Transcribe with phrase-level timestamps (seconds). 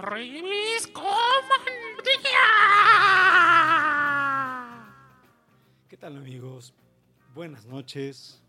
[0.00, 1.18] ¡Feliz Comandía!
[5.88, 6.72] ¿Qué tal amigos?
[7.34, 8.40] Buenas noches.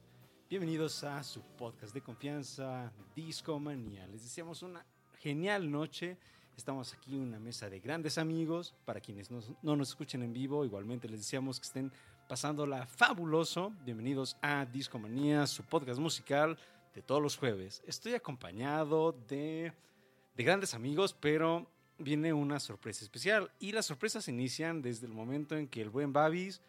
[0.47, 4.05] Bienvenidos a su podcast de confianza, Discomanía.
[4.05, 4.85] Les deseamos una
[5.17, 6.19] genial noche.
[6.55, 8.75] Estamos aquí en una mesa de grandes amigos.
[8.85, 11.91] Para quienes no, no nos escuchen en vivo, igualmente les deseamos que estén
[12.27, 13.73] pasándola fabuloso.
[13.83, 16.59] Bienvenidos a Discomanía, su podcast musical
[16.93, 17.81] de todos los jueves.
[17.87, 19.73] Estoy acompañado de,
[20.35, 23.51] de grandes amigos, pero viene una sorpresa especial.
[23.59, 26.61] Y las sorpresas se inician desde el momento en que el buen Babis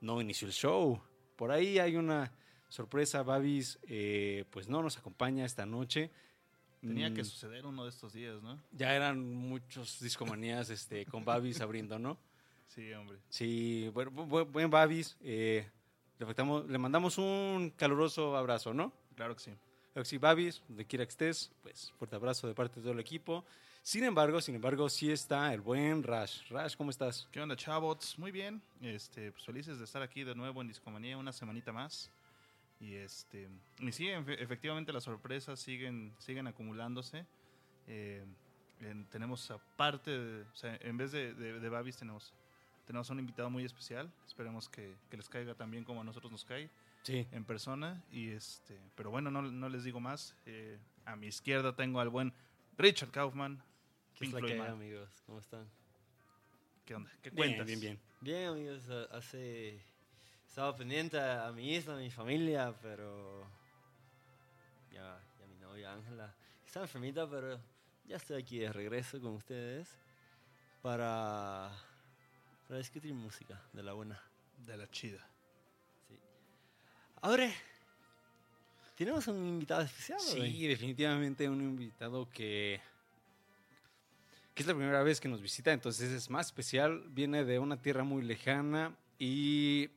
[0.00, 1.00] no inició el show.
[1.36, 2.32] Por ahí hay una
[2.68, 3.22] sorpresa.
[3.22, 6.10] Babis, eh, pues no nos acompaña esta noche.
[6.80, 8.60] Tenía que Mm, suceder uno de estos días, ¿no?
[8.72, 12.18] Ya eran muchos discomanías este, con Babis abriendo, ¿no?
[12.66, 13.18] Sí, hombre.
[13.28, 15.16] Sí, bueno, buen Babis.
[15.20, 15.68] eh,
[16.18, 18.92] le mandamos un caluroso abrazo, ¿no?
[19.14, 19.50] Claro que sí.
[19.92, 22.92] Claro que Sí, Babis, donde quiera que estés, pues fuerte abrazo de parte de todo
[22.92, 23.44] el equipo.
[23.82, 26.48] Sin embargo, sin embargo, sí está el buen Rash.
[26.48, 27.28] Rash, ¿cómo estás?
[27.32, 28.18] ¿Qué onda, chavos?
[28.18, 28.62] Muy bien.
[28.80, 32.10] Este, pues felices de estar aquí de nuevo en Discomanía una semanita más.
[32.80, 33.48] Y este,
[33.80, 37.26] y sí, efe- efectivamente las sorpresas siguen, siguen acumulándose.
[37.86, 38.24] Eh,
[38.80, 42.32] en- tenemos aparte, de- o sea, en vez de, de, de Babis tenemos,
[42.86, 44.10] tenemos un invitado muy especial.
[44.26, 46.70] Esperemos que, que les caiga tan bien como a nosotros nos cae
[47.02, 47.26] Sí.
[47.32, 48.02] en persona.
[48.10, 50.34] Y este, pero bueno, no, no les digo más.
[50.46, 52.32] Eh, a mi izquierda tengo al buen
[52.78, 53.62] Richard Kaufman.
[54.14, 55.10] ¿Qué es la que hay, amigos?
[55.26, 55.68] ¿Cómo están?
[56.84, 57.10] ¿Qué onda?
[57.22, 57.66] ¿Qué Bien, cuentas?
[57.66, 58.00] bien, bien.
[58.20, 58.88] Bien, amigos.
[58.88, 59.80] a- Hace...
[60.46, 63.46] Estaba pendiente a mi isla, a mi familia, pero...
[64.92, 66.34] Ya, ya mi novia Ángela
[66.66, 67.58] está enfermita, pero
[68.04, 69.88] ya estoy aquí de regreso con ustedes
[70.82, 71.70] para,
[72.68, 74.20] para discutir música de la buena.
[74.58, 75.26] De la chida.
[77.24, 77.48] Ahora,
[78.96, 80.18] tenemos un invitado especial.
[80.32, 80.50] hoy.
[80.50, 82.80] Sí, definitivamente un invitado que,
[84.52, 87.80] que es la primera vez que nos visita, entonces es más especial, viene de una
[87.80, 89.88] tierra muy lejana y...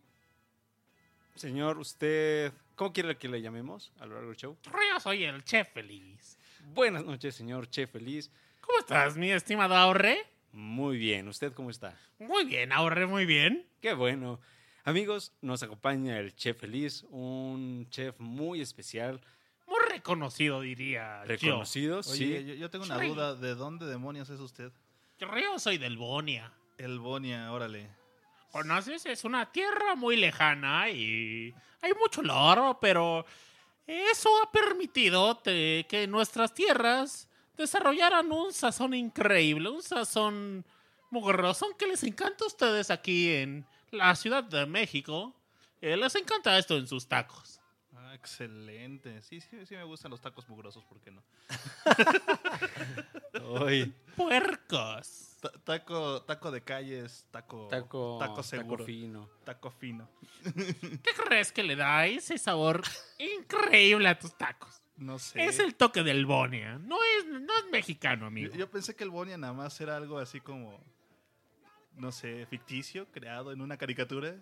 [1.33, 4.55] Señor, usted, ¿cómo quiere que le llamemos a lo largo del show?
[4.63, 6.37] Yo soy el chef feliz.
[6.75, 8.29] Buenas noches, señor Che Feliz.
[8.61, 10.25] ¿Cómo estás, mi estimado Ahorre?
[10.53, 11.97] Muy bien, ¿usted cómo está?
[12.19, 13.65] Muy bien, Ahorre, muy bien.
[13.81, 14.39] Qué bueno.
[14.85, 19.19] Amigos, nos acompaña el Chef Feliz, un chef muy especial,
[19.65, 22.45] Muy reconocido, diría reconocido, Oye, sí.
[22.45, 23.33] yo, yo tengo una duda.
[23.35, 24.71] ¿De dónde demonios es usted?
[25.17, 25.27] yo.
[25.37, 26.53] Yo soy del Bonia.
[26.77, 27.89] El Bonia, órale.
[28.51, 29.05] ¿Conoces?
[29.07, 33.25] Es una tierra muy lejana y hay mucho loro, pero
[33.87, 40.63] eso ha permitido te- que nuestras tierras desarrollaran un sazón increíble, un sazón
[41.09, 43.65] mugroso, que les encanta a ustedes aquí en
[43.97, 45.35] la Ciudad de México.
[45.81, 47.59] Eh, les encanta esto en sus tacos.
[47.93, 49.21] Ah, excelente.
[49.21, 51.23] Sí, sí, sí me gustan los tacos mugrosos, ¿por qué no?
[53.47, 55.37] Hoy, Puercos.
[55.41, 59.29] Ta- taco, taco de calles, taco, taco, taco seguro, taco fino.
[59.43, 60.09] taco fino.
[60.43, 62.81] ¿Qué crees que le da ese sabor
[63.19, 64.81] increíble a tus tacos?
[64.97, 65.43] No sé.
[65.45, 66.77] Es el toque del Bonia.
[66.79, 68.55] No es, no es mexicano, yo, amigo.
[68.55, 70.79] yo pensé que el Bonia nada más era algo así como,
[71.97, 74.35] no sé, ficticio, creado en una caricatura.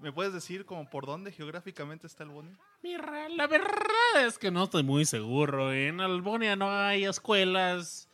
[0.00, 2.56] ¿Me puedes decir como por dónde geográficamente está el Bonia?
[2.82, 5.72] Mira, la verdad es que no estoy muy seguro.
[5.72, 8.08] En Albonia no hay escuelas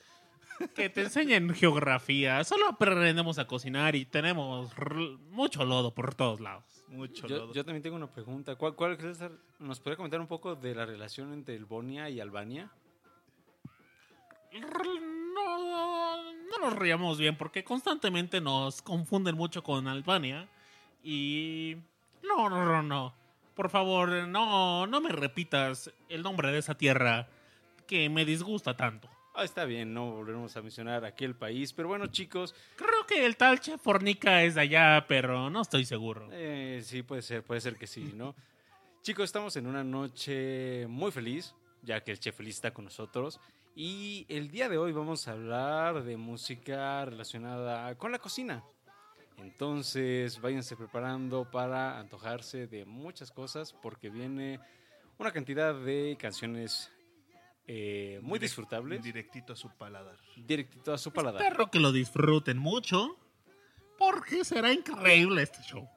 [0.74, 2.42] que te enseñen geografía.
[2.44, 4.72] Solo aprendemos a cocinar y tenemos
[5.30, 6.64] mucho lodo por todos lados.
[6.88, 7.52] Mucho Yo, lodo.
[7.52, 8.56] yo también tengo una pregunta.
[8.56, 9.20] ¿Cuál, cuál crees
[9.58, 12.70] ¿Nos podría comentar un poco de la relación entre el Bonia y Albania?
[15.44, 20.48] No, no nos riamos bien porque constantemente nos confunden mucho con Albania.
[21.02, 21.76] Y...
[22.22, 23.14] No, no, no, no.
[23.54, 27.28] Por favor, no, no me repitas el nombre de esa tierra
[27.86, 29.08] que me disgusta tanto.
[29.34, 33.36] Ah, está bien, no volveremos a mencionar aquel país, pero bueno, chicos, Creo que el
[33.36, 36.28] tal Chef Fornica es de allá, pero no estoy seguro.
[36.32, 38.34] eh, sí, puede ser, puede ser que sí, ¿no?
[39.02, 43.40] chicos, estamos en una noche muy feliz, ya que el Chef Feliz está con nosotros,
[43.80, 48.64] y el día de hoy vamos a hablar de música relacionada con la cocina.
[49.36, 54.58] Entonces, váyanse preparando para antojarse de muchas cosas, porque viene
[55.16, 56.90] una cantidad de canciones
[57.68, 60.16] eh, muy Direct- disfrutables, Directito a su paladar.
[60.36, 61.40] directito a su paladar.
[61.42, 63.16] Espero que lo disfruten mucho,
[63.96, 65.88] porque será increíble este show.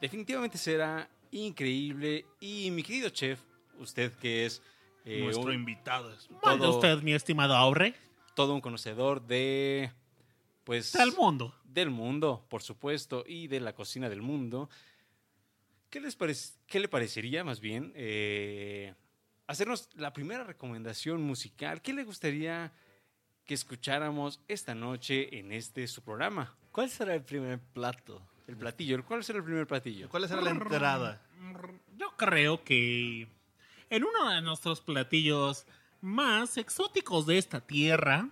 [0.00, 2.26] Definitivamente será increíble.
[2.40, 3.40] Y mi querido chef,
[3.78, 4.60] usted que es
[5.08, 6.12] eh, Nuestro un- invitado.
[6.12, 7.94] es- Todo- usted, mi estimado Aure,
[8.34, 9.90] todo un conocedor de
[10.64, 11.54] pues del mundo.
[11.64, 14.68] del mundo, por supuesto, y de la cocina del mundo.
[15.90, 16.16] ¿Qué, les
[16.66, 18.94] qué le parecería más bien eh,
[19.46, 21.80] hacernos la primera recomendación musical?
[21.80, 22.70] ¿Qué le gustaría
[23.46, 26.54] que escucháramos esta noche en este su programa.
[26.70, 28.20] ¿Cuál será el primer plato?
[28.46, 29.02] El platillo.
[29.06, 30.10] ¿Cuál será el primer platillo?
[30.10, 31.22] ¿Cuál será la entrada?
[31.96, 33.26] Yo creo que
[33.90, 35.66] en uno de nuestros platillos
[36.00, 38.28] más exóticos de esta tierra,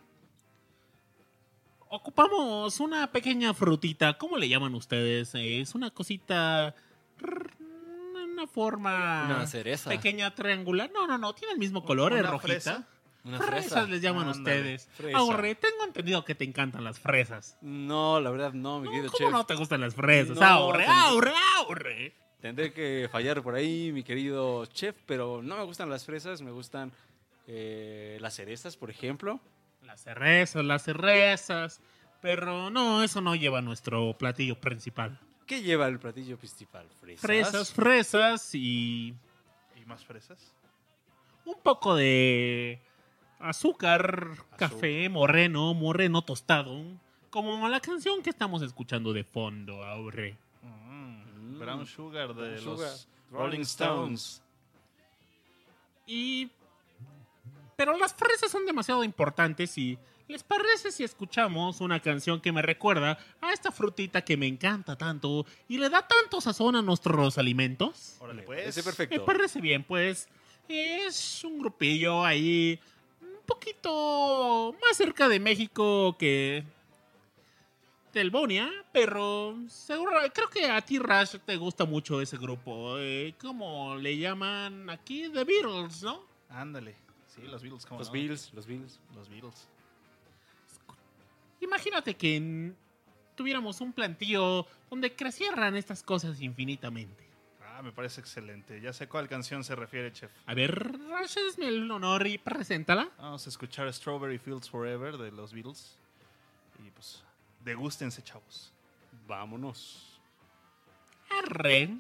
[1.89, 4.19] ocupamos una pequeña frutita.
[4.19, 5.31] ¿Cómo le llaman ustedes?
[5.35, 6.75] Es una cosita.
[7.23, 9.25] Una forma.
[9.27, 9.91] Una cereza.
[9.91, 10.91] Pequeña triangular.
[10.93, 11.35] No, no, no.
[11.35, 12.49] Tiene el mismo color, es ¿Una rojita.
[12.53, 12.89] fresa?
[13.25, 13.87] Una Fresas fresa.
[13.89, 14.89] les llaman ustedes.
[14.95, 15.19] fresa.
[15.19, 17.57] Ahorre, tengo entendido que te encantan las fresas.
[17.61, 19.33] No, la verdad no, mi No, querido ¿Cómo chef.
[19.33, 20.37] no te gustan las fresas?
[20.37, 22.15] No, ahorre, ten- ahorre, ahorre.
[22.41, 26.51] Tendré que fallar por ahí, mi querido chef, pero no me gustan las fresas, me
[26.51, 26.93] gustan
[27.47, 29.41] eh, las cerezas, por ejemplo.
[29.83, 31.81] Las cerezas, las cerezas.
[32.21, 35.19] Pero no, eso no lleva a nuestro platillo principal.
[35.47, 36.87] ¿Qué lleva el platillo principal?
[37.01, 37.21] Fresas.
[37.21, 39.15] Fresas, fresas y
[39.77, 40.53] ¿Y más fresas?
[41.45, 42.81] un poco de
[43.39, 46.83] azúcar, café, moreno, moreno tostado.
[47.31, 50.37] Como la canción que estamos escuchando de fondo, ahorre.
[50.63, 51.23] Mm,
[51.57, 51.61] Mm.
[51.61, 52.93] Brown Sugar de Brown los Sugar.
[53.31, 54.43] Rolling Rolling Stones.
[56.07, 56.51] Y...
[57.77, 59.99] Pero las fresas son demasiado importantes y...
[60.29, 64.99] ¿Les parece si escuchamos una canción que me recuerda a esta frutita que me encanta
[64.99, 68.17] tanto y le da tanto sazón a nuestros alimentos?
[68.19, 68.59] Órale, pues.
[68.63, 69.25] parece Me perfecto.
[69.25, 70.29] parece bien, pues
[70.69, 72.81] es un grupillo ahí
[73.21, 76.65] un poquito más cerca de México que
[78.17, 82.97] del Bonia, pero seguro, creo que a ti Rash te gusta mucho ese grupo.
[82.99, 85.29] Eh, ¿Cómo le llaman aquí?
[85.29, 86.23] The Beatles, ¿no?
[86.49, 86.97] Ándale.
[87.27, 88.15] Sí, los Beatles, ¿cómo Los no?
[88.15, 88.99] Bills, los Bills.
[89.15, 89.69] Los Beatles.
[91.61, 92.73] Imagínate que
[93.35, 97.23] tuviéramos un plantillo donde crecieran estas cosas infinitamente.
[97.63, 98.81] Ah, me parece excelente.
[98.81, 100.31] Ya sé a cuál canción se refiere, chef.
[100.47, 103.11] A ver, Rash, hazme el honor y preséntala.
[103.19, 105.99] Vamos a escuchar Strawberry Fields Forever de los Beatles.
[106.83, 107.23] Y pues,
[107.67, 108.73] degústense, chavos.
[109.27, 110.21] Vámonos.
[111.29, 111.99] Arre.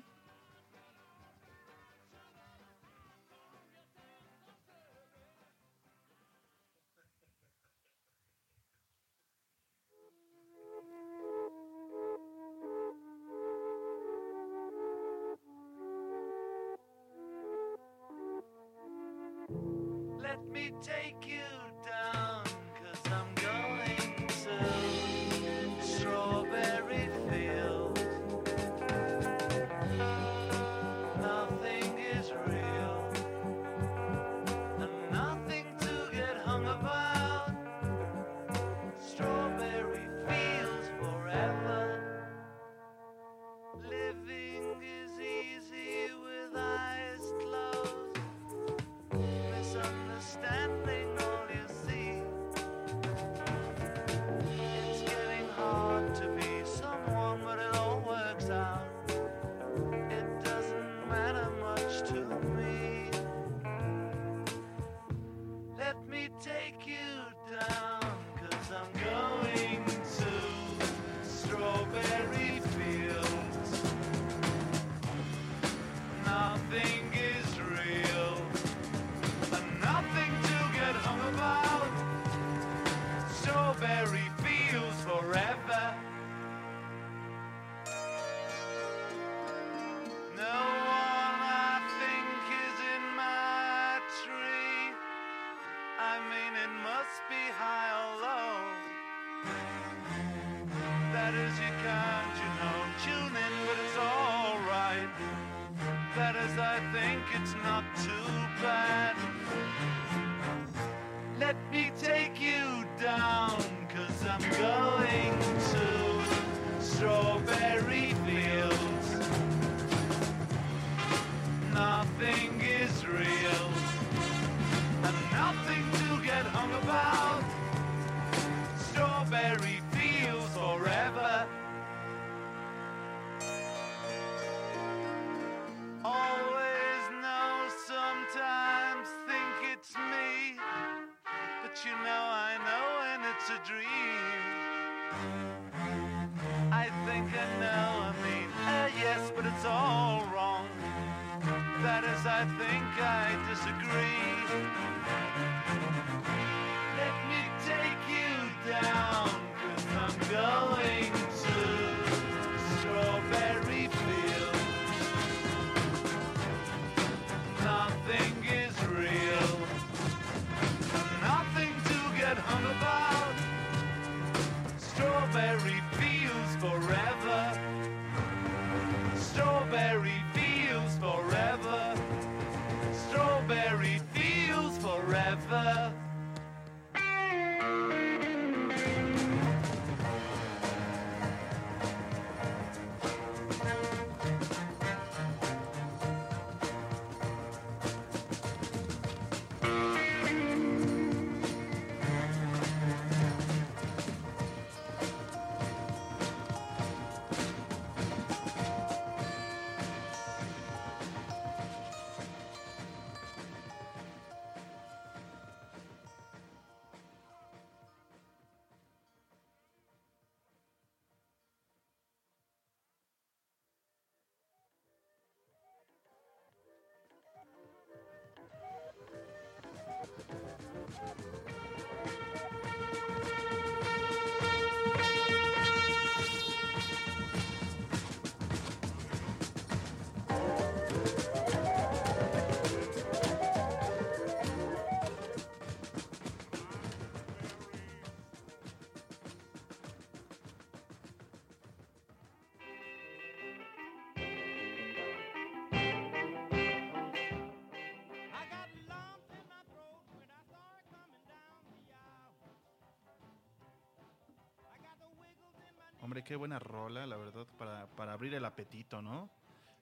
[266.16, 269.28] Hombre, qué buena rola, la verdad, para, para abrir el apetito, ¿no?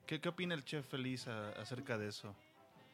[0.05, 2.35] ¿Qué, qué opina el chef feliz a- acerca de eso?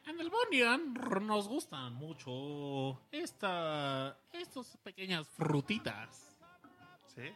[0.05, 0.93] En el Bonian
[1.25, 6.37] nos gustan mucho esta, estas pequeñas frutitas.
[7.15, 7.21] ¿Sí?
[7.23, 7.35] Eh,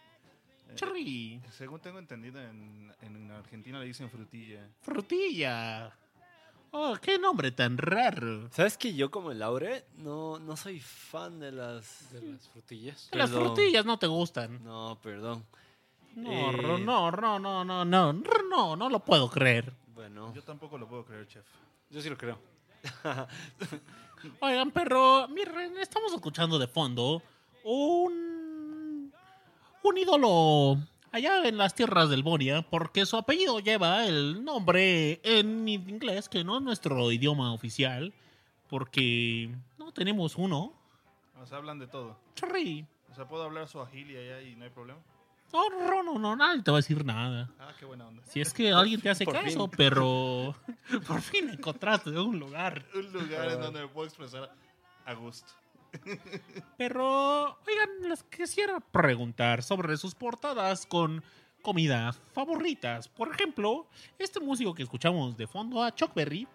[0.76, 4.62] Cherry, según tengo entendido, en, en Argentina le dicen frutilla.
[4.84, 5.92] frutilla.
[6.70, 8.48] Oh, qué nombre tan raro.
[8.52, 12.12] ¿Sabes que yo como el Laure no, no soy fan de las...
[12.14, 13.08] De las frutillas.
[13.12, 13.56] Que Las Perdón.
[13.56, 14.64] frutillas no te gustan.
[14.64, 15.44] No, perdón.
[16.16, 16.80] No, Eh.
[16.80, 19.74] no, no, no, no, no, no, no lo puedo creer.
[19.94, 21.46] Bueno, Yo tampoco lo puedo creer, chef.
[21.90, 22.38] Yo sí lo creo.
[24.40, 27.22] Oigan, pero miren, estamos escuchando de fondo
[27.64, 29.12] un
[29.84, 30.78] un ídolo
[31.12, 36.44] allá en las tierras del Bonia, porque su apellido lleva el nombre en inglés, que
[36.44, 38.14] no es nuestro idioma oficial,
[38.68, 40.74] porque no tenemos uno.
[41.40, 42.18] O sea, hablan de todo.
[42.36, 42.86] Cherry.
[43.12, 45.00] O sea, puedo hablar suajili allá y no hay problema.
[45.54, 47.50] No, no, no, no, nadie te va a decir nada.
[47.60, 48.22] Ah, qué buena onda.
[48.26, 49.72] Si es que alguien te hace por caso, fin.
[49.78, 50.56] pero
[51.08, 52.86] por fin encontraste un lugar.
[52.94, 54.52] Un lugar en donde me puedo expresar
[55.06, 55.52] a gusto.
[56.78, 61.24] Pero, oigan, les quisiera preguntar sobre sus portadas con
[61.62, 63.08] comida favoritas.
[63.08, 63.88] Por ejemplo,
[64.20, 66.48] este músico que escuchamos de fondo, a Chuck Berry,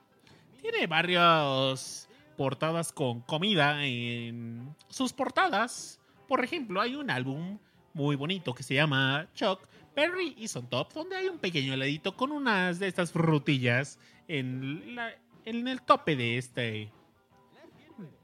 [0.61, 2.07] tiene varias
[2.37, 5.99] portadas con comida en sus portadas.
[6.29, 7.59] Por ejemplo, hay un álbum
[7.95, 9.61] muy bonito que se llama Chuck
[9.95, 14.97] Berry is on Top, donde hay un pequeño heladito con unas de estas frutillas en,
[15.45, 16.91] en el tope de este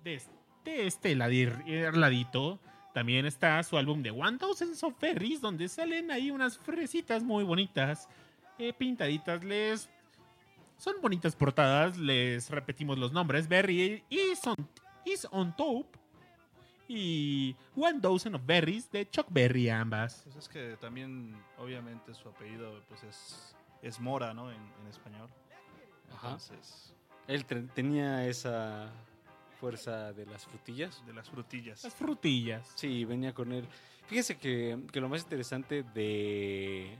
[0.04, 1.16] de este.
[2.94, 7.44] También está su álbum de One Thousand of Berries, donde salen ahí unas fresitas muy
[7.44, 8.08] bonitas,
[8.58, 9.44] eh, pintaditas.
[9.44, 9.90] Les
[10.78, 11.98] son bonitas portadas.
[11.98, 14.56] Les repetimos los nombres: Berry is on,
[15.04, 15.86] is on top
[16.88, 20.22] y One Dozen of Berries de Chuck Berry, ambas.
[20.24, 24.50] Pues es que también, obviamente, su apellido pues es, es Mora, ¿no?
[24.50, 25.28] En, en español.
[26.12, 26.28] Ajá.
[26.28, 26.94] Entonces,
[27.26, 28.90] Él tenía esa
[29.60, 31.04] fuerza de las frutillas.
[31.06, 31.82] de las frutillas.
[31.82, 32.72] Las frutillas.
[32.76, 33.66] Sí, venía con él.
[34.06, 36.96] Fíjese que, que lo más interesante de,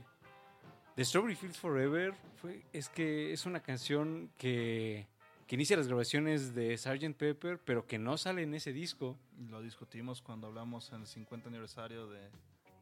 [0.95, 5.07] de Strawberry Fields Forever fue, es que es una canción que,
[5.47, 7.15] que inicia las grabaciones de Sgt.
[7.15, 9.17] Pepper, pero que no sale en ese disco.
[9.49, 12.19] Lo discutimos cuando hablamos en el 50 aniversario de,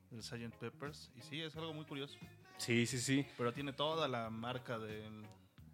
[0.10, 0.56] del Sgt.
[0.60, 1.12] Peppers.
[1.16, 2.18] Y sí, es algo muy curioso.
[2.58, 3.26] Sí, sí, sí.
[3.38, 5.26] Pero tiene toda la marca del,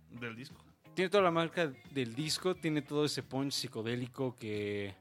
[0.09, 0.61] del disco.
[0.93, 4.93] Tiene toda la marca del disco, tiene todo ese punch psicodélico que,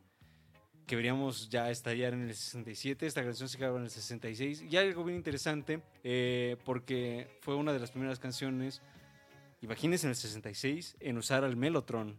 [0.86, 3.04] que veríamos ya estallar en el 67.
[3.04, 4.62] Esta canción se grabó en el 66.
[4.70, 8.80] Y hay algo bien interesante, eh, porque fue una de las primeras canciones,
[9.62, 12.18] imagínense en el 66, en usar al Mellotron.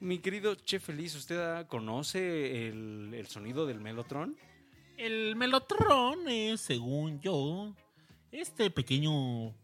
[0.00, 4.36] Mi querido Chef Feliz, ¿usted ah, conoce el, el sonido del Mellotron?
[4.96, 7.74] El Melotron es, según yo,
[8.30, 9.54] este pequeño.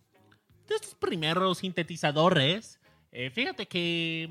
[0.66, 2.80] de estos primeros sintetizadores.
[3.12, 4.28] Eh, fíjate que.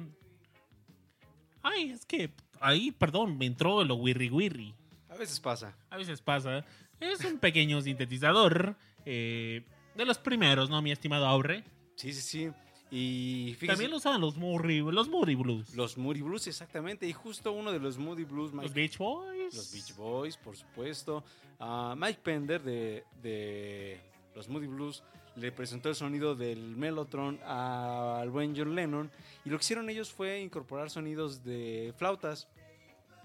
[1.62, 2.32] Ay, es que.
[2.60, 4.74] Ahí, perdón, me entró lo wirri wirri.
[5.10, 5.76] A veces pasa.
[5.90, 6.66] A veces pasa.
[7.00, 8.76] Es un pequeño sintetizador.
[9.06, 9.64] eh,
[9.96, 11.64] de los primeros, ¿no, mi estimado Aure?
[11.96, 12.52] Sí, sí, sí.
[12.92, 15.76] Y fíjese, También lo usaban los Moody, los Moody Blues.
[15.76, 17.08] los Moody Blues, exactamente.
[17.08, 19.56] Y justo uno de los Moody Blues, Mike Los Beach Boys.
[19.56, 21.24] Los Beach Boys, por supuesto.
[21.60, 24.00] A Mike Pender de, de
[24.36, 25.04] los Moody Blues
[25.36, 29.10] le presentó el sonido del Mellotron al buen John Lennon.
[29.46, 32.48] Y lo que hicieron ellos fue incorporar sonidos de flautas.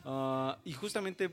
[0.05, 1.31] Ah, y justamente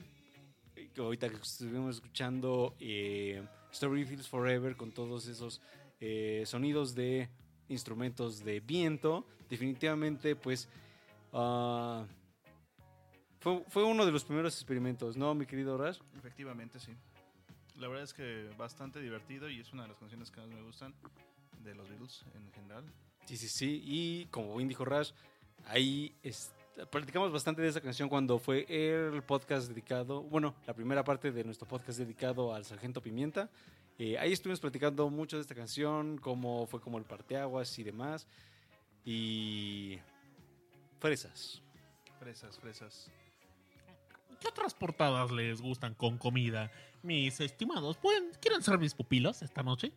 [0.98, 3.42] ahorita que estuvimos escuchando eh,
[3.76, 5.62] Story Feels Forever con todos esos
[6.00, 7.30] eh, sonidos de
[7.68, 10.70] instrumentos de viento, definitivamente pues
[11.34, 12.06] ah,
[13.40, 16.00] fue, fue uno de los primeros experimentos, ¿no, mi querido Rash?
[16.18, 16.94] Efectivamente, sí.
[17.76, 20.62] La verdad es que bastante divertido y es una de las canciones que más me
[20.62, 20.94] gustan
[21.64, 22.86] de los Beatles en general.
[23.26, 23.82] Sí, sí, sí.
[23.84, 25.12] Y como bien dijo Rash,
[25.68, 26.54] ahí es-
[26.90, 31.44] platicamos bastante de esa canción cuando fue el podcast dedicado, bueno, la primera parte de
[31.44, 33.50] nuestro podcast dedicado al Sargento Pimienta.
[33.98, 38.28] Eh, ahí estuvimos platicando mucho de esta canción, cómo fue como el parteaguas y demás.
[39.06, 40.00] Y...
[41.00, 41.62] Fresas.
[42.20, 43.12] Fresas, fresas.
[44.40, 46.72] ¿Qué otras portadas les gustan con comida?
[47.04, 49.94] Mis estimados, ¿pueden, ¿quieren ser mis pupilos esta noche?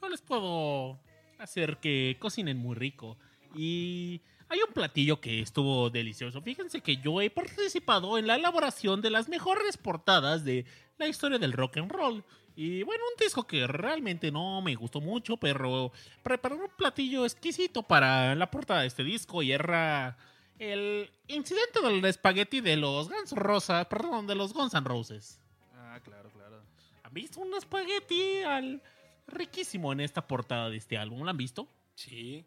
[0.00, 0.98] Yo les puedo
[1.38, 3.16] hacer que cocinen muy rico.
[3.54, 4.22] Y
[4.54, 6.40] hay un platillo que estuvo delicioso.
[6.40, 10.64] Fíjense que yo he participado en la elaboración de las mejores portadas de
[10.96, 12.24] la historia del rock and roll.
[12.54, 15.90] Y bueno, un disco que realmente no me gustó mucho, pero
[16.22, 20.16] preparé un platillo exquisito para la portada de este disco y era
[20.60, 25.40] el incidente del espagueti de los Guns Rosa, perdón, de los Guns N' Roses.
[25.74, 26.62] Ah, claro, claro.
[27.02, 28.80] ¿Han visto un espagueti al
[29.26, 31.24] riquísimo en esta portada de este álbum?
[31.24, 31.66] ¿Lo han visto?
[31.96, 32.44] Sí.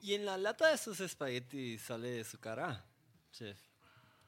[0.00, 2.84] Y en la lata de sus espaguetis sale su cara,
[3.32, 3.58] chef.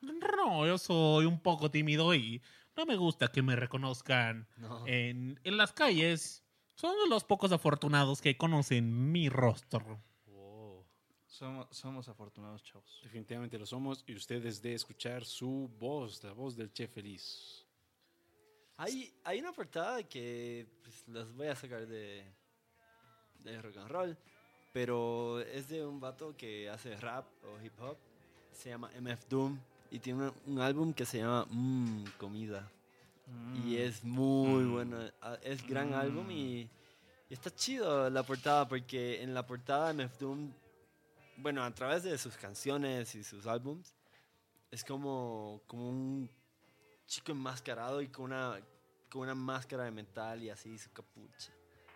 [0.01, 2.43] No, yo soy un poco tímido y
[2.77, 4.87] no me gusta que me reconozcan No.
[4.87, 6.43] en, en las calles.
[6.75, 10.03] Son de los pocos afortunados que conocen mi rostro.
[10.27, 10.85] Wow.
[11.27, 13.01] Somos, somos afortunados, chavos.
[13.03, 17.65] Definitivamente lo somos y ustedes de escuchar su voz, la voz del Chef Feliz.
[18.79, 22.25] Hay, hay una portada que pues, las voy a sacar de,
[23.39, 24.19] de rock and roll,
[24.73, 27.97] pero es de un vato que hace rap o hip hop.
[28.53, 29.59] Se llama MF Doom
[29.91, 32.71] y tiene una- un álbum que se llama Mmm, Comida.
[33.65, 34.73] Y es muy Mm.
[34.73, 34.99] bueno.
[35.43, 35.95] Es gran Mm.
[35.95, 36.61] álbum y,
[37.29, 40.53] y está chido la portada porque en la portada MF Doom,
[41.37, 43.95] bueno, a través de sus canciones y sus álbums,
[44.71, 46.31] es como, como un
[47.07, 48.59] chico enmascarado y con una,
[49.11, 51.53] con una máscara de metal y así su capucha.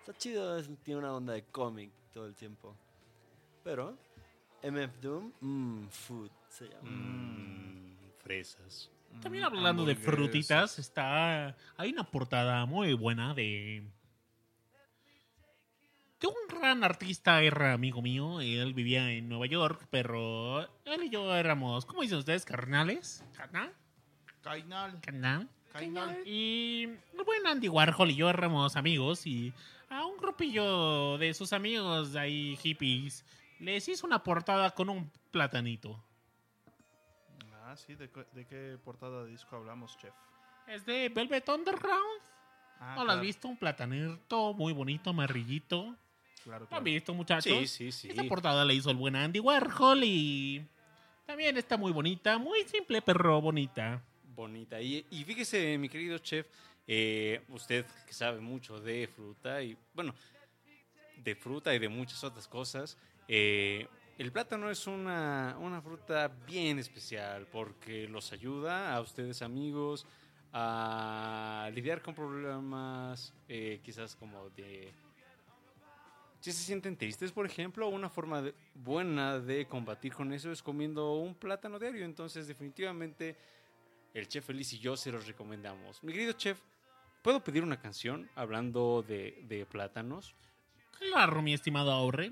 [0.06, 2.76] Está chido, es- tiene una onda de cómic todo el tiempo.
[3.64, 3.98] Pero
[4.62, 6.82] MF Doom, mmm, food se llama.
[6.88, 8.88] Mm, fresas.
[9.20, 13.82] También Mm, hablando de frutitas, está hay una portada muy buena de
[16.20, 21.10] de un gran artista era amigo mío, él vivía en Nueva York, pero él y
[21.10, 22.44] yo éramos, ¿cómo dicen ustedes?
[22.44, 23.72] Carnales, carnal,
[24.42, 25.48] Cainal, carnal.
[25.72, 26.22] Cainal.
[26.26, 29.52] Y el buen Andy Warhol y yo éramos amigos y
[30.16, 33.24] un grupillo de sus amigos ahí hippies
[33.58, 36.02] les hizo una portada con un platanito.
[37.64, 40.14] Ah, sí, ¿de, qué- de qué portada de disco hablamos, chef?
[40.66, 42.20] Es de Velvet Underground.
[42.80, 43.48] Ah, ¿No lo has visto?
[43.48, 45.94] Un platanito muy bonito, amarillito.
[46.44, 47.42] Claro, ¿Lo han visto, muchachos?
[47.44, 48.08] Sí, sí, sí.
[48.08, 50.64] Esta portada la hizo el buen Andy Warhol y
[51.26, 54.00] también está muy bonita, muy simple, pero bonita.
[54.34, 54.80] Bonita.
[54.80, 56.46] Y, y fíjese, mi querido chef,
[56.86, 60.14] eh, usted que sabe mucho de fruta y, bueno,
[61.22, 62.96] de fruta y de muchas otras cosas,
[63.28, 70.06] eh, el plátano es una, una fruta bien especial porque los ayuda a ustedes amigos
[70.52, 74.92] a lidiar con problemas eh, quizás como de...
[76.40, 80.62] Si se sienten tristes, por ejemplo, una forma de- buena de combatir con eso es
[80.62, 82.04] comiendo un plátano diario.
[82.04, 83.36] Entonces, definitivamente,
[84.14, 86.02] el chef Feliz y yo se los recomendamos.
[86.04, 86.60] Mi querido chef,
[87.26, 90.36] ¿puedo pedir una canción hablando de, de plátanos?
[90.96, 92.30] Claro, mi estimado Aurre.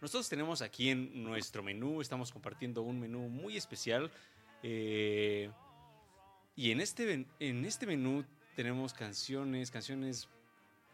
[0.00, 4.12] Nosotros tenemos aquí en nuestro menú, estamos compartiendo un menú muy especial.
[4.62, 5.50] eh,
[6.54, 8.24] y en este, en este menú
[8.54, 10.28] tenemos canciones, canciones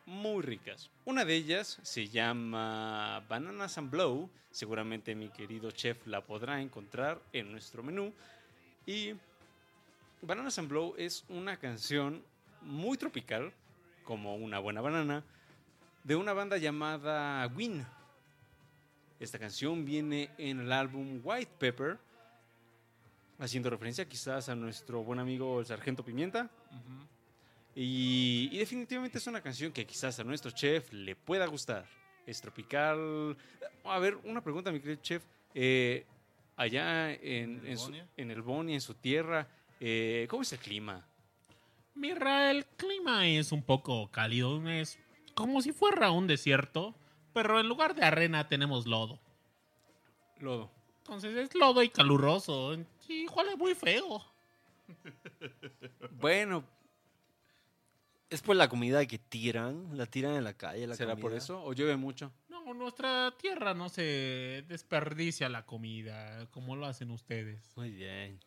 [0.07, 0.89] muy ricas.
[1.05, 4.31] Una de ellas se llama Bananas and Blow.
[4.51, 8.15] Seguramente mi querido chef la podrá encontrar en nuestro menú.
[8.87, 9.13] Y
[10.23, 12.25] Bananas and Blow es una canción
[12.63, 13.53] muy tropical,
[14.05, 15.25] como una buena banana,
[16.05, 17.85] de una banda llamada Win.
[19.19, 21.99] Esta canción viene en el álbum White Pepper,
[23.39, 26.49] haciendo referencia quizás a nuestro buen amigo el Sargento Pimienta.
[27.75, 31.87] Y, y definitivamente es una canción que quizás a nuestro chef le pueda gustar.
[32.27, 33.37] es tropical.
[33.85, 35.23] A ver, una pregunta, mi querido chef.
[35.55, 36.05] Eh,
[36.57, 38.07] allá en, ¿En el en su- Bonia?
[38.17, 39.47] en el Boni, en su tierra,
[39.81, 41.05] eh, ¿cómo es el clima?
[42.01, 44.99] Mira, el clima es un poco cálido, es
[45.35, 46.95] como si fuera un desierto,
[47.35, 49.21] pero en lugar de arena tenemos lodo.
[50.39, 50.71] Lodo.
[51.01, 52.73] Entonces es lodo y caluroso,
[53.07, 54.25] y huele muy feo.
[56.13, 56.65] Bueno,
[58.31, 60.87] Es por la comida que tiran, la tiran en la calle.
[60.87, 61.63] La ¿será por eso?
[61.63, 62.33] ¿O llueve mucho?
[62.49, 67.77] No, nuestra tierra no se desperdicia la comida como lo hacen ustedes.
[67.77, 68.41] Muy bien.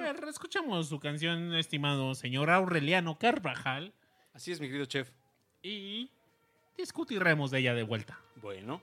[0.00, 3.92] Bueno, escuchamos su canción, estimado señor Aureliano Carvajal,
[4.32, 5.10] Así es, mi querido chef.
[5.62, 6.10] y
[6.76, 8.18] discutiremos de ella de vuelta.
[8.42, 8.82] Bueno.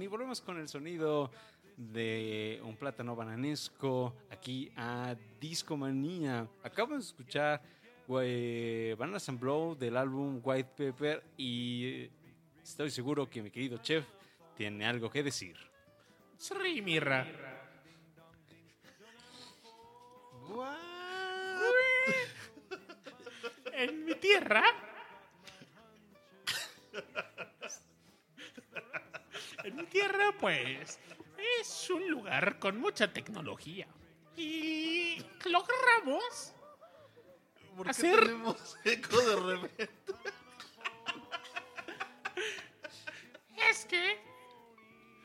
[0.00, 1.30] Y volvemos con el sonido
[1.76, 6.48] de un plátano bananesco aquí a Discomanía.
[6.62, 7.62] Acabamos de escuchar
[8.22, 12.08] eh, Bananas and Blow del álbum White Pepper y
[12.62, 14.06] estoy seguro que mi querido chef
[14.56, 15.56] tiene algo que decir.
[16.36, 16.54] Sí,
[32.58, 33.86] con mucha tecnología.
[34.36, 36.52] Y logramos
[37.76, 39.90] ¿Por qué Hacer- tenemos eco de repente?
[43.70, 44.18] es que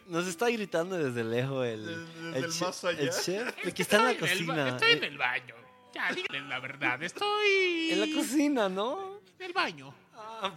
[0.07, 2.99] Nos está gritando desde lejos el, Desde el, el más allá.
[2.99, 4.69] el chef, que está en la cocina.
[4.69, 5.55] estoy en eh, el baño.
[5.93, 7.01] Ya, díganle la verdad.
[7.03, 9.19] Estoy en la cocina, ¿no?
[9.39, 9.93] en el baño.
[10.15, 10.53] Ah,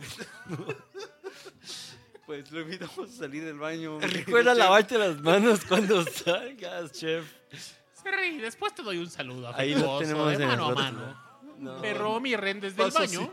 [2.27, 4.01] Pues lo invitamos a salir del baño.
[4.01, 7.25] Recuerda lavarte las manos cuando salgas, chef.
[7.53, 11.27] Sí, después te doy un saludo Ahí lo tenemos de en mano a mano.
[11.59, 11.81] No.
[11.81, 13.31] Pero miren, desde el baño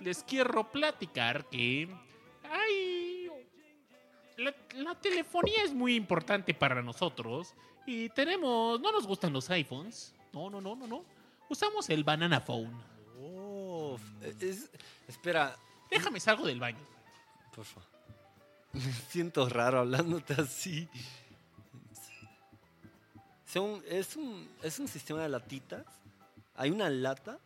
[0.00, 1.88] les quiero platicar que
[2.50, 3.30] hay
[4.36, 7.54] la, la telefonía es muy importante para nosotros
[7.86, 10.14] y tenemos no nos gustan los iPhones.
[10.32, 11.04] No, no, no, no, no.
[11.48, 12.72] Usamos el banana phone.
[13.20, 13.96] Oh,
[14.40, 14.70] es-
[15.06, 15.56] espera,
[15.90, 16.84] Déjame salgo del baño.
[17.54, 17.93] por favor.
[18.74, 20.88] Me siento raro hablándote así.
[23.46, 25.84] Son- es, un, es un sistema de latitas.
[26.56, 27.38] Hay una lata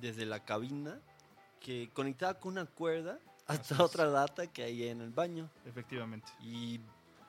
[0.00, 0.98] desde la cabina
[1.60, 5.48] que conectada con una cuerda hasta Así otra lata que hay en el baño.
[5.64, 6.28] Efectivamente.
[6.40, 6.80] Y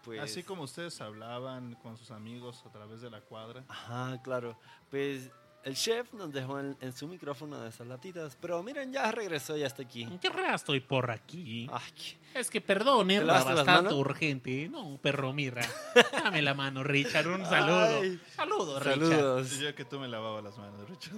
[0.03, 0.19] pues...
[0.21, 3.63] Así como ustedes hablaban con sus amigos a través de la cuadra.
[3.67, 4.57] Ajá, claro.
[4.89, 5.29] Pues
[5.63, 8.37] el chef nos dejó en, en su micrófono de esas latitas.
[8.39, 10.07] Pero miren, ya regresó, ya está aquí.
[10.21, 11.69] ¿Qué rara estoy por aquí?
[11.71, 14.69] Ay, Es que perdón, ¿Te era bastante urgente.
[14.69, 15.61] No, perro, mira.
[16.23, 17.27] Dame la mano, Richard.
[17.27, 17.99] Un saludo.
[18.01, 18.19] Ay.
[18.35, 18.99] Saludos, Richard.
[19.09, 19.59] Saludos.
[19.59, 21.15] Yo que tú me lavaba las manos, Richard.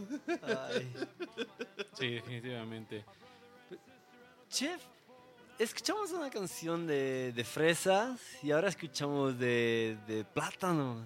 [0.75, 0.91] Ay.
[1.97, 3.05] Sí, definitivamente.
[4.49, 4.81] Chef,
[5.59, 11.05] escuchamos una canción de, de fresas y ahora escuchamos de, de plátanos.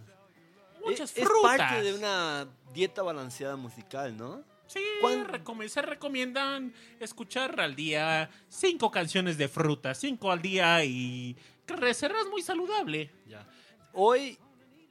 [0.86, 1.58] Muchas es, es frutas.
[1.58, 4.44] parte de una dieta balanceada musical, ¿no?
[4.68, 10.84] Sí, ¿Cuán- recome- se recomiendan escuchar al día cinco canciones de fruta, cinco al día
[10.84, 13.12] y que serás muy saludable.
[13.28, 13.48] Ya.
[13.94, 14.38] Hoy,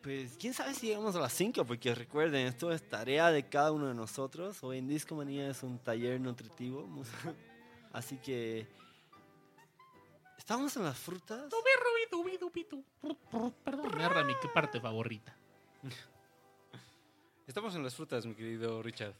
[0.02, 3.72] pues, quién sabe si llegamos a las 5, porque recuerden, esto es tarea de cada
[3.72, 4.62] uno de nosotros.
[4.62, 6.88] Hoy en Disco Manía es un taller nutritivo.
[7.92, 8.66] Así que.
[10.38, 11.44] Estamos en las frutas.
[13.64, 15.36] Perdón, mi parte favorita.
[17.46, 19.14] Estamos en las frutas, mi querido Richard.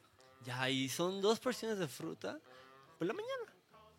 [0.45, 2.39] Ya, y son dos porciones de fruta
[2.99, 3.53] por la mañana,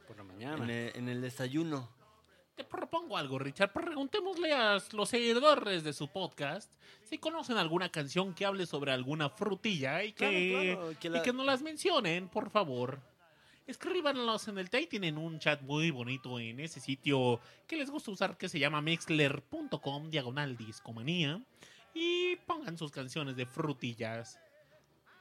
[0.07, 0.63] Por la mañana.
[0.63, 1.89] en el, en el desayuno.
[2.55, 3.73] Te propongo algo, Richard.
[3.73, 6.71] Preguntémosle a los seguidores de su podcast
[7.03, 11.21] si conocen alguna canción que hable sobre alguna frutilla y que, Claro, claro, que y
[11.21, 13.01] que nos las mencionen, por favor.
[13.67, 18.11] Escríbanlos en el Tay, tienen un chat muy bonito en ese sitio que les gusta
[18.11, 21.41] usar que se llama mixler.com diagonal discomanía
[21.95, 24.37] y pongan sus canciones de frutillas.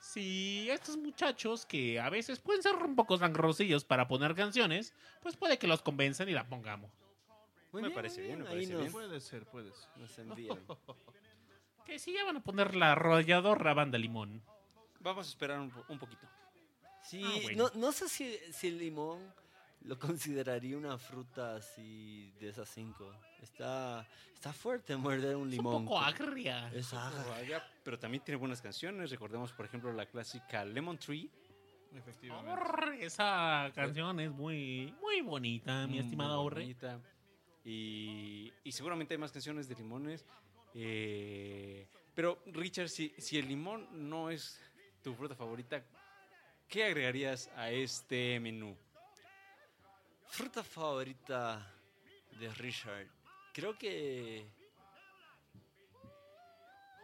[0.01, 5.35] Si estos muchachos que a veces pueden ser un poco sangrosillos para poner canciones, pues
[5.37, 6.91] puede que los convenzan y la pongamos.
[7.73, 8.93] Muy Me parece bien, me ahí parece nos, bien.
[8.93, 9.89] Puede ser, puede ser.
[9.97, 10.59] nos envían.
[11.87, 14.43] Que si ya van a poner la arrolladora banda limón.
[15.01, 16.27] Vamos a esperar un, po- un poquito.
[17.03, 17.71] Sí, Ah, bueno.
[17.75, 19.21] no, no sé si, si el limón
[19.85, 23.15] lo consideraría una fruta así de esas cinco.
[23.43, 25.75] Está, está fuerte morder un Es limón.
[25.77, 26.71] un poco agria.
[26.73, 27.63] Es agria.
[27.83, 29.11] Pero también tiene buenas canciones.
[29.11, 31.31] Recordemos, por ejemplo, la clásica Lemon Tree.
[31.95, 32.51] Efectivamente.
[32.51, 36.63] Orre, Esa canción es muy, muy bonita, mi estimada Orre.
[36.63, 36.99] bonita.
[37.65, 40.25] Y, y seguramente hay más canciones de limones.
[40.75, 44.61] eh, pero, Richard, si, si el limón no es
[45.03, 45.85] tu fruta favorita,
[46.69, 48.77] ¿qué agregarías a este menú?
[50.29, 51.65] Fruta favorita
[52.39, 53.09] de Richard.
[53.53, 54.47] Creo que.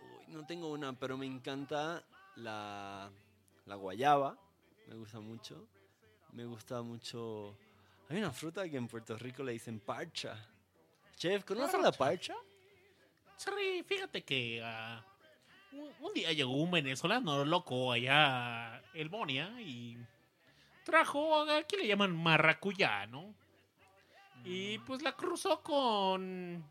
[0.02, 2.02] Uy, no tengo una, pero me encanta
[2.36, 3.10] la,
[3.66, 4.36] la guayaba.
[4.86, 5.66] Me gusta mucho.
[6.32, 7.56] Me gusta mucho.
[8.08, 10.36] Hay una fruta que en Puerto Rico le dicen parcha.
[11.16, 12.34] Chef, ¿conoces la parcha?
[13.36, 15.04] Sí, fíjate que ah,
[15.72, 19.96] un, un día llegó un venezolano loco allá a El Bonia y
[20.90, 23.32] trajo, aquí le llaman maracuyá, ¿no?
[24.44, 26.64] Y pues la cruzó con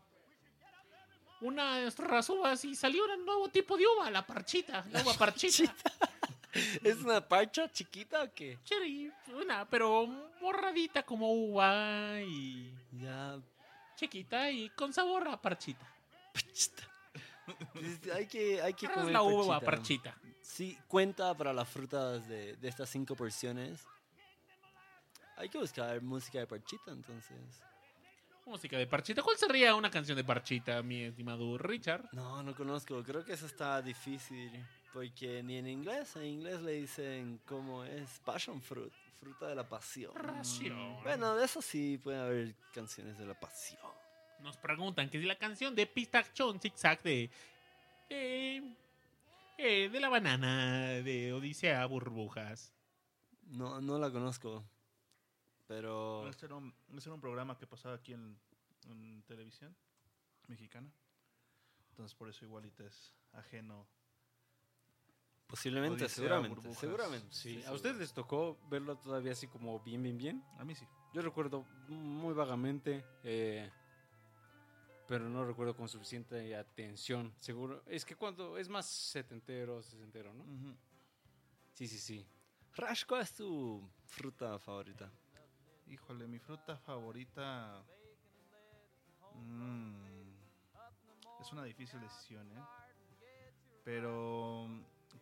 [1.40, 5.74] unas rasuvas y salió un nuevo tipo de uva, la parchita, la uva parchita.
[6.82, 8.58] ¿Es una parcha chiquita o qué?
[9.40, 10.06] Una, pero
[10.40, 13.38] morradita como uva y Ya,
[13.96, 15.86] chiquita y con sabor a parchita.
[16.34, 16.82] parchita.
[17.72, 20.12] Pues hay que, hay que ¿Qué es comer la uva parchita.
[20.12, 20.30] parchita?
[20.42, 23.86] Sí, cuenta para las frutas de, de estas cinco porciones.
[25.40, 27.62] Hay que buscar música de parchita, entonces.
[28.44, 29.22] Música de Parchita.
[29.22, 32.08] ¿Cuál sería una canción de Parchita, mi estimado Richard?
[32.12, 33.02] No, no conozco.
[33.02, 34.50] Creo que eso está difícil.
[34.92, 39.68] Porque ni en inglés, en inglés le dicen cómo es passion fruit, fruta de la
[39.68, 40.12] pasión.
[40.14, 41.00] Ración.
[41.04, 43.80] Bueno, de eso sí puede haber canciones de la pasión.
[44.40, 47.30] Nos preguntan que si la canción de Pistachón Zigzag de.
[48.08, 48.62] de.
[49.58, 52.72] eh, de la banana de Odisea Burbujas.
[53.46, 54.64] No, no la conozco.
[55.70, 58.36] Pero Este era, un, este era un programa que pasaba aquí en,
[58.88, 59.72] en televisión
[60.48, 60.90] mexicana.
[61.90, 63.86] Entonces por eso igualita es ajeno.
[65.46, 66.80] posiblemente, Odisea, seguramente, burbujas.
[66.80, 67.28] seguramente.
[67.32, 70.44] Sí, ¿a ustedes les tocó verlo todavía así como bien, bien, bien?
[70.58, 70.88] A mí sí.
[71.12, 73.70] Yo recuerdo muy vagamente, eh,
[75.06, 77.32] pero no recuerdo con suficiente atención.
[77.38, 80.42] Seguro, es que cuando es más setentero, sesentero, ¿no?
[80.42, 80.76] Ujú.
[81.74, 82.26] Sí, sí, sí.
[82.74, 85.12] Rash, ¿cuál es tu fruta favorita?
[85.90, 87.82] Híjole, mi fruta favorita.
[89.34, 90.30] mm,
[91.40, 92.60] es una difícil decisión, ¿eh?
[93.84, 94.68] Pero,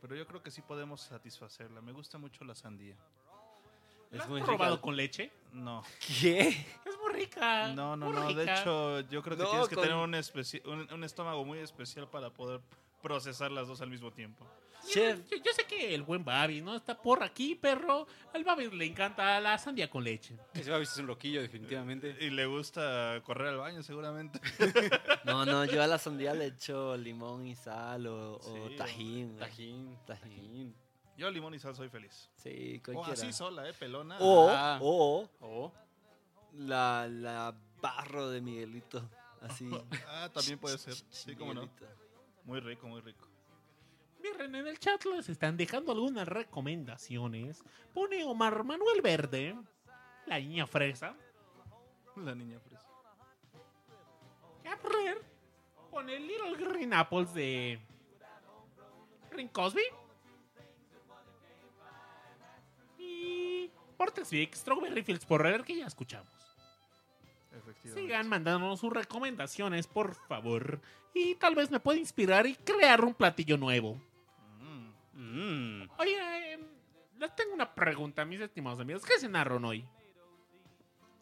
[0.00, 1.80] pero yo creo que sí podemos satisfacerla.
[1.80, 2.96] Me gusta mucho la sandía.
[4.10, 4.82] ¿La has muy probado rica.
[4.82, 5.30] con leche?
[5.52, 5.82] No,
[6.20, 6.48] ¿Qué?
[6.48, 7.68] Es muy rica.
[7.74, 8.34] no, no, muy no.
[8.34, 12.08] De hecho, yo creo que No, tienes que con- tener un, un estómago muy especial
[12.08, 12.60] para poder
[13.02, 14.46] procesar las dos al mismo tiempo.
[14.86, 16.76] Chef, Yo, yo sé que el buen Babi, ¿no?
[16.76, 18.06] Está por aquí, perro.
[18.32, 20.38] Al Babi le encanta la sandía con leche.
[20.54, 22.16] Ese Babis es un loquillo, definitivamente.
[22.20, 24.40] Y le gusta correr al baño, seguramente.
[25.24, 29.26] no, no, yo a la sandía le echo limón y sal o, o Sí, tajín.
[29.36, 29.38] güey.
[29.40, 30.76] Tajín, tajín.
[31.16, 32.30] Yo limón y sal soy feliz.
[32.36, 33.12] Sí, O cualquiera.
[33.20, 33.72] así sola, ¿eh?
[33.74, 34.16] Pelona.
[34.20, 34.78] O, Ah.
[34.80, 35.72] o Oh,
[36.54, 39.10] la, la barro de Miguelito.
[39.42, 39.68] Así.
[40.08, 40.94] Ah, también puede ser.
[41.10, 41.68] Sí, cómo no.
[42.48, 43.28] Muy rico, muy rico.
[44.22, 47.62] Miren, en el chat les están dejando algunas recomendaciones.
[47.92, 49.54] Pone Omar Manuel Verde,
[50.24, 51.14] la niña fresa.
[52.16, 52.88] La niña fresa.
[54.64, 55.20] Caprer
[55.90, 57.78] pone Little Green Apples de
[59.30, 59.82] Ring Cosby.
[62.98, 63.70] Y
[64.30, 66.37] Vic, Strawberry Fields Porrer, que ya escuchamos.
[67.94, 70.80] Sigan mandándonos sus recomendaciones, por favor.
[71.14, 74.00] Y tal vez me pueda inspirar y crear un platillo nuevo.
[74.60, 75.82] Mm.
[75.82, 75.88] mm.
[75.98, 76.58] Oye, eh,
[77.18, 79.04] les tengo una pregunta, mis estimados amigos.
[79.04, 79.84] ¿Qué cenaron hoy?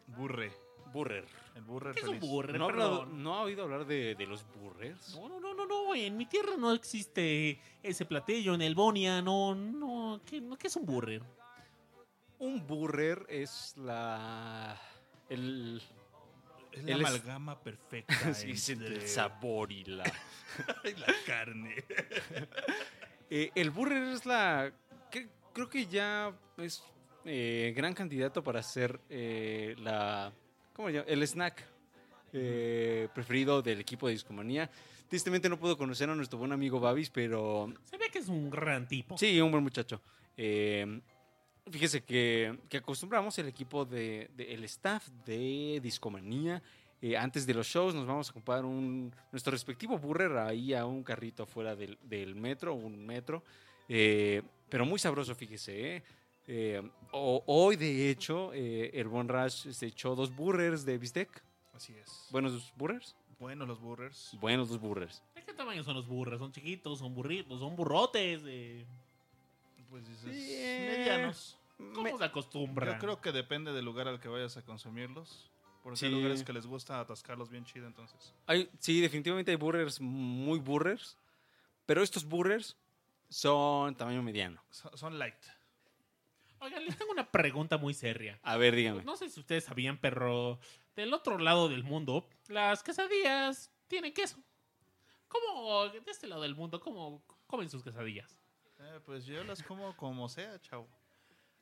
[0.07, 0.51] Burre.
[0.93, 1.25] Burrer.
[1.55, 2.29] El burre ¿Qué es un feliz.
[2.29, 2.57] burger?
[2.57, 3.23] ¿No ha, hablado- Perdón.
[3.23, 5.15] ¿No ha oído hablar de, de los burrers?
[5.15, 5.95] No, no, no, no, no.
[5.95, 8.53] En mi tierra no existe ese platillo.
[8.53, 10.21] En el Bonia, no, no.
[10.25, 11.21] ¿Qué, no, ¿qué es un burger?
[12.39, 14.79] Un burrer es la...
[15.29, 15.81] El,
[16.77, 20.03] Es Él la es- amalgama perfecta sí, es entre el sabor y la...
[20.83, 21.75] y la carne.
[23.29, 24.71] Eh, el burger es la...
[25.11, 26.81] cre- creo que ya es
[27.25, 30.31] eh, gran candidato para ser eh, la...
[30.73, 31.07] ¿Cómo se llama?
[31.09, 31.65] El snack
[33.13, 34.69] preferido del equipo de Discomanía.
[35.09, 38.49] Tristemente no puedo conocer a nuestro buen amigo Babis, pero Se ve que es un
[38.49, 39.17] gran tipo.
[39.17, 40.01] Sí, un buen muchacho.
[40.37, 41.01] Eh,
[41.71, 46.61] fíjese que, que acostumbramos el equipo de, de- el staff de Discomanía.
[47.01, 50.85] eh, antes de los shows nos vamos a comprar un, nuestro respectivo burger ahí a
[50.85, 53.43] un carrito afuera del, del metro, un metro.
[53.87, 55.95] eh, pero muy sabroso, fíjese.
[55.97, 56.03] eh.
[56.49, 61.43] Eh, o- hoy, de hecho, eh, el buen Rash se echó dos burgers de bistec.
[61.73, 62.27] Así es.
[62.31, 63.15] Buenos burgers.
[63.39, 64.35] Bueno, los burgers.
[64.41, 65.21] Buenos dos burgers.
[65.35, 66.39] ¿De qué tamaño son los burros?
[66.39, 66.99] ¿Son chiquitos?
[66.99, 67.59] ¿Son burritos?
[67.59, 68.41] ¿Son burrotes?
[69.87, 71.57] Eh, Pues dices, Sí, eh, medianos.
[71.77, 72.95] ¿Cómo Me- se acostumbran?
[72.95, 75.49] Yo creo que depende del lugar al que vayas a consumirlos.
[75.83, 76.05] Porque Sí.
[76.07, 78.33] hay lugares que les gusta atascarlos bien chido, entonces.
[78.45, 81.17] Hay, sí, definitivamente hay burgers muy burgers,
[81.85, 82.75] pero estos burgers
[83.29, 84.61] son tamaño mediano.
[84.69, 85.35] So- Son light.
[86.59, 88.37] Oigan, les tengo una pregunta muy seria.
[88.43, 89.03] A ver, dígame.
[89.05, 90.59] No sé si ustedes sabían, pero
[90.95, 94.37] del otro lado del mundo, las quesadillas tienen queso.
[95.29, 98.41] ¿Cómo, de este lado del mundo, cómo comen sus quesadillas?
[98.79, 100.87] Eh, pues yo las como como sea, chavo.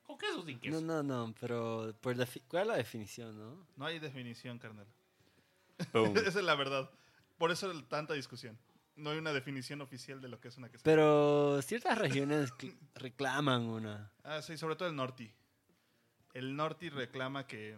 [0.04, 0.82] ¿Con queso o sin queso?
[0.82, 3.66] No, no, no, pero por defi- ¿cuál es la definición, no?
[3.76, 4.88] No hay definición, carnal.
[6.16, 6.90] Esa es la verdad.
[7.38, 8.58] Por eso tanta discusión.
[8.96, 10.84] No hay una definición oficial de lo que es una quesadilla.
[10.96, 14.12] Pero ciertas regiones cl- reclaman una.
[14.24, 15.34] Ah, sí, sobre todo el norte.
[16.34, 17.78] El norte reclama que,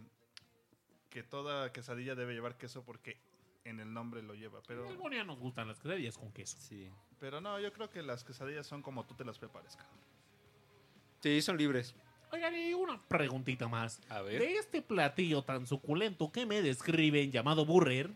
[1.10, 3.20] que toda quesadilla debe llevar queso porque
[3.64, 4.62] en el nombre lo lleva.
[4.68, 6.58] Pero, En el nos gustan las quesadillas con queso.
[6.60, 6.92] Sí.
[7.20, 9.76] Pero no, yo creo que las quesadillas son como tú te las prepares.
[9.76, 9.96] cabrón.
[11.22, 11.96] Sí, son libres.
[12.32, 14.02] Oigan, y una preguntita más.
[14.10, 14.40] A ver.
[14.42, 18.10] De este platillo tan suculento que me describen llamado burger,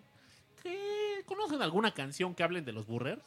[0.62, 3.24] ¿qué- ¿conocen alguna canción que hablen de los burgers?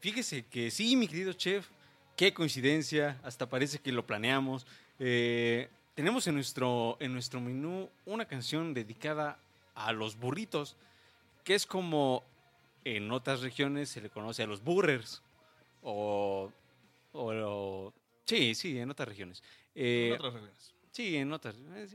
[0.00, 1.68] Fíjese que sí, mi querido chef,
[2.16, 4.66] qué coincidencia, hasta parece que lo planeamos.
[4.98, 9.38] Eh, tenemos en nuestro, en nuestro menú una canción dedicada
[9.74, 10.76] a los burritos,
[11.44, 12.24] que es como
[12.84, 15.22] en otras regiones se le conoce a los burgers.
[15.82, 16.50] O,
[17.12, 17.94] o- o-
[18.26, 19.42] sí, sí, en otras regiones.
[19.74, 20.74] Eh, En otras regiones.
[20.92, 21.88] Sí, en otras, eh,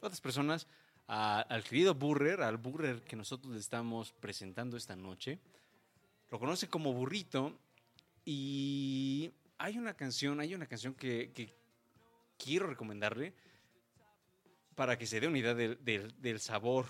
[0.00, 0.66] otras personas,
[1.08, 5.38] a- al querido Burger, al Burger que nosotros le estamos presentando esta noche,
[6.30, 7.58] lo conoce como burrito
[8.24, 11.52] y hay una canción, hay una canción que, que
[12.38, 13.34] quiero recomendarle
[14.74, 16.86] para que se dé una idea del, del- del sabor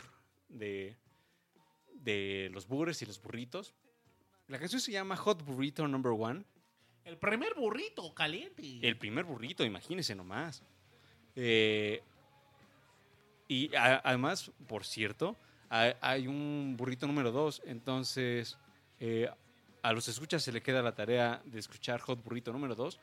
[0.49, 0.97] de,
[2.03, 3.75] de los burgers y los burritos.
[4.49, 6.45] La canción se llama Hot Burrito Number One.
[7.05, 8.79] El primer burrito caliente.
[8.87, 10.63] El primer burrito, imagínense nomás.
[11.35, 12.03] Eh,
[13.49, 15.37] y a- además, por cierto,
[15.69, 17.63] hay, hay un burrito número dos.
[17.67, 18.57] Entonces,
[19.01, 19.29] eh,
[19.83, 23.01] a los escuchas se le queda la tarea de escuchar Hot Burrito número 2.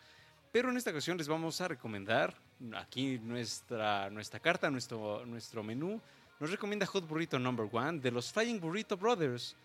[0.52, 2.36] Pero en esta ocasión les vamos a recomendar
[2.76, 6.02] aquí nuestra, nuestra carta, nuestro, nuestro menú.
[6.40, 9.56] Nos recomienda Hot Burrito Number One de los Flying Burrito Brothers.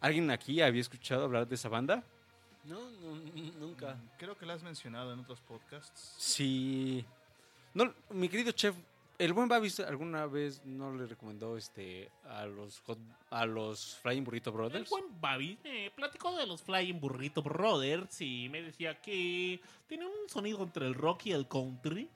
[0.00, 2.02] ¿Alguien aquí había escuchado hablar de esa banda?
[2.64, 3.14] No, no,
[3.60, 3.96] nunca.
[4.18, 6.14] Creo que la has mencionado en otros podcasts.
[6.18, 7.04] Sí.
[7.74, 8.74] No, mi querido chef,
[9.18, 12.98] el buen Babis alguna vez no le recomendó este a los hot-
[13.30, 14.90] a los Flying Burrito El Brothers.
[14.90, 20.28] buen Babi me platicó de los Flying Burrito Brothers y me decía que tienen un
[20.28, 22.08] sonido entre el rock y el country.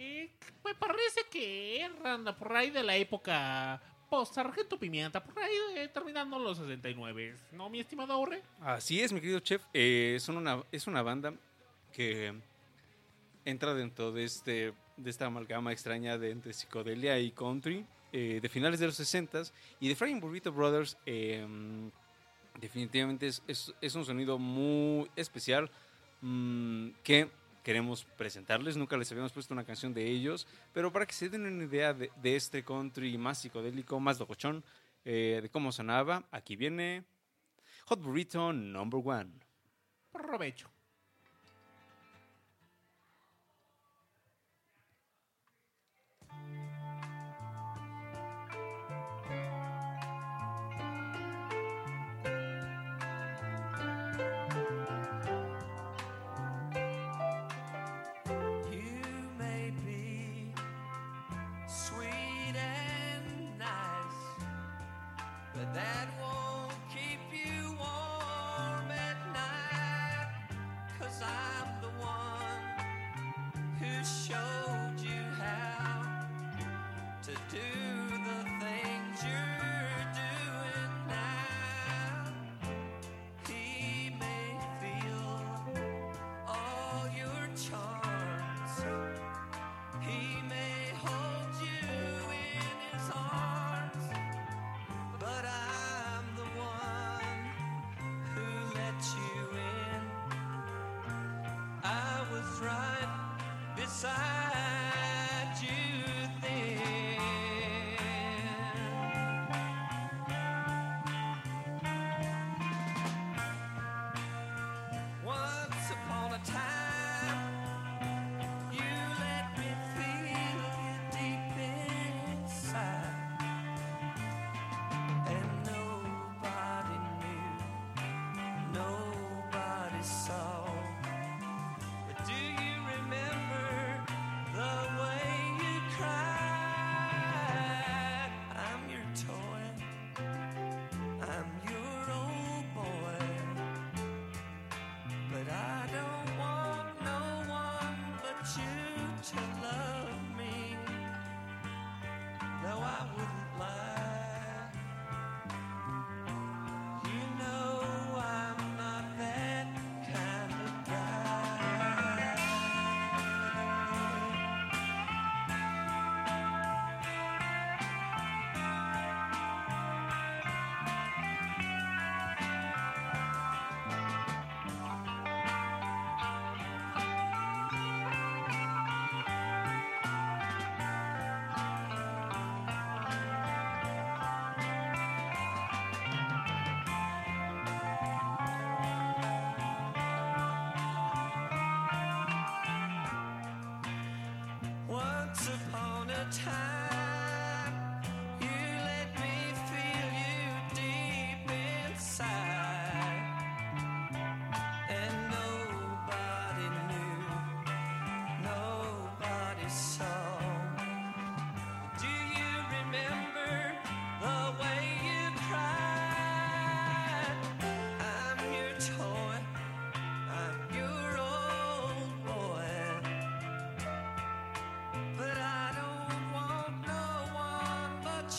[0.00, 0.30] Eh,
[0.64, 5.88] me parece que eran por ahí de la época post Sargento Pimienta, por ahí de-
[5.88, 7.34] terminando los 69.
[7.52, 8.42] ¿No, mi estimado Aurre?
[8.60, 9.62] Así es, mi querido chef.
[9.74, 11.34] Eh, una, es una banda
[11.92, 12.32] que
[13.44, 18.48] entra dentro de este de esta amalgama extraña de entre psicodelia y country eh, de
[18.48, 19.42] finales de los 60
[19.78, 21.46] y de Flying Burrito Brothers eh,
[22.60, 25.70] definitivamente es, es- es un sonido muy especial
[26.20, 27.30] mm, que
[27.62, 28.76] queremos presentarles.
[28.76, 31.94] Nunca les habíamos puesto una canción de ellos, pero para que se den una idea
[31.94, 34.64] de, este country más psicodélico, más locochón,
[35.04, 37.04] eh, de cómo sonaba, aquí viene
[37.86, 39.30] Hot Burrito Number One.
[40.12, 40.70] Provecho.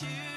[0.02, 0.28] You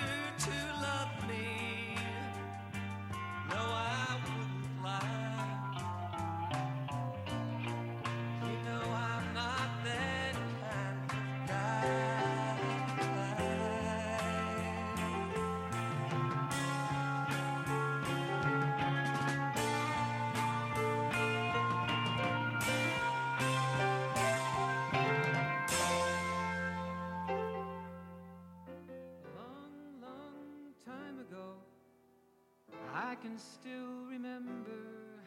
[33.33, 34.77] can still remember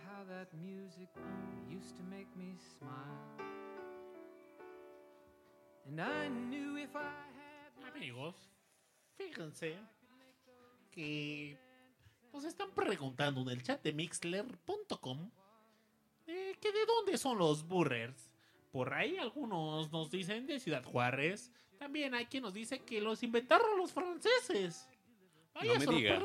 [0.05, 1.09] how that music
[1.67, 3.47] used to make me smile.
[5.87, 8.35] And I knew if I had Amigos,
[9.17, 9.75] fíjense
[10.91, 11.57] que
[12.33, 15.31] nos están preguntando en el chat de mixler.com
[16.27, 18.29] eh, que de dónde son los burrers.
[18.71, 21.51] Por ahí algunos nos dicen de Ciudad Juárez.
[21.79, 24.87] También hay quien nos dice que los inventaron los franceses.
[25.55, 26.21] Vaya No me diga.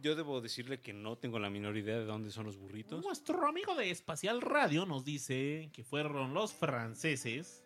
[0.00, 3.04] Yo debo decirle que no tengo la menor idea de dónde son los burritos.
[3.04, 7.64] Nuestro amigo de Espacial Radio nos dice que fueron los franceses,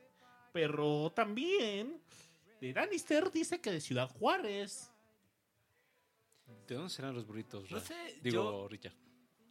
[0.52, 2.00] pero también
[2.60, 4.90] de Danister dice que de Ciudad Juárez.
[6.66, 7.70] ¿De dónde serán los burritos?
[7.70, 7.84] No Ra?
[7.84, 8.94] sé, Digo, yo- Richard.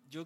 [0.10, 0.26] Yo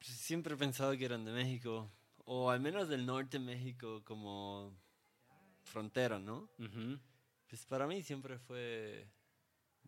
[0.00, 1.90] siempre he pensado que eran de México,
[2.24, 4.76] o al menos del norte de México como
[5.62, 6.50] frontera, ¿no?
[7.48, 9.06] Pues para mí siempre fue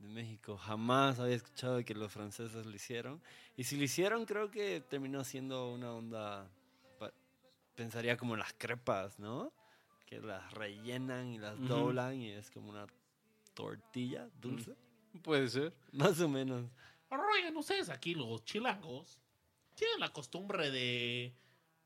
[0.02, 0.56] de México.
[0.56, 3.22] Jamás había escuchado que los franceses lo hicieron.
[3.56, 6.50] Y si lo hicieron, creo que terminó siendo una onda,
[7.74, 9.52] pensaría como las crepas, ¿no?
[10.06, 11.68] Que las rellenan y las Ujú.
[11.68, 12.86] doblan y es como una
[13.54, 14.74] tortilla dulce.
[15.22, 15.72] Puede ser.
[15.92, 16.68] Más o menos.
[17.08, 19.18] Oigan, ustedes aquí los chilangos
[19.74, 21.34] tienen la costumbre de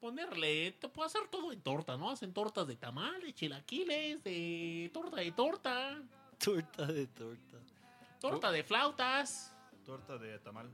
[0.01, 2.11] ponerle, te puedo hacer todo en torta, ¿no?
[2.11, 6.03] Hacen tortas de tamales, chilaquiles, de torta de torta,
[6.39, 7.59] Torta de torta.
[8.21, 9.55] Torta de flautas.
[9.85, 10.73] Torta de tamal.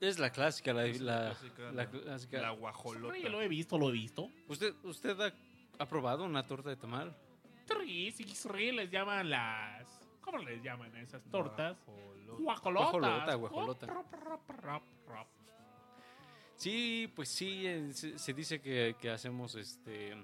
[0.00, 2.40] Es la clásica, la, Es la, clásica, la la- clásica.
[2.40, 3.14] La guajolota.
[3.14, 4.28] Oye, lo he visto, lo he visto.
[4.48, 5.32] ¿Usted, usted ha,
[5.78, 7.16] ha probado una torta de tamal?
[7.86, 8.24] Sí, sí,
[8.72, 9.86] les llaman las...
[10.20, 11.76] ¿Cómo les llaman a esas tortas?
[12.38, 12.90] Guajolota.
[12.90, 13.36] Guajolotas.
[13.36, 14.82] Guajolota, guajolota.
[15.08, 15.26] Oh.
[16.56, 20.14] Sí, pues sí, eh, se, se dice que, que hacemos este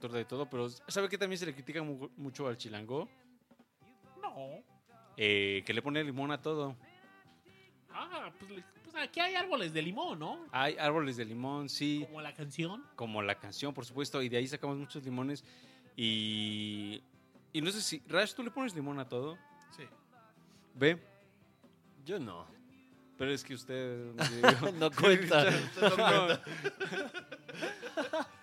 [0.00, 3.08] torta de todo, pero ¿sabe que también se le critica mu- mucho al chilango?
[4.20, 4.62] No.
[5.16, 6.76] Eh, que le pone limón a todo.
[7.92, 8.50] Ah, pues,
[8.82, 10.46] pues aquí hay árboles de limón, ¿no?
[10.50, 12.84] Hay árboles de limón, sí, Como la canción.
[12.96, 15.44] como la canción, por supuesto, y de ahí sacamos muchos limones.
[15.96, 17.02] Y,
[17.52, 19.38] y no sé si, Rash, ¿tú le pones limón a todo?
[19.76, 19.84] Sí.
[20.74, 21.00] ¿Ve?
[22.04, 22.46] Yo no.
[23.16, 24.12] Pero es que usted...
[24.74, 25.46] no cuenta.
[25.48, 25.54] El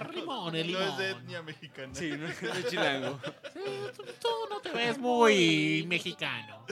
[0.00, 0.92] limón, el No limón.
[0.92, 1.94] es de etnia mexicana.
[1.94, 3.20] sí, no es de chilango.
[3.52, 3.60] Sí,
[3.96, 6.64] tú, tú no te ves muy mexicano.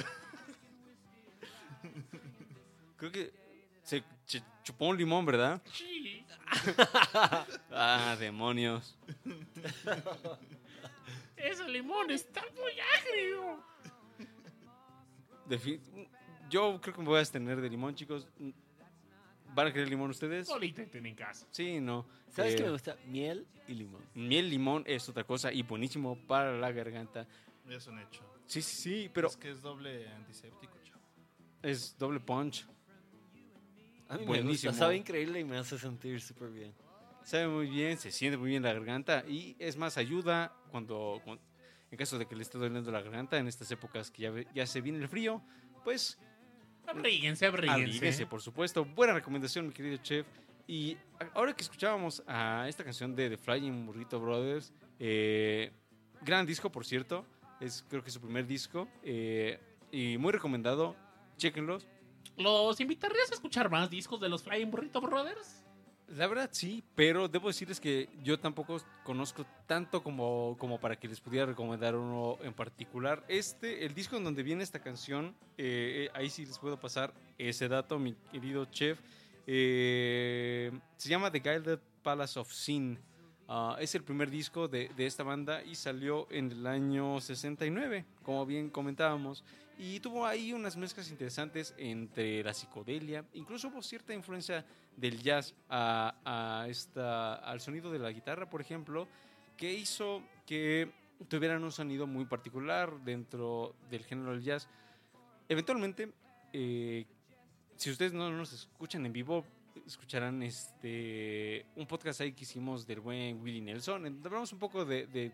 [2.97, 3.33] Creo que
[3.83, 5.61] se ch- chupó un limón, ¿verdad?
[5.73, 6.25] Sí.
[7.71, 8.97] Ah, demonios.
[11.37, 13.65] Ese limón está muy agrio.
[16.49, 18.27] Yo creo que me voy a abstener de limón, chicos.
[19.55, 20.49] ¿Van a querer limón ustedes?
[20.49, 21.47] Solita en casa.
[21.51, 22.07] Sí, no.
[22.31, 22.97] ¿Sabes Eh, qué me gusta?
[23.07, 24.03] Miel y limón.
[24.15, 27.27] Miel, limón es otra cosa y buenísimo para la garganta.
[27.69, 28.23] Es un hecho.
[28.47, 31.01] Sí, sí, sí, pero Es que es doble antiséptico, chavo.
[31.63, 32.67] es doble punch.
[34.09, 34.71] A mí me Buenísimo.
[34.73, 36.75] gusta, sabe increíble y me hace sentir súper bien.
[37.25, 41.41] Sabe muy bien, se siente muy bien la garganta y es más, ayuda cuando, cuan-
[41.91, 44.67] en caso de que le esté doliendo la garganta en estas épocas que ya, ya
[44.67, 45.43] se viene el frío,
[45.85, 46.19] pues
[46.87, 47.83] Abríguense, abríguense.
[47.83, 48.85] Abríguense, por supuesto.
[48.85, 50.27] Buena recomendación, mi querido chef.
[50.67, 50.97] Y
[51.35, 55.73] ahora que escuchábamos a esta canción de The Flying Burrito Brothers, eh,
[56.23, 57.27] gran disco, por cierto.
[57.61, 58.89] Es creo que su primer disco.
[59.03, 59.61] eh,
[59.93, 60.97] y muy recomendado.
[61.37, 61.87] Chequenlos.
[62.37, 65.63] ¿Los invitarías a escuchar más discos de los Flying Burrito Brothers?
[66.09, 71.09] La verdad sí, pero debo decirles que yo tampoco conozco tanto como, como para que
[71.09, 73.25] les pudiera recomendar uno en particular.
[73.27, 77.69] Este, el disco en donde viene esta canción, eh, ahí sí les puedo pasar ese
[77.69, 79.01] dato, mi querido chef.
[79.47, 82.99] Eh, se llama The Gilded Palace of Sin.
[83.49, 88.05] Ah, es el primer disco de, de esta banda y salió en el año 69,
[88.23, 89.43] como bien comentábamos.
[89.79, 94.65] Y tuvo ahí unas mezclas interesantes entre la psicodelia, incluso hubo cierta influencia
[94.97, 99.09] del jazz a, a esta, al sonido de la guitarra, por ejemplo,
[99.57, 100.91] que hizo que
[101.29, 104.69] tuvieran un sonido muy particular dentro del género del jazz.
[105.49, 106.13] Eventualmente,
[106.53, 107.07] eh,
[107.77, 109.45] si ustedes no nos escuchan en vivo,
[109.87, 114.07] escucharán este un podcast ahí que hicimos del buen Willie Nelson.
[114.25, 115.33] Hablamos un poco de, de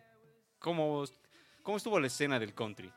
[0.58, 1.04] cómo
[1.62, 2.90] cómo estuvo la escena del country.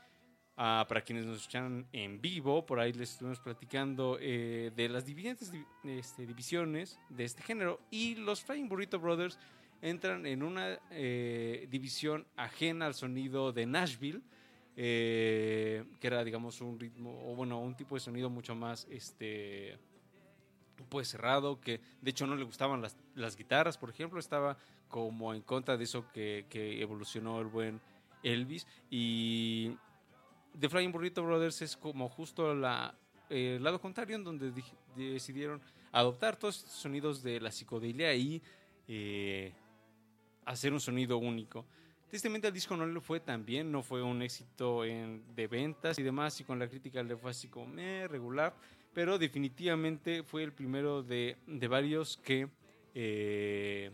[0.56, 5.04] Ah, para quienes nos escuchan en vivo, por ahí les estuvimos platicando eh, de las
[5.04, 7.80] diferentes di- este, divisiones de este género.
[7.89, 9.39] Y los Flying Burrito Brothers
[9.82, 14.22] entran en una eh, división ajena al sonido de Nashville,
[14.76, 19.80] eh, que era, digamos, un ritmo, o bueno, un tipo de sonido mucho más, este,
[20.88, 24.56] pues cerrado, que de hecho no le gustaban las, las guitarras, por ejemplo, estaba
[24.88, 27.82] como en contra de eso que, que evolucionó el buen
[28.22, 28.68] Elvis.
[28.91, 29.76] Y
[30.60, 32.93] The Flying Burrito Brothers es como justo la,
[33.30, 34.51] eh, el lado contrario, en donde
[34.95, 38.41] decidieron adoptar todos estos sonidos de la psicodelia y
[38.88, 39.51] eh,
[40.45, 41.66] hacer un sonido único.
[42.10, 45.97] Tristemente al disco no le fue tan bien, no fue un éxito en, de ventas
[45.97, 47.74] y demás, y con la crítica le fue así como
[48.08, 48.54] regular,
[48.93, 52.47] pero definitivamente fue el primero de, de varios que
[52.93, 53.89] eh,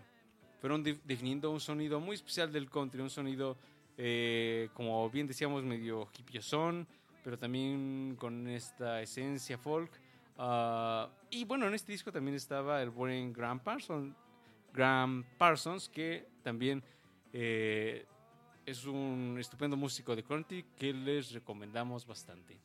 [0.60, 3.56] fueron de- definiendo un sonido muy especial del country, un sonido,
[4.02, 6.88] eh, como bien decíamos, medio hippiosón,
[7.22, 9.92] pero también con esta esencia folk.
[10.38, 14.16] Ah, y bueno, en este disco también estaba el buen Graham Parsons,
[14.72, 16.82] Graham Parsons que también
[17.34, 18.06] eh,
[18.66, 22.58] es un estupendo músico de country que les recomendamos bastante.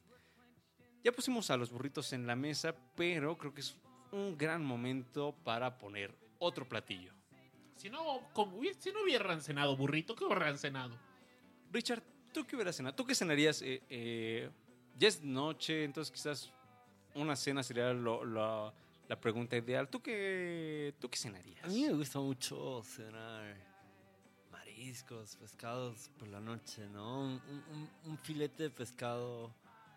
[1.03, 3.77] Ya pusimos a los burritos en la mesa, pero creo que es
[4.13, 7.13] un gran momento para poner otro platillo.
[7.75, 10.97] Si no, como si no hubieran cenado burrito, ¿qué hubieran cenado?
[11.75, 12.03] Richard,
[12.33, 12.95] ¿tú qué hubieras cenado?
[12.95, 13.61] ¿Tú qué cenarías?
[13.63, 14.49] Eh, eh,
[14.97, 16.51] ya es noche, entonces quizás
[17.17, 18.73] una cena sería lo- lo-
[19.09, 19.89] la pregunta ideal.
[19.89, 21.65] ¿Tú qué, ¿Tú qué cenarías?
[21.65, 23.57] A mí me gusta mucho cenar
[24.53, 27.23] mariscos, pescados por la noche, ¿no?
[27.23, 29.53] Un, un- un- filete de pescado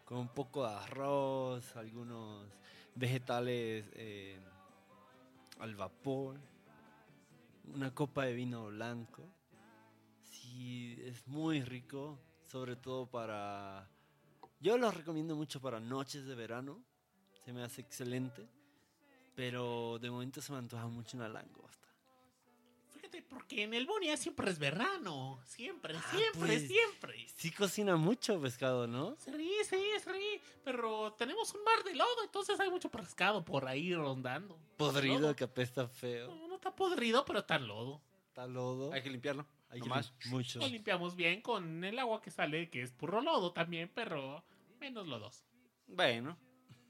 [0.06, 2.48] con un poco de arroz, algunos
[2.96, 4.40] vegetales eh,
[5.60, 6.40] al vapor,
[7.74, 9.24] una copa de vino blanco.
[10.58, 13.88] Sí, es muy rico, sobre todo para...
[14.60, 16.84] Yo lo recomiendo mucho para noches de verano,
[17.45, 18.49] se me hace excelente,
[19.36, 21.88] pero de momento se me antoja mucho una langosta.
[22.89, 25.39] Fíjate, porque en el Bonia siempre es verano.
[25.45, 26.68] Siempre, Ah, siempre, pues.
[26.68, 27.28] siempre.
[27.36, 29.16] Sí cocina mucho pescado, ¿no?
[29.20, 29.32] Sí,
[29.64, 30.41] sí, sí.
[30.64, 34.58] Pero tenemos un mar de lodo, entonces hay mucho pescado por ahí rondando.
[34.76, 36.34] Podrido que apesta feo.
[36.34, 38.01] No, no está podrido, pero está en lodo.
[38.30, 38.91] Está lodo.
[38.91, 39.45] Hay que limpiarlo.
[39.70, 40.13] Hay no que más.
[40.26, 40.59] lim- mucho.
[40.59, 44.43] Lo limpiamos bien con el agua que sale, que es puro lodo también, pero
[44.80, 45.43] menos lodos.
[45.88, 46.38] Bueno,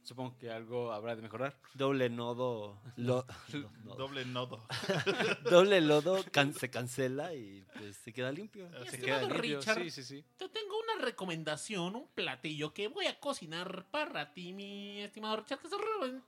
[0.04, 1.60] supongo que algo habrá de mejorar.
[1.74, 2.80] Doble nodo.
[2.96, 3.96] lo- lo- nodo.
[3.96, 4.66] Doble nodo.
[5.50, 8.70] Doble lodo can- se cancela y pues se queda limpio.
[8.70, 10.26] Mi Se estimado queda limpio, Richard, Sí, sí, sí.
[10.38, 15.60] te tengo una recomendación, un platillo que voy a cocinar para ti, mi estimado Richard,
[15.60, 15.68] que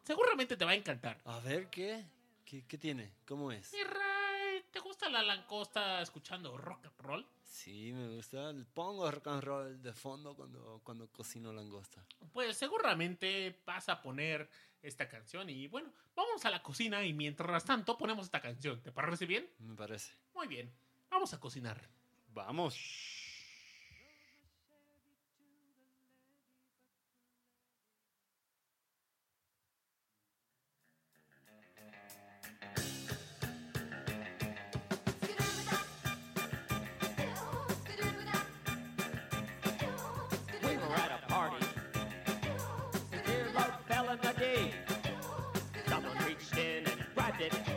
[0.03, 1.19] seguramente te va a encantar.
[1.25, 2.03] A ver, ¿qué?
[2.45, 3.11] ¿Qué, qué tiene?
[3.27, 3.71] ¿Cómo es?
[3.73, 4.18] Mi Ray,
[4.71, 7.25] ¿te gusta la langosta escuchando rock and roll?
[7.43, 8.53] Sí, me gusta.
[8.73, 12.05] Pongo rock and roll de fondo cuando, cuando cocino langosta.
[12.31, 14.49] Pues seguramente vas a poner
[14.81, 18.81] esta canción y bueno, vamos a la cocina y mientras tanto ponemos esta canción.
[18.81, 19.49] ¿Te parece bien?
[19.59, 20.13] Me parece.
[20.33, 20.71] Muy bien,
[21.09, 21.89] vamos a cocinar.
[22.33, 23.18] Vamos.
[47.41, 47.68] It.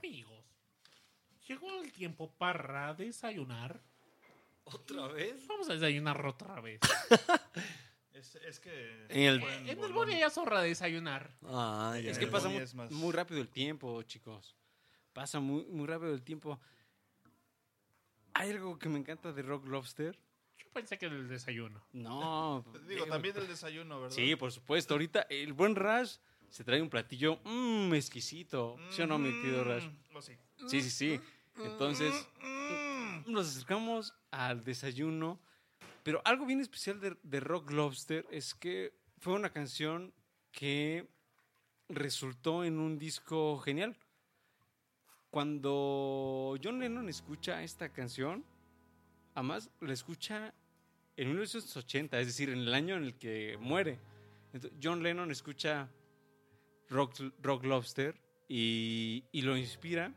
[0.00, 0.44] Amigos,
[1.46, 3.80] llegó el tiempo para desayunar.
[4.64, 5.46] ¿Otra vez?
[5.46, 6.80] Vamos a desayunar otra vez.
[8.12, 9.06] Es, es que.
[9.08, 10.28] En el- En el Boni ya
[10.60, 11.30] de desayunar.
[11.44, 12.10] Ah, ya.
[12.10, 14.54] Es que pasa muy, es más- muy rápido el tiempo, chicos.
[15.14, 16.60] Pasa muy, muy rápido el tiempo.
[18.34, 20.18] Hay algo que me encanta de Rock Lobster.
[20.58, 21.82] Yo pensé que era el desayuno.
[21.92, 22.62] No.
[22.86, 24.14] Digo, también el desayuno, ¿verdad?
[24.14, 24.94] Sí, por supuesto.
[24.94, 26.16] Ahorita el buen Rush
[26.50, 28.76] se trae un platillo mmm, exquisito.
[28.90, 29.64] ¿Sí o no, mi querido?
[29.64, 30.32] Mm, oh, sí.
[30.66, 31.20] Sí, sí, sí.
[31.64, 35.38] Entonces, Mm, nos acercamos al desayuno.
[36.02, 40.12] Pero algo bien especial de, de Rock Lobster es que fue una canción
[40.50, 41.06] que
[41.88, 43.96] resultó en un disco genial.
[45.30, 48.44] Cuando John Lennon escucha esta canción,
[49.34, 50.54] además la escucha
[51.16, 53.98] en 1980, es decir, en el año en el que muere.
[54.52, 55.88] Entonces, John Lennon escucha
[56.90, 60.12] Rock, Rock Lobster y, y lo inspira,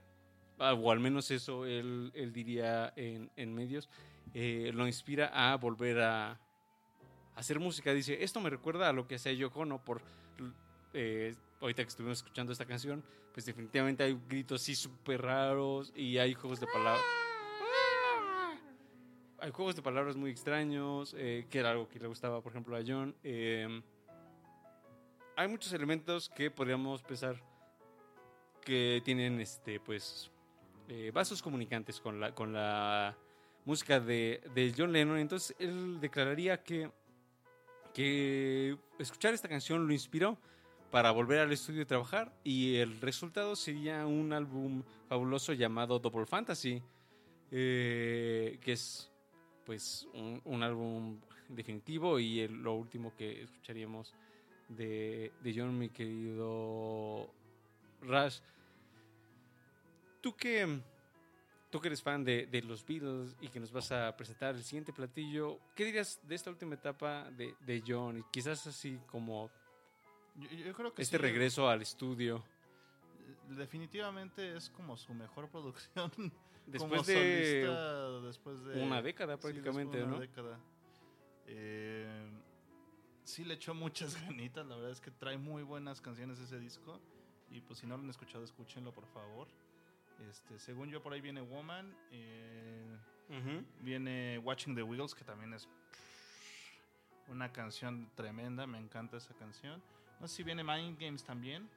[0.60, 3.90] ah, o al menos eso él, él diría en, en medios,
[4.34, 6.40] eh, lo inspira a volver a,
[7.36, 7.94] hacer música.
[7.94, 10.02] Dice, esto me recuerda a lo que hacía Yoko Ono por...
[10.94, 13.04] eh, ahorita que estuvimos escuchando esta canción,
[13.34, 17.04] pues definitivamente hay gritos así súper raros y hay juegos de palabras.
[19.40, 22.78] Hay juegos de palabras muy extraños, eh, que era algo que le gustaba, por ejemplo,
[22.78, 23.14] a John.
[23.24, 23.82] Eh,
[25.36, 27.42] hay muchos elementos que podríamos pensar
[28.62, 30.32] que tienen, este, pues,
[30.88, 33.16] eh, vasos comunicantes con la, con la
[33.66, 35.18] música de, de John Lennon.
[35.18, 36.92] Entonces, él declararía que,
[37.94, 40.38] que escuchar esta canción lo inspiró
[40.94, 46.28] para volver al estudio y trabajar y el resultado sería un álbum fabuloso llamado Double
[46.28, 46.84] Fantasy,
[47.50, 49.10] eh, que es
[49.66, 51.20] pues un, álbum
[51.50, 54.14] definitivo y lo último que escucharíamos
[54.76, 57.30] de, de John, mi querido
[58.02, 58.40] Rush.
[60.22, 60.82] Tú que,
[61.70, 64.64] tú que eres fan de, de los Beatles y que nos vas a presentar el
[64.64, 68.20] siguiente platillo, ¿qué dirías de esta última etapa de, de John?
[68.20, 69.50] Y quizás así como
[70.36, 72.44] Yo, yo creo que este sí, regreso al estudio.
[73.50, 76.12] Definitivamente es como su mejor producción.
[76.66, 80.20] Después como de solista, después de una década sí, después de prácticamente, una ¿no?
[80.20, 80.60] década.
[81.46, 82.32] Eh,
[83.24, 87.00] sí le echó muchas ganitas, la verdad es que trae muy buenas canciones ese disco.
[87.52, 89.48] Y pues si no lo han escuchado, escúchenlo por favor.
[90.30, 91.96] Este, según yo, por ahí viene Woman.
[92.12, 92.98] eh,
[93.82, 95.68] Viene Watching the Wheels, que también es
[97.28, 98.68] una canción tremenda.
[98.68, 99.82] Me encanta esa canción.
[100.20, 101.68] No sé si viene Mind Games también.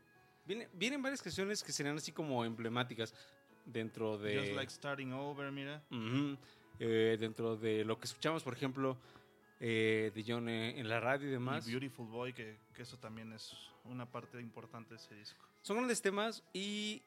[0.44, 3.14] Viene- vienen varias canciones que serían así como emblemáticas
[3.64, 4.38] dentro de...
[4.40, 5.82] Just Like Starting Over, mira.
[6.78, 8.96] Eh, dentro de lo que escuchamos, por ejemplo,
[9.60, 11.66] eh, de John eh, en la radio y demás.
[11.66, 13.54] Y Beautiful Boy, que, que eso también es
[13.84, 15.44] una parte importante de ese disco.
[15.62, 17.02] Son grandes temas y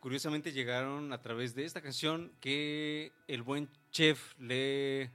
[0.00, 5.10] curiosamente llegaron a través de esta canción que el buen chef le...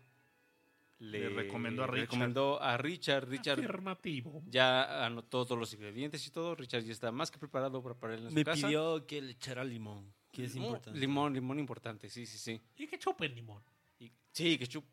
[1.00, 2.06] Le recomendó a le Richard.
[2.12, 3.28] recomendó a Richard.
[3.28, 4.42] Richard Afirmativo.
[4.50, 6.56] ya anotó todos los ingredientes y todo.
[6.56, 8.68] Richard ya está más que preparado para pararle en su Me casa.
[8.68, 10.98] pidió que le echara limón, que es Oh, importante.
[10.98, 12.62] Limón, limón importante, sí, sí, sí.
[12.78, 13.62] Y que chupen limón.
[14.00, 14.86] Y- sí, que chup,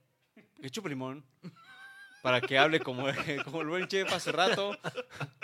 [0.61, 1.25] que chupe limón.
[2.23, 3.07] Para que hable como,
[3.45, 4.77] como el buen chef hace rato.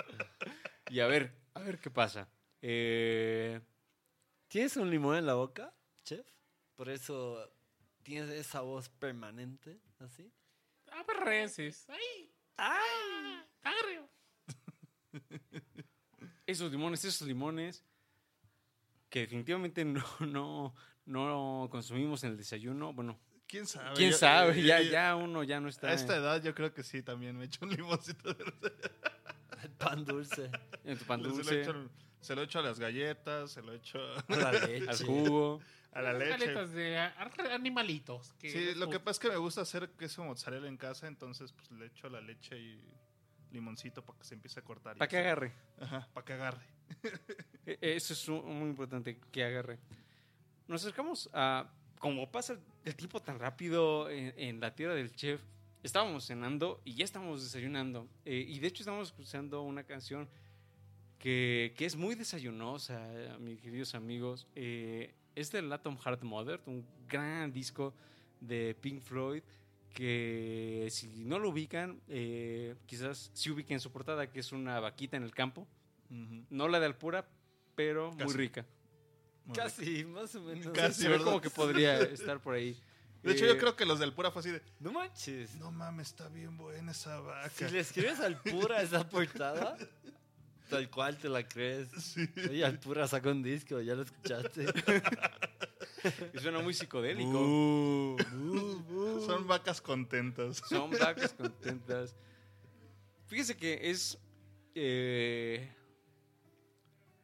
[0.89, 2.29] Y a ver, a ver qué pasa.
[2.62, 3.61] Eh,
[4.47, 5.74] ¿Tienes un limón en la boca,
[6.05, 6.24] chef?
[6.77, 7.53] Por eso
[8.05, 10.33] tienes esa voz permanente, así.
[10.93, 11.87] A ver, reces.
[11.89, 12.33] ¡Ay!
[12.57, 13.45] ¡Ay!
[13.64, 14.09] ¡Agrio!
[16.47, 17.85] esos limones, esos limones
[19.11, 20.74] que definitivamente no, no,
[21.05, 22.93] no consumimos en el desayuno.
[22.93, 23.18] Bueno,
[23.49, 23.94] ¿Quién sabe?
[23.94, 26.72] quién Yo- sabe, eh, ya, ya uno ya no está A esta edad yo creo
[26.74, 28.44] que sí, también me echo un limoncito de
[29.62, 30.51] El pan dulce,
[30.84, 31.90] en tu pan Se lo, dulce, echo,
[32.20, 34.88] se lo echo a las galletas, se lo echo a la leche.
[34.88, 35.61] al jugo.
[35.92, 36.66] a la leche.
[36.66, 38.32] De animalitos.
[38.38, 41.53] Que Sí, lo que pasa es que me gusta hacer queso mozzarella en casa, entonces
[41.53, 42.80] pues le echo la leche y
[43.53, 44.97] limoncito para que se empiece a cortar.
[44.97, 45.24] y Para que así.
[45.26, 45.53] agarre.
[45.80, 46.66] Ajá, para que agarre.
[47.64, 49.78] Eso es un- muy importante que agarre.
[50.68, 51.70] Nos acercamos a.
[51.99, 55.40] Como pasa el tiempo tan rápido en, en la tierra del chef,
[55.82, 58.09] estábamos cenando y ya estábamos desayunando.
[58.24, 60.28] Eh, y de hecho, estamos escuchando una canción
[61.18, 63.09] que, que es muy desayunosa,
[63.40, 64.47] mis queridos amigos.
[64.55, 67.94] Eh, es del Atom Heart Mother, un gran disco
[68.40, 69.42] de Pink Floyd.
[69.94, 75.16] Que si no lo ubican, eh, quizás sí ubiquen su portada, que es una vaquita
[75.16, 75.66] en el campo.
[76.51, 77.26] No la de Alpura,
[77.74, 78.66] pero muy rica.
[79.55, 80.72] Casi, más o menos.
[80.72, 81.24] Casi, Se ve ¿verdad?
[81.26, 82.76] como que podría estar por ahí.
[83.22, 85.55] De hecho, Eh, yo creo que los del Pura fue así de, No manches.
[85.57, 87.49] no mames, está bien buena esa vaca.
[87.51, 89.76] Si le escribes al pura esa portada,
[90.70, 91.88] tal cual te la crees.
[91.99, 92.28] Sí.
[92.49, 94.66] Oye, al pura sacó un disco, ya lo escuchaste.
[96.34, 97.40] Y suena muy psicodélico.
[97.40, 98.16] Uh,
[99.26, 100.62] Son vacas contentas.
[100.68, 102.14] Son vacas contentas.
[103.26, 104.16] Fíjese que es.
[104.76, 105.68] eh,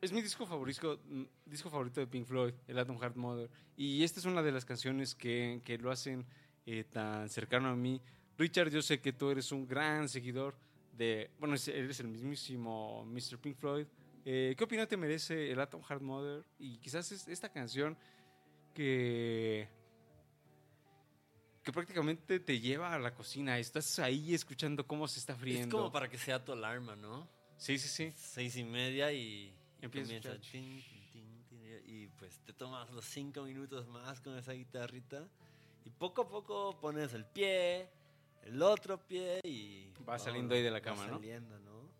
[0.03, 3.49] es mi disco favorito, mm, disco favorito de Pink Floyd, el Atom Heart Mother.
[3.77, 6.27] Y esta es una de las canciones que, que lo hacen
[6.67, 8.01] eh, tan cercano a mí.
[8.37, 10.57] Richard, yo sé que tú eres un gran seguidor
[10.93, 11.31] de.
[11.39, 13.39] Bueno, es- eres el mismísimo Mr.
[13.39, 13.87] Pink Floyd.
[14.25, 16.45] Eh, ¿Qué opinión te merece el Atom Heart Mother?
[16.59, 17.97] Y quizás es esta canción
[18.75, 19.69] que
[21.63, 23.57] que prácticamente te lleva a la cocina.
[23.59, 25.77] Estás ahí escuchando cómo se está Es friendo.
[25.79, 27.29] como para que sea tu alarma, ¿no?
[27.57, 28.13] Sí, sí, sí.
[28.17, 30.51] Seis y media y Empieza comienza.
[30.51, 35.29] tin, tin, tin, y pues te tomas los cinco minutos más con esa guitarrita.
[35.85, 37.91] Y poco a poco pones el pie,
[38.45, 39.93] el otro pie y.
[40.09, 41.15] Va saliendo ahí de la va cama, ¿no?
[41.15, 41.91] saliendo, ¿no?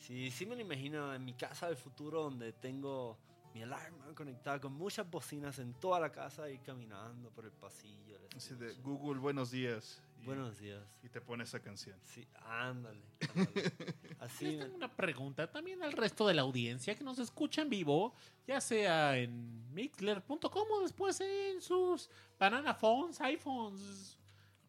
[0.00, 3.16] Sí, sí me lo imagino en mi casa del futuro donde tengo
[3.54, 8.18] mi alarma conectada con muchas bocinas en toda la casa y caminando por el pasillo.
[8.36, 8.74] Así de.
[8.82, 10.02] Google, buenos días.
[10.20, 10.82] Y, Buenos días.
[11.04, 11.96] Y te pone esa canción.
[12.02, 13.00] Sí, ándale.
[13.36, 13.72] ándale.
[14.18, 14.46] Así.
[14.46, 18.14] Les tengo una pregunta también al resto de la audiencia que nos escucha en vivo,
[18.46, 24.18] ya sea en mixler.com o después en sus banana phones, iPhones,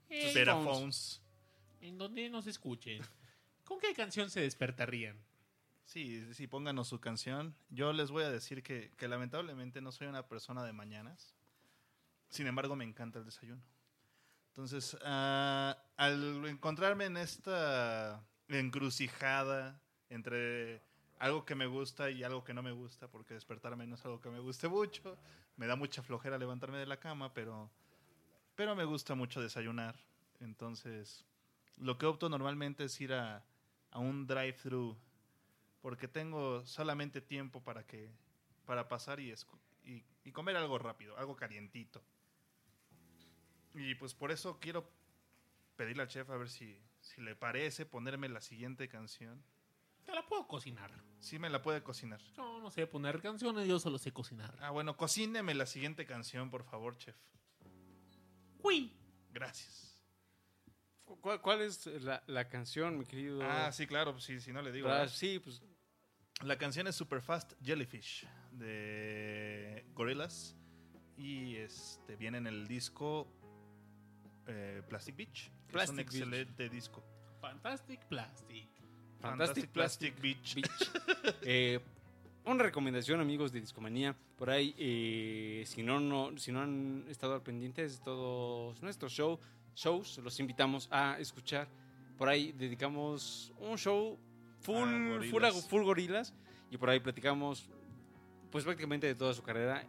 [0.10, 1.22] eh, Teraphones.
[1.82, 3.02] en donde nos escuchen.
[3.64, 5.18] ¿Con qué canción se despertarían?
[5.86, 7.56] Sí, sí, pónganos su canción.
[7.70, 11.36] Yo les voy a decir que, que lamentablemente no soy una persona de mañanas.
[12.30, 13.62] Sin embargo, me encanta el desayuno.
[14.50, 19.80] Entonces, ah, al encontrarme en esta encrucijada
[20.10, 20.82] entre
[21.20, 24.22] algo que me gusta y algo que no me gusta, porque despertarme no es algo
[24.22, 25.18] que me guste mucho,
[25.56, 27.70] me da mucha flojera levantarme de la cama, pero,
[28.56, 29.96] pero me gusta mucho desayunar.
[30.40, 31.26] Entonces,
[31.78, 33.44] lo que opto normalmente es ir a,
[33.92, 34.98] a un drive-thru
[35.86, 38.10] porque tengo solamente tiempo para que
[38.66, 39.32] para pasar y,
[39.84, 42.02] y, y comer algo rápido, algo calientito.
[43.76, 44.90] Y pues por eso quiero
[45.76, 49.44] pedirle al chef a ver si, si le parece ponerme la siguiente canción.
[50.08, 50.92] Te la puedo cocinar.
[51.20, 52.20] Si me la puede cocinar.
[52.36, 54.58] Yo no sé poner canciones, yo solo sé cocinar.
[54.62, 57.16] Ah, bueno, cocíneme la siguiente canción, por favor, chef.
[58.64, 58.92] Uy,
[59.32, 60.04] Gracias.
[61.04, 63.40] ¿Cu- ¿Cuál, cuál es la, la canción, mi querido?
[63.44, 64.88] Ah, sí, claro, pues sí, si no le digo.
[64.88, 65.14] Ra- ¿verdad?
[65.14, 65.62] sí, pues
[66.44, 70.54] La canción es Superfast Jellyfish de Gorillaz
[71.18, 73.28] y este viene en el disco
[74.46, 75.50] eh, Plastic Beach.
[75.70, 76.08] que es un Beach.
[76.08, 77.04] excelente disco.
[77.40, 78.68] Fantastic Plastic.
[79.22, 80.56] Fantastic Plastic Beach.
[80.56, 80.92] Beach.
[81.42, 81.80] Eh,
[82.44, 84.16] una recomendación, amigos de Discomanía.
[84.38, 89.12] Por ahí, eh, si, no, no, si no han estado al pendientes de todos nuestros
[89.14, 89.40] show,
[89.74, 91.68] shows, los invitamos a escuchar.
[92.18, 94.20] Por ahí dedicamos un show
[94.66, 95.68] full, Ah, full, gorilas.
[95.68, 96.34] full gorilas.
[96.72, 97.70] Y por ahí platicamos,
[98.52, 99.84] pues prácticamente de toda su carrera,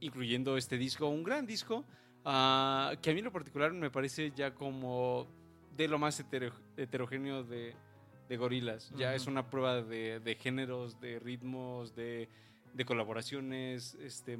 [0.00, 1.08] incluyendo este disco.
[1.08, 1.84] Un gran disco
[2.24, 5.26] ah, que a mí en lo particular me parece ya como
[5.76, 7.74] de lo más hetero- heterogéneo de,
[8.28, 8.92] de gorilas.
[8.96, 12.28] Ya es una prueba de, de géneros, de ritmos, de,
[12.74, 14.38] de colaboraciones, este,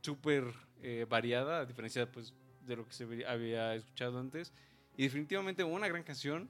[0.00, 0.44] súper
[0.82, 2.32] eh, variada, a diferencia pues,
[2.64, 4.52] de lo que se había escuchado antes.
[4.96, 6.48] Y definitivamente una gran canción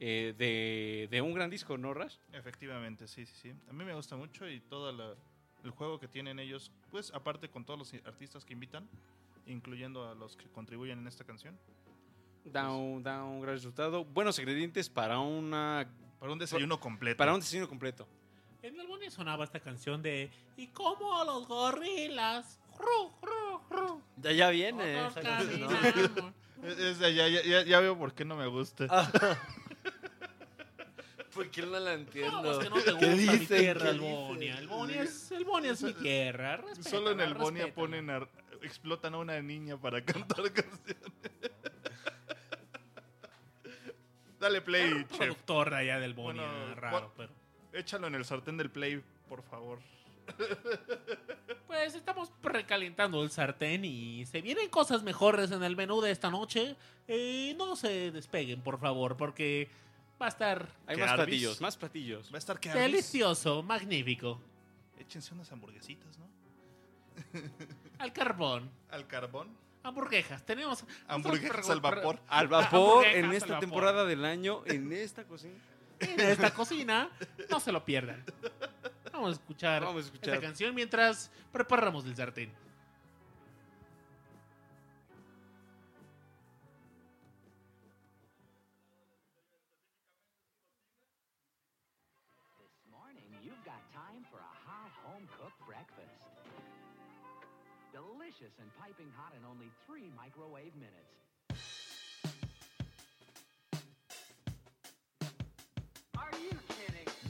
[0.00, 2.16] eh, de, de un gran disco, ¿no, Rash?
[2.32, 3.52] Efectivamente, sí, sí, sí.
[3.68, 5.14] A mí me gusta mucho y todo la-
[5.64, 8.88] el juego que tienen ellos, pues aparte con todos los artistas que invitan,
[9.46, 11.56] incluyendo a los que contribuyen en esta canción.
[12.44, 14.04] Da un, da un gran resultado.
[14.04, 15.88] Buenos ingredientes para una
[16.18, 17.16] Para un desayuno completo.
[17.16, 18.08] para un desayuno completo.
[18.62, 22.58] En el Bonnie sonaba esta canción de ¿Y cómo los gorilas?
[22.78, 25.68] Ru, ru, ru, De allá viene todos esa canción, ¿no?
[25.68, 26.34] caminamos".
[26.62, 28.86] Es- es de allá, ya, ya- ya veo por qué no me gusta.
[31.34, 32.30] ¿Por qué no la entiendo?
[32.30, 33.58] No, pues que no te ¿Qué gusta mi dicen?
[33.58, 34.00] tierra, ¿Qué el?
[34.00, 34.58] Bonia.
[34.58, 36.56] El Bonia es, el Bonia es mi tierra.
[36.58, 38.28] respétala, Solo en el Bonia ponen a-
[38.62, 41.02] explotan a una niña para cantar canciones.
[44.38, 45.16] Dale play, Un chef.
[45.18, 47.42] productor de allá del Bonia, Bueno, raro, ¿cuál- pero...
[47.80, 49.78] Échalo en el sartén del play, por favor.
[51.66, 56.28] Pues estamos recalentando el sartén y se vienen cosas mejores en el menú de esta
[56.30, 56.76] noche.
[57.08, 59.68] Eh, no se despeguen, por favor, porque
[60.22, 61.26] va a estar Hay ¿Qué, más Arby's?
[61.26, 62.32] platillos, más platillos.
[62.32, 64.40] Va a estar que delicioso, magnífico.
[64.98, 66.28] Échense unas hamburguesitas, ¿no?
[67.98, 68.70] Al carbón.
[68.90, 69.48] Al carbón.
[69.82, 70.44] Hamburguesas.
[70.46, 70.84] Tenemos...
[71.08, 72.20] Hamburguesas al vapor.
[72.28, 73.60] Al vapor hamburguesas en esta vapor.
[73.60, 75.58] temporada del año, en esta cocina.
[75.98, 77.10] En esta cocina,
[77.50, 78.24] no se lo pierdan.
[79.12, 80.34] Vamos a escuchar, Vamos a escuchar.
[80.34, 82.52] esta canción mientras preparamos el sartén.
[98.42, 101.21] Delicious and piping hot in only three microwave minutes.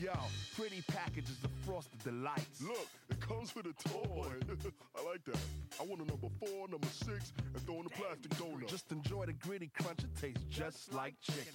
[0.03, 0.11] Yo,
[0.57, 2.61] pretty packages of frosted delights.
[2.61, 4.27] Look, it comes with a toy.
[4.99, 5.37] I like that.
[5.81, 8.67] I want a number four, number six, and throw in a plastic donut.
[8.67, 10.01] Just enjoy the gritty crunch.
[10.01, 11.53] It tastes just like chicken.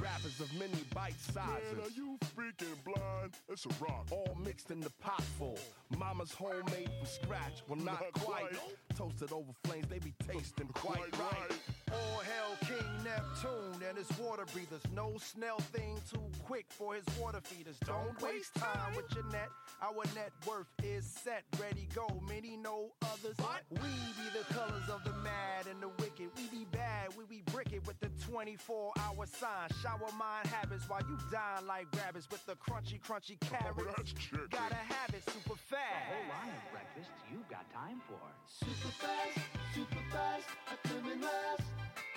[0.00, 1.76] Wrappers of many bite sizes.
[1.76, 3.32] Man, are you freaking blind?
[3.48, 4.06] It's a rock.
[4.12, 5.58] All mixed in the pot full.
[5.98, 7.62] Mama's homemade from scratch.
[7.66, 8.50] Well, not, Not quite.
[8.50, 8.96] quite.
[8.96, 11.50] Toasted over flames, they be tasting quite, Quite right.
[11.50, 11.58] right.
[11.92, 14.82] All hail King Neptune and his water breathers.
[14.94, 17.76] No snail thing too quick for his water feeders.
[17.88, 19.48] Don't waste time with your net.
[19.80, 22.06] Our net worth is set, ready, go.
[22.28, 23.36] Many know others.
[23.38, 23.62] What?
[23.70, 23.88] We
[24.20, 26.28] be the colors of the mad and the wicked.
[26.36, 29.70] We be bad, we be brick it with the 24 hour sign.
[29.82, 33.96] Shower mind habits while you dine like rabbits with the crunchy, crunchy oh, carrots.
[33.96, 34.48] that's chicken.
[34.50, 35.80] Gotta have it super fast.
[35.80, 36.44] A whole fast.
[36.44, 38.20] line of breakfast you've got time for.
[38.46, 39.38] Super fast,
[39.74, 41.62] super fast, I come in last.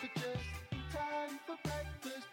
[0.02, 2.31] But just in time for breakfast.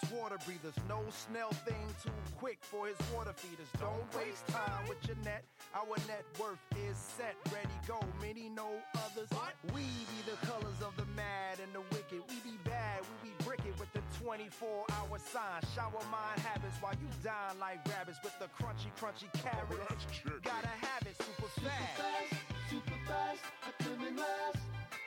[0.00, 0.74] His water breathers.
[0.88, 3.68] No snail thing too quick for his water feeders.
[3.80, 5.44] Don't waste time with your net.
[5.74, 8.00] Our net worth is set, ready, go.
[8.20, 9.28] Many know others.
[9.72, 12.20] We be the colors of the mad and the wicked.
[12.28, 15.62] We be bad, we be brick with the 24 hour sign.
[15.74, 19.86] Shower mind habits while you dine like rabbits with the crunchy, crunchy oh, carrots.
[19.88, 20.40] that's chicken.
[20.42, 21.68] Gotta have it super fast.
[21.68, 22.28] Super fast.
[22.28, 24.62] fast, super fast, I come in last.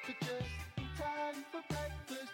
[0.05, 2.33] But just in time for breakfast.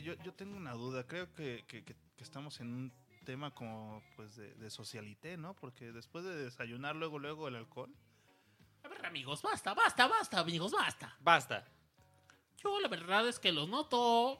[0.00, 1.06] Oye, yo, yo tengo una duda.
[1.06, 2.92] Creo que, que- que- que estamos en un
[3.24, 5.54] tema como pues de, de socialité, ¿no?
[5.54, 7.94] Porque después de desayunar luego, luego el alcohol.
[8.82, 11.14] A ver, amigos, basta, basta, basta, amigos, basta.
[11.20, 11.66] Basta.
[12.62, 14.38] Yo la verdad es que los noto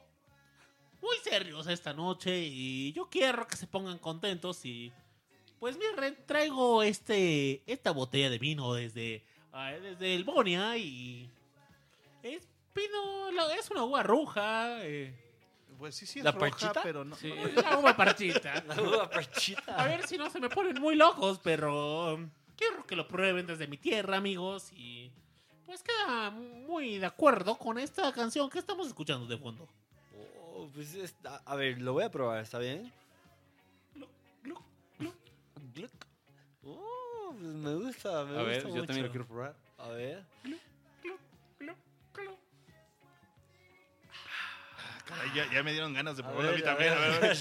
[1.02, 4.92] muy serios esta noche y yo quiero que se pongan contentos y
[5.58, 9.24] pues miren, traigo este esta botella de vino desde
[9.82, 11.30] desde el Bonia y
[12.22, 15.14] es vino es una uva roja, eh,
[15.80, 16.82] Pues sí, sí es ¿La roja, parchita?
[16.82, 17.16] pero no.
[17.16, 17.24] es
[17.56, 18.62] una uva parchita.
[18.68, 19.76] La uva parchita.
[19.76, 22.18] A ver si no se me ponen muy locos, pero
[22.54, 25.10] quiero que lo prueben desde mi tierra, amigos y
[25.64, 29.66] pues queda muy de acuerdo con esta canción que estamos escuchando de fondo.
[30.54, 32.92] Oh, pues es- a, a ver, lo voy a probar, ¿está bien?
[33.94, 34.10] Gluc,
[34.98, 35.14] gluc.
[35.74, 35.92] Gluck.
[36.62, 38.84] Oh, pues me gusta, me A gusta ver, yo mucho.
[38.86, 39.54] también lo quiero probar.
[39.78, 40.24] A ver.
[45.34, 46.92] Ya, ya me dieron ganas de probarlo a mí a también.
[46.92, 47.38] A ver, a ver.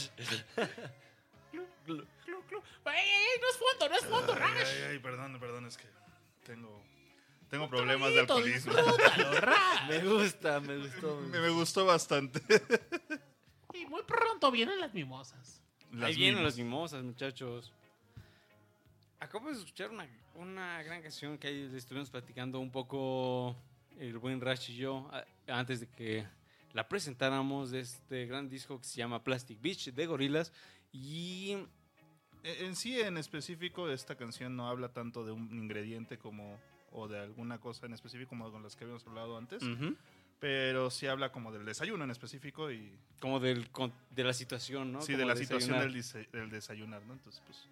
[1.51, 1.67] Gluc,
[2.49, 2.63] gluc.
[2.85, 4.67] ¡Ey, ey, no es fondo, no es fondo, Rash!
[4.67, 5.87] ay, ay, perdón, perdón, es que
[6.43, 6.83] tengo,
[7.49, 8.73] tengo problemas de alcoholismo.
[9.87, 11.19] Me gusta, me gustó.
[11.21, 12.41] Me, me gustó bastante.
[13.71, 15.61] Y muy pronto vienen las mimosas.
[15.93, 17.71] Ahí Las vienen los mimosas, muchachos.
[19.19, 23.55] Acabo de escuchar una, una gran canción que ahí estuvimos platicando un poco
[23.99, 25.09] el buen Rash y yo
[25.47, 26.27] antes de que
[26.73, 30.51] la presentáramos de este gran disco que se llama Plastic Beach de Gorilas
[30.91, 36.57] y En en sí, en específico, esta canción no habla tanto de un ingrediente como
[36.91, 39.61] o de alguna cosa en específico como con las que habíamos hablado antes,
[40.39, 44.93] pero sí habla como del desayuno en específico y como del, con- de la situación,
[44.93, 45.01] ¿no?
[45.01, 47.13] sí Como de la situación del, del desayunar, ¿no?
[47.13, 47.67] Entonces, pues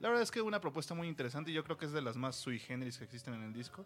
[0.00, 2.16] la verdad es que una propuesta muy interesante y yo creo que es de las
[2.16, 3.84] más sui generis que existen en el disco.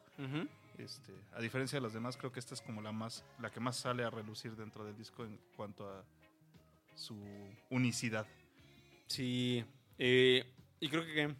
[0.79, 3.61] Este, a diferencia de las demás, creo que esta es como la más la que
[3.61, 6.05] más sale a relucir dentro del disco en cuanto a
[6.95, 7.17] su
[7.71, 8.27] unicidad.
[9.09, 9.65] Sí,
[9.99, 10.45] eh,
[10.79, 11.35] y creo que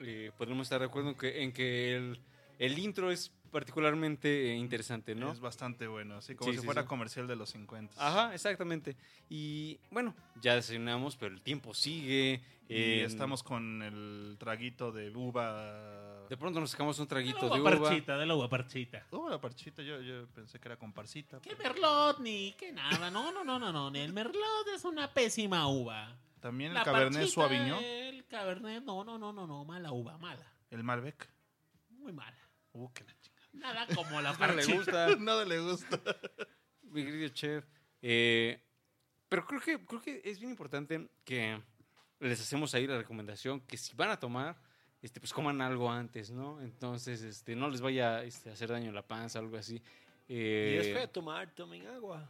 [0.00, 2.20] eh, podremos estar de acuerdo en que, en que el,
[2.58, 5.30] el intro es particularmente eh, interesante, ¿no?
[5.30, 6.88] Es bastante bueno, así como Sí, si sí, fuera sí.
[6.88, 7.94] comercial de los 50.
[8.04, 8.96] Ajá, exactamente.
[9.28, 12.42] Y bueno, ya desayunamos, pero el tiempo sigue.
[12.68, 16.26] Y en- estamos con el traguito de uva.
[16.28, 17.88] De pronto nos sacamos un De traguito de uva uva.
[17.88, 19.06] parchita, de la uva parchita.
[19.30, 21.38] La parchita, yo, yo pensé que era con parcita.
[21.40, 23.10] Que merlot ni que nada.
[23.10, 23.88] No, no, no, no, no.
[23.94, 26.16] El merlot es una pésima uva.
[26.40, 29.64] También el La Cabernet parchita, Sauvignon, El cabernet, no, no, no, no, no.
[29.64, 30.50] Mala uva, mala.
[30.70, 31.28] el Malbec.
[31.90, 32.36] Muy mala.
[32.72, 33.21] Uh, chingada.
[33.52, 35.16] Nada como la No le gusta.
[35.18, 36.00] Nada le gusta.
[36.82, 37.64] mi querido chef.
[38.00, 38.60] Eh,
[39.28, 41.60] pero creo que, creo que es bien importante que
[42.20, 44.56] les hacemos ahí la recomendación que si van a tomar,
[45.00, 46.60] este, pues coman algo antes, ¿no?
[46.60, 49.76] Entonces, este, no les vaya este, a hacer daño a la panza, algo así.
[49.76, 52.28] Y Eh, después de tomar, tomen agua.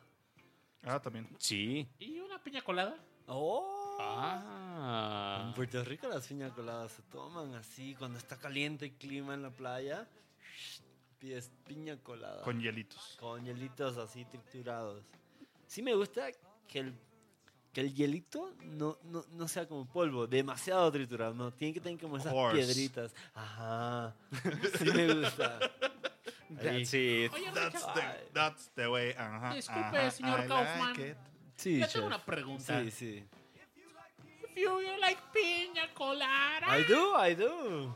[0.82, 1.28] Ah, también.
[1.38, 1.88] sí.
[1.98, 2.96] ¿Y una piña colada?
[3.26, 3.96] ¡Oh!
[4.00, 5.44] Ah.
[5.48, 9.42] En Puerto Rico las piñas coladas se toman así, cuando está caliente el clima en
[9.42, 10.08] la playa,
[11.22, 12.42] pides piña colada.
[12.42, 13.16] Con hielitos.
[13.20, 15.04] Con hielitos así triturados.
[15.68, 16.26] Sí me gusta
[16.66, 16.94] que el,
[17.72, 22.00] que el hielito no, no, no sea como polvo, demasiado triturado, no, tiene que tener
[22.00, 22.56] como esas Coarse.
[22.58, 23.14] piedritas.
[23.34, 24.14] Ajá,
[24.78, 25.58] sí me gusta.
[26.60, 27.32] That's it.
[27.32, 29.12] Oye, That's Richard, the, that's the way.
[29.16, 30.88] Ajá, Disculpe, ajá, señor I Kaufman.
[30.88, 31.16] like it.
[31.56, 31.92] Sí, le chef.
[31.92, 32.82] tengo una pregunta.
[32.82, 33.24] Sí, sí.
[34.50, 36.76] If you, you like piña colada.
[36.78, 37.94] I do, I do.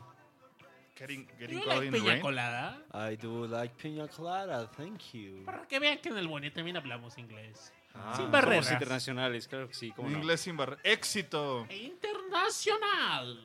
[0.97, 2.21] Getting, getting you like piña rain.
[2.21, 2.81] colada?
[2.93, 5.43] I do like piña colada, thank you.
[5.45, 7.71] Para que vean que en el Bonnie también hablamos inglés.
[7.93, 8.71] Ah, Sin Somos barreras.
[8.71, 9.91] internacionales, claro que sí.
[9.91, 10.17] ¿cómo no?
[10.17, 10.77] Inglés sin barra.
[10.83, 11.65] ¡Éxito!
[11.69, 13.37] E internacional.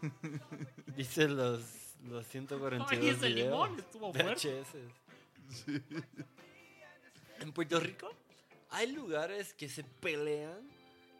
[0.96, 1.62] Dice los,
[2.08, 3.50] los 142 Ay, ese videos.
[3.50, 4.62] limón estuvo fuerte.
[4.62, 5.78] VHS.
[7.40, 8.10] En Puerto Rico
[8.70, 10.58] hay lugares que se pelean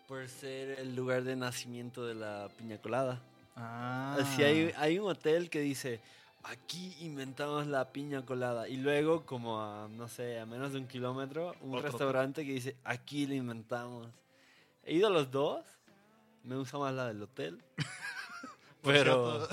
[0.06, 3.20] por ser el lugar de nacimiento de la piña colada.
[3.60, 4.16] Ah.
[4.20, 6.00] Así hay, hay un hotel que dice,
[6.44, 8.68] aquí inventamos la piña colada.
[8.68, 12.52] Y luego, como a, no sé, a menos de un kilómetro, un Otro restaurante que
[12.52, 14.06] dice, aquí la inventamos.
[14.84, 15.64] He ido a los dos.
[16.44, 17.62] Me gusta más la del hotel.
[18.82, 19.48] Pero,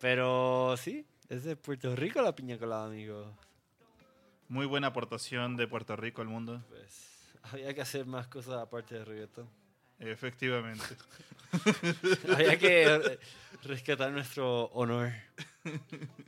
[0.00, 3.32] pero sí, es de Puerto Rico la piña colada, amigo.
[4.48, 6.60] Muy buena aportación de Puerto Rico al mundo.
[6.68, 9.48] Pues había que hacer más cosas aparte de reggaetón.
[9.98, 10.84] Efectivamente.
[12.34, 13.18] había que eh,
[13.62, 15.12] rescatar nuestro honor.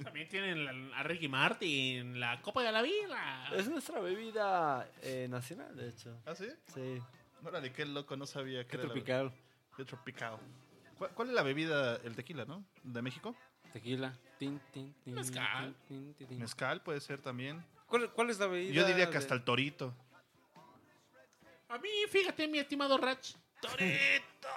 [0.02, 3.50] También tienen la- a Ricky Martin, la Copa de la Vida.
[3.54, 6.20] Es nuestra bebida eh, nacional, de hecho.
[6.26, 6.48] ¿Ah, sí?
[6.74, 7.00] Sí.
[7.44, 9.32] Órale, qué loco, no sabía que Qué era la- tropical.
[9.76, 10.38] Qué tropical.
[10.96, 11.96] ¿Cuál, cuál es la bebida?
[12.04, 12.64] El tequila, ¿no?
[12.82, 13.36] ¿De México?
[13.72, 14.12] Tequila.
[14.38, 15.74] Tin, tin, tin, Mezcal.
[15.86, 16.38] tin, tin, tin, tin.
[16.40, 17.64] Mezcal puede ser también.
[17.86, 18.72] ¿Cuál, cuál es la bebida?
[18.72, 19.94] Yo diría que de- hasta el torito.
[21.68, 23.34] A mí, fíjate, mi estimado Rach.
[23.60, 24.48] ¡Torito!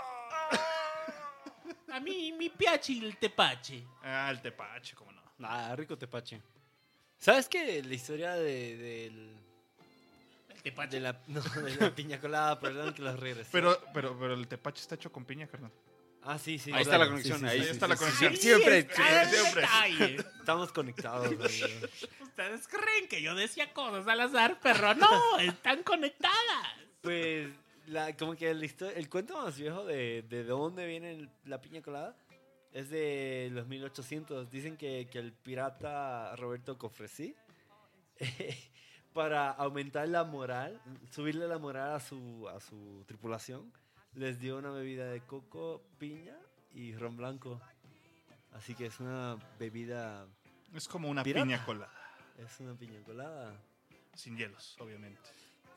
[1.92, 3.84] A mí, mi piachi, el tepache.
[4.04, 5.22] Ah, el tepache, cómo no.
[5.44, 6.42] Ah, rico tepache.
[7.18, 9.36] ¿Sabes que la historia de, del-
[10.50, 10.96] El tepache.
[10.98, 13.50] de, la, no, de la piña colada, perdón que los regresé?
[13.52, 15.72] Pero, pero, pero el tepache está hecho con piña, carnal.
[16.24, 16.72] ah, sí, sí.
[16.72, 18.36] Ahí está la conexión, Sí, sí, ahí sí, está sí, la sí, conexión.
[18.36, 18.42] sí.
[18.42, 20.16] Siempre, siempre.
[20.40, 21.28] estamos conectados.
[21.28, 21.44] amigo.
[22.22, 26.78] Ustedes creen que yo decía cosas al azar, pero no, están conectadas.
[27.02, 27.50] Pues,
[27.92, 31.82] la, como que historia- el cuento más viejo de, de dónde viene el- la piña
[31.82, 32.16] colada
[32.74, 34.50] es de los 1800.
[34.50, 37.36] Dicen que, que el pirata Roberto Cofresí,
[39.14, 40.82] para aumentar la moral,
[41.12, 43.72] subirle la moral a su, a su tripulación,
[44.16, 46.38] les dio una bebida de coco, piña
[46.74, 47.62] y ron blanco.
[48.54, 50.28] Así que es una bebida,
[50.74, 51.46] Es como una Pirata.
[51.46, 51.92] piña colada.
[52.38, 53.54] es una piña colada.
[54.14, 55.22] Sin hielos, obviamente.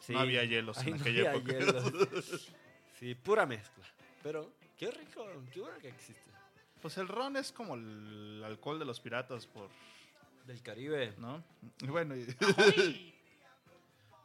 [0.06, 1.52] Sí, No había hielos en no aquella había época.
[1.52, 2.52] hielos.
[2.98, 3.84] Sí, pura mezcla.
[4.22, 6.22] Pero qué rico, qué bueno que existe.
[6.80, 9.68] Pues el ron es como el alcohol de los piratas, por,
[10.46, 11.12] Del Caribe.
[11.18, 11.42] ¿no?
[11.80, 12.26] Y bueno, y-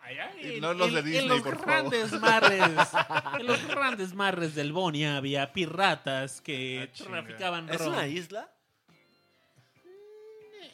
[0.01, 1.67] Ay, ay, Y en- no los en- de En Disney, los por favor.
[1.67, 2.61] grandes mares,
[3.39, 7.89] en los grandes mares del Bonia había piratas que Ah, traficaban ¿Es ron.
[7.93, 8.51] una isla?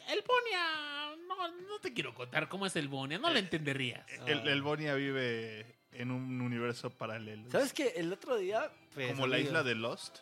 [0.08, 4.04] El Bonia, no, no te quiero contar cómo es el Bonia, no lo entenderías.
[4.26, 7.50] el, el Bonia vive en un universo paralelo.
[7.50, 7.92] ¿Sabes qué?
[7.96, 8.70] El otro día.
[8.94, 10.18] pues, Como la amigo- isla de Lost.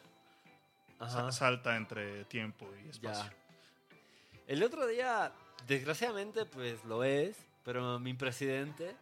[0.99, 3.25] Ajá, Salta entre tiempo y espacio.
[3.25, 3.33] ya.
[4.47, 5.33] El otro día,
[5.67, 7.37] desgraciadamente, pues lo es.
[7.65, 8.95] Pero mi presidente,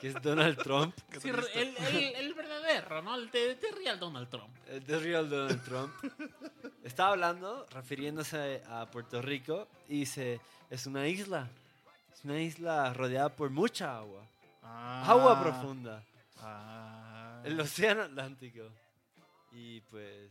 [0.00, 3.14] que es Donald Trump, Sí, el, el- el verdadero, ¿no?
[3.16, 4.54] El de, de real Donald Trump.
[4.68, 5.92] el de real Donald Trump,
[6.82, 10.40] estaba hablando, refiriéndose a Puerto Rico, y dice:
[10.70, 11.48] Es una isla.
[12.12, 14.26] Es una isla rodeada por mucha agua.
[14.62, 16.04] Ah, Agua profunda.
[16.38, 17.42] ah.
[17.44, 18.62] El océano Atlántico.
[19.52, 20.30] Y pues,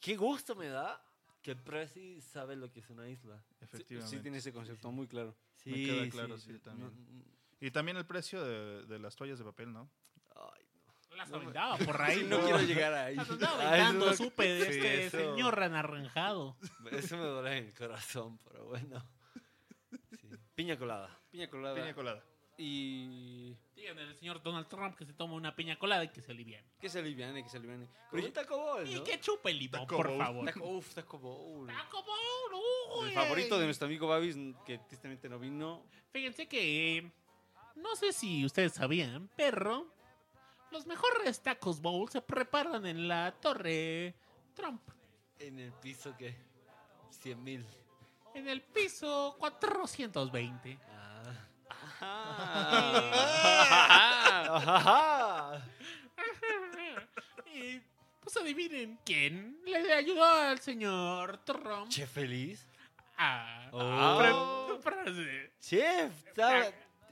[0.00, 1.00] qué gusto me da
[1.42, 3.38] que Prezi sabe lo que es una isla.
[3.60, 4.16] Efectivamente.
[4.16, 5.34] Sí, tiene ese concepto muy claro.
[5.62, 6.52] Sí, Me queda sí, claro, sí.
[6.52, 6.88] sí, también.
[6.90, 7.33] No,
[7.66, 9.88] Y también el precio de, de las toallas de papel, ¿no?
[10.36, 10.62] ay,
[11.16, 12.18] Las No me- aventaba por ahí.
[12.18, 13.16] Sí, no quiero llegar ahí.
[13.16, 16.56] Las andaba aventando, eso- supe de sí, este eso- señor anaranjado.
[16.90, 19.02] Eso me duele en el corazón, pero bueno.
[20.20, 20.28] Sí.
[20.54, 21.08] Piña colada.
[21.30, 21.74] Piña colada.
[21.74, 22.22] Piña colada.
[22.58, 26.32] Y Díganle al señor Donald Trump que se toma una piña colada y que se
[26.32, 26.66] aliviane.
[26.80, 27.88] que se aliviane, que se aliviane.
[28.10, 29.04] Con un taco bol, Y ¿no?
[29.04, 30.18] que chupe el limón, Taco por Bowl.
[30.18, 30.44] favor.
[30.44, 31.66] Taco, uf, Taco Bowl.
[31.66, 32.62] Taco Bowl,
[33.00, 33.08] uy.
[33.08, 34.36] El favorito de nuestro amigo Babis,
[34.66, 35.82] que tristemente no vino.
[36.12, 37.12] Fíjense que eh,
[37.74, 39.86] no sé si ustedes sabían, pero
[40.70, 44.14] los mejores tacos bowl se preparan en la torre
[44.54, 44.82] Trump,
[45.38, 46.34] En el piso que
[47.10, 47.64] 100 mil.
[48.34, 50.78] en el piso 420.
[52.00, 52.44] Ah.
[57.52, 57.80] y
[58.20, 62.66] pues adivinen quién le ayudó al señor Trump Che feliz.
[63.16, 64.78] a Oh.
[65.60, 66.12] Chef,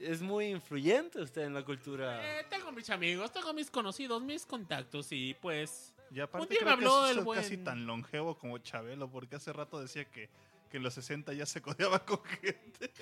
[0.05, 2.39] es muy influyente usted en la cultura.
[2.39, 6.59] Eh, tengo mis amigos, tengo mis conocidos, mis contactos y pues Y aparte Un día
[6.59, 9.79] me creo que habló es el casi buen- tan longevo como Chabelo, porque hace rato
[9.79, 10.29] decía que,
[10.69, 12.91] que en los 60 ya se codeaba con gente.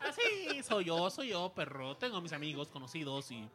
[0.00, 1.96] Así soy yo, soy yo, perro.
[1.96, 3.48] Tengo mis amigos conocidos y.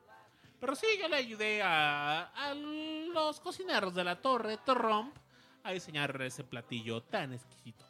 [0.59, 5.15] Pero sí, yo le ayudé a, a los cocineros de la torre Trump
[5.63, 7.83] a diseñar ese platillo tan exquisito.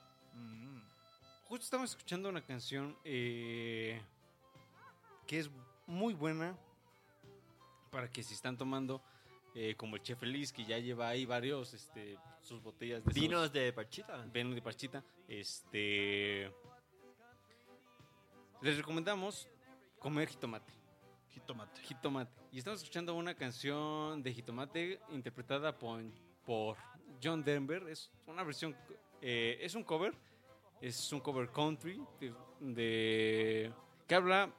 [1.52, 4.02] Justo estamos escuchando una canción eh,
[5.28, 5.50] que es
[5.86, 6.58] muy buena
[7.90, 9.02] para que si están tomando,
[9.54, 13.42] eh, como el Chef Feliz, que ya lleva ahí varios, este, sus botellas de Vinos
[13.42, 14.26] esos- de parchita.
[14.32, 15.04] Vino de parchita.
[15.28, 16.50] Este.
[18.62, 19.50] Les recomendamos
[20.00, 20.72] comer jitomate.
[21.32, 21.82] Jitomate.
[21.82, 22.32] Jitomate.
[22.54, 26.02] Y estamos escuchando una canción de Jitomate interpretada por,
[26.46, 26.78] por
[27.22, 27.90] John Denver.
[27.90, 28.74] Es una versión.
[29.22, 30.16] eh, es un cover.
[30.82, 32.02] Es un cover country.
[32.20, 33.74] De, de-
[34.08, 34.52] que habla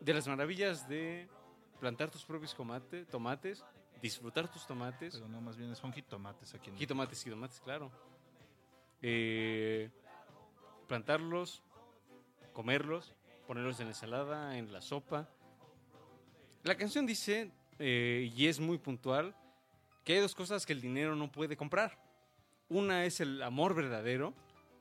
[0.00, 1.28] de las maravillas de
[1.80, 3.64] plantar tus propios tomate- tomates.
[4.02, 5.14] Disfrutar tus tomates.
[5.16, 7.90] Pero no, más bien son jitomates aquí en Jitomates, jitomates, claro.
[9.02, 9.90] Eh,
[10.86, 11.62] plantarlos,
[12.52, 13.14] comerlos,
[13.46, 15.28] ponerlos en la ensalada, en la sopa.
[16.62, 19.34] La canción dice, eh, y es muy puntual,
[20.04, 21.98] que hay dos cosas que el dinero no puede comprar.
[22.68, 24.32] Una es el amor verdadero.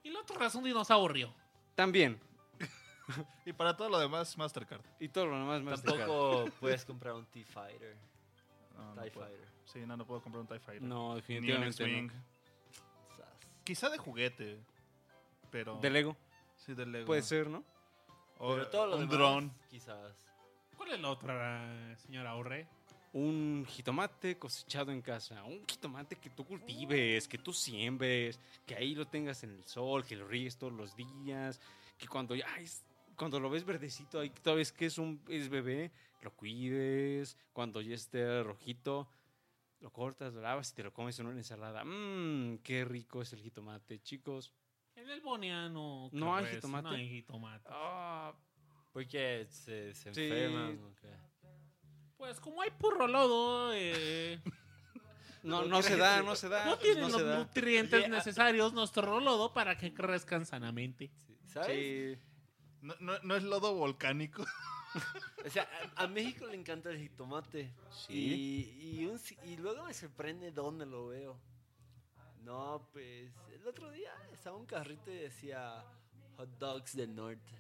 [0.08, 1.34] Y la otra es un dinosaurio.
[1.76, 2.18] También.
[3.46, 4.82] Y para todo lo demás, Mastercard.
[5.00, 7.98] Y todo lo demás más Tampoco puedes comprar un T-Fighter.
[8.78, 9.28] No, no TIE puedo.
[9.28, 9.48] Fighter.
[9.66, 10.82] Sí, no, no puedo comprar un TIE Fighter.
[10.82, 12.08] No, Ni un definitivamente X-Wing.
[12.08, 13.24] no.
[13.66, 14.60] Quizá de juguete,
[15.52, 15.78] pero...
[15.80, 16.16] De Lego.
[16.56, 17.06] Sí, de Lego.
[17.06, 17.66] Puede ser, ¿no?
[18.38, 19.54] O Pero todo lo un demás, dron.
[19.70, 20.16] Quizás.
[20.78, 22.68] ¿Cuál es la otra, señora Aurre?
[23.18, 28.94] Un jitomate cosechado en casa, un jitomate que tú cultives, que tú siembres, que ahí
[28.94, 31.60] lo tengas en el sol, que lo ríes todos los días,
[31.98, 32.84] que cuando ya es-
[33.16, 35.92] cuando lo ves verdecito, ahí todavía es que es un es bebé,
[36.22, 39.08] lo cuides, cuando ya esté rojito,
[39.80, 41.84] lo cortas, lo lavas y te lo comes en una ensalada.
[41.86, 44.54] Mmm, qué rico es el jitomate, chicos.
[44.96, 46.10] En el Boniano.
[46.12, 46.84] No hay jitomate.
[46.84, 47.66] No hay jitomate.
[47.70, 48.34] Ah,
[48.94, 50.30] Porque se, se Sí.
[52.18, 54.40] Pues como hay puro lodo, eh,
[55.44, 56.66] no, no se da, no se da.
[56.66, 57.38] no tienen no los da.
[57.40, 58.10] nutrientes Yeah.
[58.10, 61.12] necesarios nuestro lodo para que crezcan sanamente.
[61.28, 62.18] Sí, ¿Sabes?
[62.18, 62.22] Sí.
[62.82, 64.46] No, no- no es lodo volcánico.
[65.46, 67.72] O sea, a, a México le encanta el jitomate.
[68.10, 71.38] Y, y, un si- y luego me sorprende dónde lo veo.
[72.44, 75.84] No, pues el otro día estaba un carrito y decía
[76.36, 77.52] hot dogs del norte.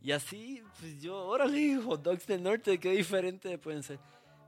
[0.00, 3.98] Y así, pues yo, órale, hot dogs del norte, qué diferente pueden ser.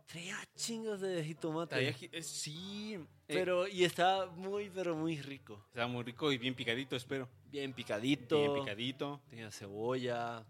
[0.07, 1.75] Traía chingos de jitomate.
[1.75, 2.95] Traía eh, sí.
[2.95, 5.63] eh, pero, y está muy, pero muy rico.
[5.69, 7.29] Está muy rico y bien picadito, espero.
[7.51, 8.39] Bien picadito.
[8.41, 9.21] Bien picadito.
[9.29, 10.47] Tenía cebolla.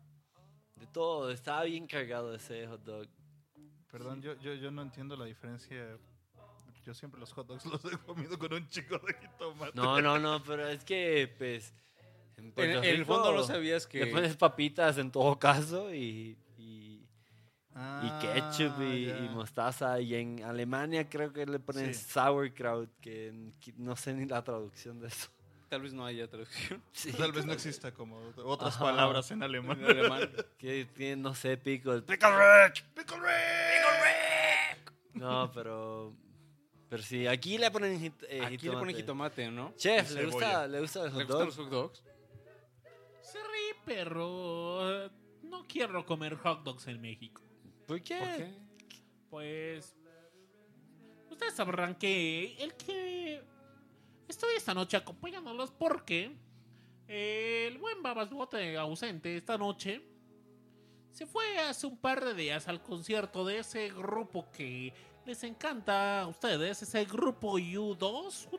[0.77, 1.33] De todo.
[1.33, 3.09] Estaba bien cargado ese hot dog.
[3.91, 5.99] Perdón, yo, yo, yo no entiendo la diferencia.
[6.85, 9.73] Yo siempre los hot dogs los he comido con un chico de jitomate.
[9.75, 11.75] No, no, no, pero es que, pues.
[12.39, 16.37] En, En- en el fondo no sabías que- Le pones papitas en todo caso y.
[16.57, 17.05] y
[17.81, 20.01] Ah, y ketchup y, y mostaza.
[20.01, 22.01] Y en Alemania creo que le ponen Sí.
[22.09, 25.29] sauerkraut, que, que no sé ni la traducción de eso.
[25.69, 26.83] Tal vez no haya traducción.
[26.93, 28.85] Sí, Tal vez no exista como otras Ajá.
[28.87, 29.79] palabras en alemán.
[29.81, 30.29] En alemán.
[30.59, 31.93] Que tiene, no sé, pico.
[32.03, 32.31] Pickle
[32.67, 34.93] Rick, Pickle Rick.
[35.15, 36.13] No, pero.
[36.89, 39.75] Pero sí, aquí le ponen eh, Aquí le ponen jitomate, ¿no?
[39.77, 40.67] Chef, ¿le gusta.
[40.67, 42.03] ¿le gusta el ¿Le hot gustan los hot dogs?
[43.91, 45.11] Eh,
[45.43, 47.43] no quiero comer hot dogs en México.
[47.87, 48.19] ¿Por qué?
[48.19, 48.55] ¿Por qué?
[49.31, 49.97] Pues
[51.31, 53.43] ustedes sabrán que el que
[54.29, 56.37] estoy esta noche acompañándolos porque
[57.07, 60.03] el buen Babasbote ausente esta noche
[61.11, 64.93] se fue hace un par de días al concierto de ese grupo que
[65.25, 68.49] les encanta a ustedes, ese grupo U2.
[68.53, 68.59] U-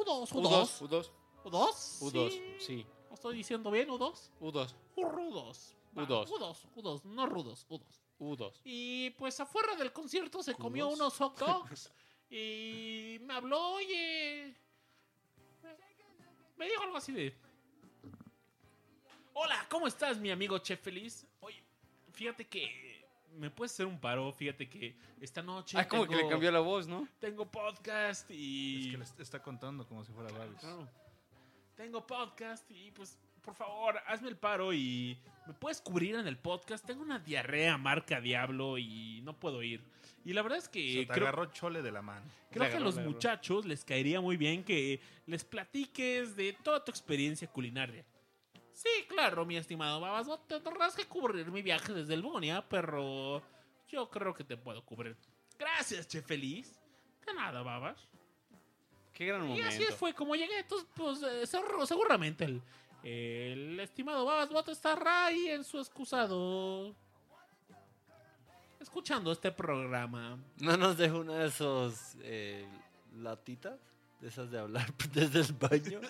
[0.00, 0.80] U2, U2.
[0.80, 1.10] U2.
[1.44, 2.00] U2.
[2.00, 2.42] U2, Sí.
[2.60, 2.86] sí.
[3.22, 4.30] ¿Lo ¿Estoy diciendo bien U2?
[4.40, 4.74] U2.
[4.96, 5.76] U-Rudos.
[5.96, 6.26] Va, U2.
[6.26, 7.82] U2, U2, no rudos, U2.
[8.18, 8.52] U2.
[8.64, 10.98] Y pues afuera del concierto se comió ¿Cudos?
[11.00, 11.92] unos hot dogs.
[12.30, 14.54] y me habló, oye.
[16.56, 17.32] me- dijo algo así de.
[19.34, 21.24] Hola, ¿cómo estás, mi amigo Chef Feliz?
[21.40, 21.62] Oye,
[22.12, 23.02] fíjate que.
[23.36, 24.30] ¿Me puedes hacer un paro?
[24.32, 25.78] Fíjate que esta noche.
[25.78, 27.06] Ah, como que le tengo- cambió la voz, ¿no?
[27.20, 28.94] Tengo podcast y.
[29.00, 30.60] Es que le está contando como si fuera Babis.
[31.76, 36.36] Tengo podcast y pues, por favor, hazme el paro y me puedes cubrir en el
[36.36, 36.84] podcast.
[36.86, 39.82] Tengo una diarrea marca Diablo y no puedo ir.
[40.24, 42.24] Y la verdad es que Se te creo, agarró chole de la mano.
[42.50, 46.90] creo que a los muchachos les caería muy bien que les platiques de toda tu
[46.92, 48.04] experiencia culinaria.
[48.72, 53.42] Sí, claro, mi estimado Babas, no tendrás que cubrir mi viaje desde el Bonia, pero
[53.88, 55.16] yo creo que te puedo cubrir.
[55.58, 56.80] Gracias, Che Feliz.
[57.26, 58.08] De nada, Babas.
[59.22, 60.58] Qué gran Y así fue como llegué.
[60.58, 62.60] Entonces, pues eh, seguro- seguramente el,
[63.04, 66.92] el estimado Babas Boto estará ahí en su excusado.
[68.80, 70.38] Escuchando este programa.
[70.58, 72.66] ¿No nos deja una de esos eh,
[73.16, 73.78] latitas?
[74.20, 76.00] De esas de hablar desde el baño.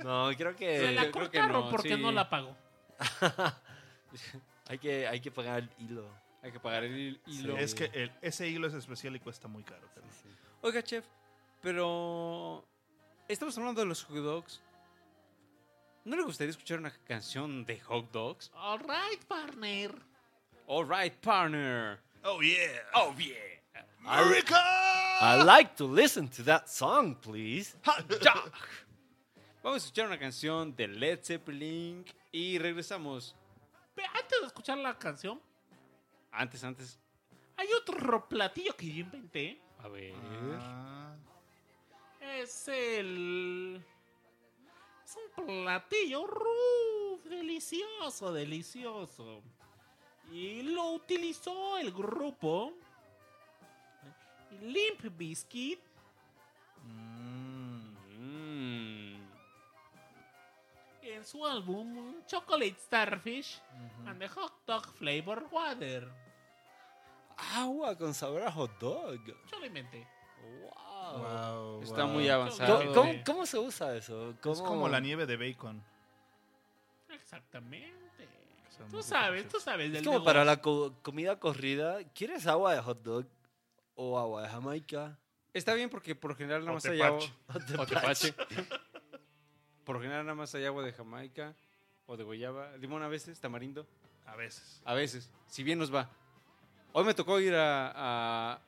[0.02, 0.78] no, creo que.
[0.78, 2.00] Se la creo que cortaron no, porque sí.
[2.00, 2.56] no la pagó.
[4.68, 6.08] hay, que, hay que pagar el hilo.
[6.42, 7.56] Hay que pagar el hilo.
[7.58, 9.86] Es que el- ese hilo es especial y cuesta muy caro.
[9.94, 10.14] Carlos.
[10.62, 11.04] Oiga, chef,
[11.60, 12.64] pero
[13.26, 14.60] estamos hablando de los hot dogs.
[16.04, 18.50] ¿No le gustaría escuchar una canción de hot dogs?
[18.54, 19.90] All right, partner.
[20.66, 22.00] All right, partner.
[22.24, 22.82] Oh, yeah.
[22.94, 23.34] Oh, yeah.
[25.20, 27.76] I like to listen to that song, please.
[29.62, 33.34] Vamos a escuchar una canción de Led Zeppelin y regresamos.
[34.14, 35.40] Antes de escuchar la canción,
[36.30, 36.98] Antes, antes.
[37.56, 39.60] hay otro platillo que yo inventé.
[39.78, 40.14] A ver.
[40.60, 41.16] Ah,
[42.36, 43.82] Es el.
[45.04, 49.42] Es un platillo ruf, delicioso, delicioso.
[50.30, 52.74] Y lo utilizó el grupo
[54.60, 55.80] Limp Bizkit
[61.14, 63.60] en su álbum Chocolate Starfish
[64.06, 66.08] and the Hot Dog Flavor Water.
[67.54, 69.18] Agua con sabor a hot dog.
[69.50, 70.06] Yo lo inventé.
[70.42, 71.18] Wow.
[71.18, 72.12] wow, Está wow.
[72.12, 72.78] muy avanzado.
[72.80, 74.34] ¿Cómo, cómo, cómo se usa eso?
[74.42, 74.54] ¿Cómo...
[74.54, 75.82] Es como la nieve de bacon.
[77.10, 77.94] Exactamente.
[78.90, 80.24] Tú sabes, tú sabes Es del como negocio.
[80.32, 81.98] para la co- comida corrida.
[82.14, 83.26] ¿Quieres agua de hot dog
[83.96, 85.18] o agua de Jamaica?
[85.52, 87.20] Está bien porque por lo general nada O más hay agua.
[87.66, 87.76] tepache.
[87.78, 88.34] O tepache.
[89.88, 91.54] Por lo general nada más hay agua de Jamaica
[92.04, 92.76] o de guayaba.
[92.76, 93.86] Limón a veces, tamarindo.
[94.26, 94.82] A veces.
[94.84, 96.10] A veces, si bien nos va.
[96.92, 98.60] Hoy me tocó ir a, a,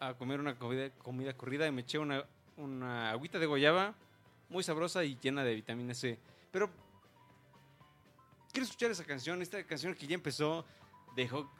[0.00, 2.24] a comer una comida, comida corrida y me eché una,
[2.56, 3.94] una agüita de guayaba
[4.48, 6.18] muy sabrosa y llena de vitamina C.
[6.50, 6.68] Pero
[8.50, 10.64] quiero escuchar esa canción, esta canción que ya empezó
[11.14, 11.50] de hot-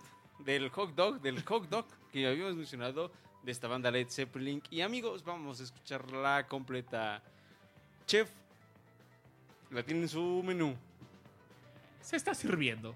[0.40, 3.12] del hot dog, del hot dog que habíamos mencionado
[3.44, 4.60] de esta banda Led Zeppelin.
[4.70, 7.22] Y amigos, vamos a escucharla completa.
[8.08, 8.28] Chef,
[9.72, 10.76] la tiene en su menú.
[12.00, 12.94] Se está sirviendo.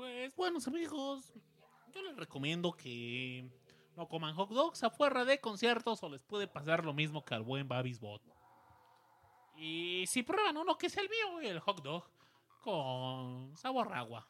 [0.00, 1.30] Pues buenos amigos,
[1.92, 3.46] yo les recomiendo que
[3.96, 7.42] no coman hot dogs afuera de conciertos o les puede pasar lo mismo que al
[7.42, 8.22] buen Babis Bot.
[9.56, 12.04] Y si prueban uno que es el mío, el hot dog
[12.62, 14.26] con sabor agua.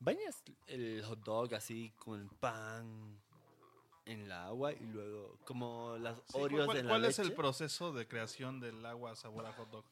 [0.00, 3.20] ¿Bañas el hot dog así con el pan
[4.06, 7.18] en la agua y luego como las Sí, ¿cuál- Oreos ¿Cuál, en la cuál es
[7.18, 9.84] el proceso de creación del agua sabor a hot dog?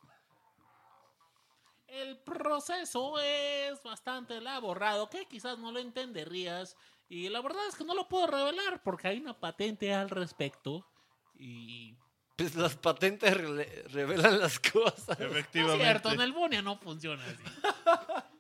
[2.39, 6.77] Proceso es bastante elaborado, que quizás no lo entenderías.
[7.09, 10.87] Y la verdad es que no lo puedo revelar porque hay una patente al respecto.
[11.35, 11.97] Y
[12.37, 15.19] Pues las patentes rele- revelan las cosas.
[15.19, 17.43] no es cierto, en el Bonia no funciona así.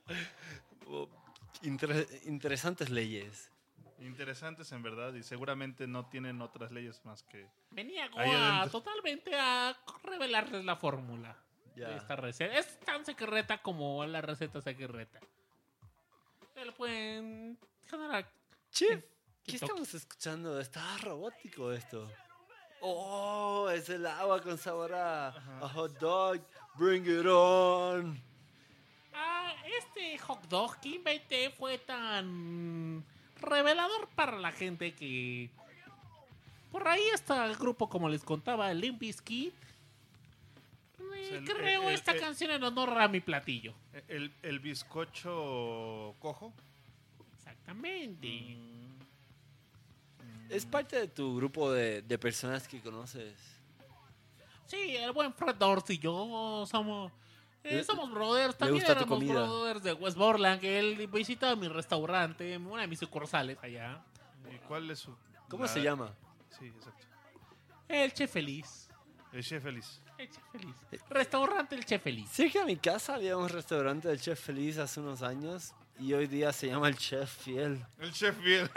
[0.92, 1.08] Oh,
[1.62, 3.50] inter- interesantes leyes.
[4.00, 7.46] Interesantes en verdad y seguramente no tienen otras leyes más que...
[7.70, 8.80] Me niego Ahí a, adentro.
[8.80, 11.36] totalmente a revelarles la fórmula.
[11.88, 12.58] De esta receta.
[12.58, 15.20] Es tan secreta como la receta secreta.
[16.54, 18.30] Se lo pueden generar.
[18.70, 19.04] Chef,
[19.44, 20.60] ¿qué estamos escuchando?
[20.60, 22.10] Está robótico esto.
[22.82, 26.40] Oh, es el agua con sabor a, a hot dog.
[26.76, 28.20] Bring it on.
[29.12, 33.04] Ah, este hot dog que inventé fue tan
[33.40, 35.50] revelador para la gente que
[36.70, 39.54] por ahí está el grupo como les contaba el Limp Bizkit.
[41.20, 43.74] Eh, el- creo el- esta el- canción en honor a mi platillo.
[44.08, 46.52] El, el bizcocho cojo.
[47.36, 48.56] Exactamente.
[50.48, 53.36] Es parte de tu grupo de, de personas que conoces.
[54.66, 57.12] Sí, el buen Fred Dorsey y yo somos
[57.62, 58.56] eh, Le- somos brothers.
[58.56, 59.34] También gusta tu éramos comida.
[59.42, 60.60] brothers de West Borland.
[60.60, 64.02] Que él visitaba mi restaurante, una de mis sucursales allá.
[64.52, 65.14] ¿Y cuál es su...?
[65.48, 66.12] ¿Cómo la- se llama?
[66.58, 67.06] Sí, exacto.
[67.88, 68.88] El Chef Feliz.
[69.32, 70.00] El chef feliz.
[70.20, 70.74] El Chef Feliz.
[71.08, 72.28] Restaurante El Chef Feliz.
[72.30, 76.26] Cerca de mi casa había un restaurante del Chef Feliz hace unos años y hoy
[76.26, 77.84] día se llama el Chef Fiel.
[77.98, 78.70] El chef fiel.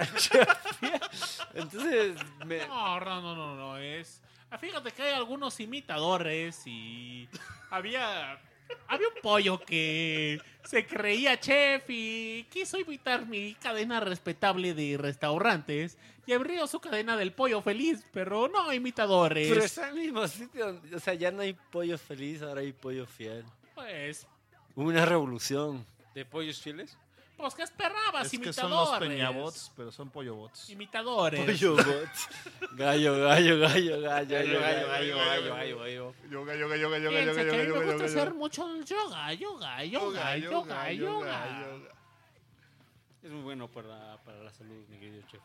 [1.54, 2.16] Entonces,
[2.46, 4.22] me- No, no, no, no, no, es...
[4.52, 7.30] ah, Fíjate que hay algunos imitadores y
[7.70, 8.40] había...
[8.88, 15.98] Había un pollo que se creía chef y quiso imitar mi cadena respetable de restaurantes
[16.26, 19.50] y abrió su cadena del pollo feliz, pero no imitadores.
[19.50, 20.82] pero está en el mismo sitio.
[20.96, 23.44] O sea, ya no hay pollo feliz, ahora hay pollo fiel.
[23.76, 24.28] Pues,
[24.76, 25.86] Hubo una revolución.
[26.16, 26.98] ¿De pollos fieles?
[27.44, 28.26] Pues, ¿qué esperabas?
[28.26, 28.90] Es que imitadores.
[28.90, 30.70] son los peñabots, pero son pollobots.
[30.70, 31.46] Imitadores.
[31.46, 32.30] Pollo bots.
[32.74, 36.16] Gallo, gallo, gallo, gallo, gallo, gallo, gallo, gallo, gallo, gallo.
[36.30, 38.34] Yoga, yoga, yoga, yoga, yoga, que a yoga, mí me yoga, gusta yoga, hacer yoga.
[38.40, 41.78] mucho el yoga, yoga, yoga, yoga, yoga.
[43.22, 45.42] Es muy bueno para, para la salud, mi querido chef.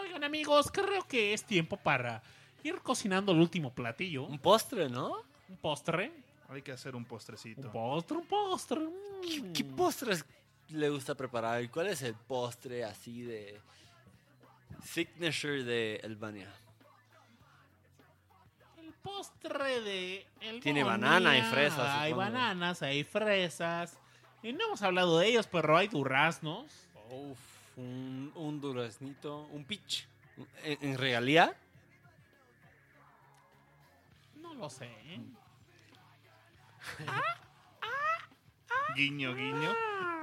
[0.00, 2.22] Oigan amigos, creo que es tiempo para
[2.62, 4.24] ir cocinando el último platillo.
[4.24, 5.22] Un postre, ¿no?
[5.48, 6.12] Un postre.
[6.48, 7.66] Hay que hacer un postrecito.
[7.66, 8.80] Un postre, un postre.
[9.22, 10.24] ¿Qué, qué postres
[10.68, 11.70] le gusta preparar?
[11.70, 13.60] ¿Cuál es el postre así de
[14.82, 16.50] signature de Albania?
[18.78, 20.26] El postre de...
[20.40, 22.30] El Tiene banana y fresas, Hay supongo.
[22.32, 23.98] bananas, hay fresas.
[24.42, 26.64] Y no hemos hablado de ellos, pero hay duraznos.
[27.10, 27.38] Uf,
[27.76, 30.06] un, un duraznito, un pitch.
[30.62, 31.54] ¿En, en realidad?
[34.36, 34.86] No lo sé.
[34.86, 35.20] ¿eh?
[38.94, 39.74] Guiño, guiño.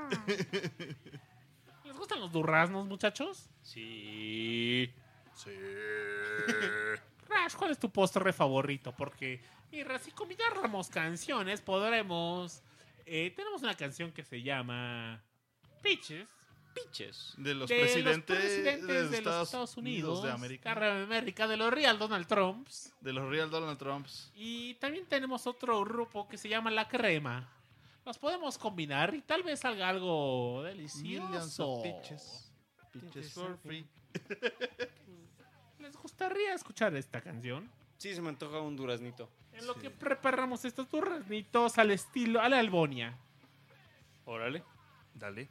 [1.86, 3.50] ¿Les gustan los duraznos, muchachos?
[3.62, 4.94] Sí.
[5.34, 5.52] Sí.
[7.28, 8.94] Rash, ¿cuál es tu postre favorito?
[8.96, 12.62] Porque, mira, si combináramos canciones, podremos...
[13.06, 15.24] eh, tenemos una canción que se llama
[15.82, 16.28] Peaches.
[16.76, 17.34] Pitches.
[17.38, 20.76] De los de presidentes, los presidentes de, Estados, los Estados Unidos, de América.
[20.76, 22.94] de América, de los Real Donald Trumps.
[23.00, 24.32] De los Real Donald Trumps.
[24.36, 27.50] Y también tenemos otro grupo que se llama La Crema.
[28.06, 31.72] Los podemos combinar y tal vez salga algo delicioso.
[31.72, 32.52] of peaches.
[32.92, 33.86] Peaches for free.
[35.80, 37.70] ¿Les gustaría escuchar esta canción?
[37.98, 39.30] Sí, se me antoja un duraznito.
[39.54, 43.18] En lo que preparamos estos duraznitos al estilo, a la Albonia.
[44.26, 44.64] Órale.
[45.14, 45.50] Dale.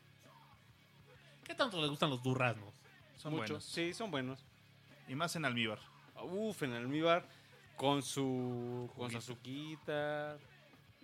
[1.44, 2.72] ¿Qué tanto les gustan los duraznos?
[3.16, 3.42] Son Mucho.
[3.44, 3.64] buenos.
[3.64, 4.44] Sí, son buenos.
[5.08, 5.78] Y más en almíbar.
[6.22, 7.26] Uf, en almíbar.
[7.76, 10.38] Con su, con su azuquita.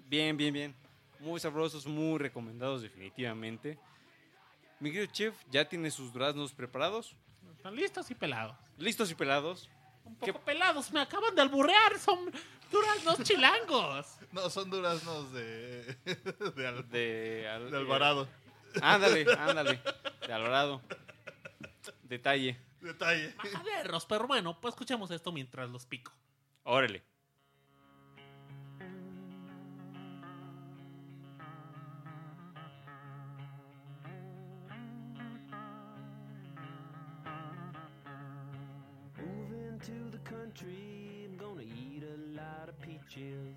[0.07, 0.75] Bien, bien, bien.
[1.19, 3.79] Muy sabrosos, muy recomendados definitivamente.
[4.79, 7.15] Mi querido chef, ¿ya tiene sus duraznos preparados?
[7.57, 8.57] Están listos y pelados.
[8.79, 9.69] ¿Listos y pelados?
[10.05, 12.31] Un poco pelados, me acaban de alburear, son
[12.73, 14.07] duraznos chilangos.
[14.33, 15.83] No, son duraznos de.
[16.57, 18.29] de, al- De, al- de Alvarado.
[18.83, 19.81] Ándale, ándale.
[20.27, 20.81] De Alvarado.
[22.03, 22.59] Detalle.
[22.81, 23.35] Detalle.
[23.37, 26.13] Majaderos, pero bueno, pues escuchemos esto mientras los pico.
[26.65, 27.03] Órale.
[39.17, 43.57] Moving to the country, I'm gonna eat a lot of peaches.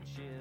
[0.00, 0.39] Lot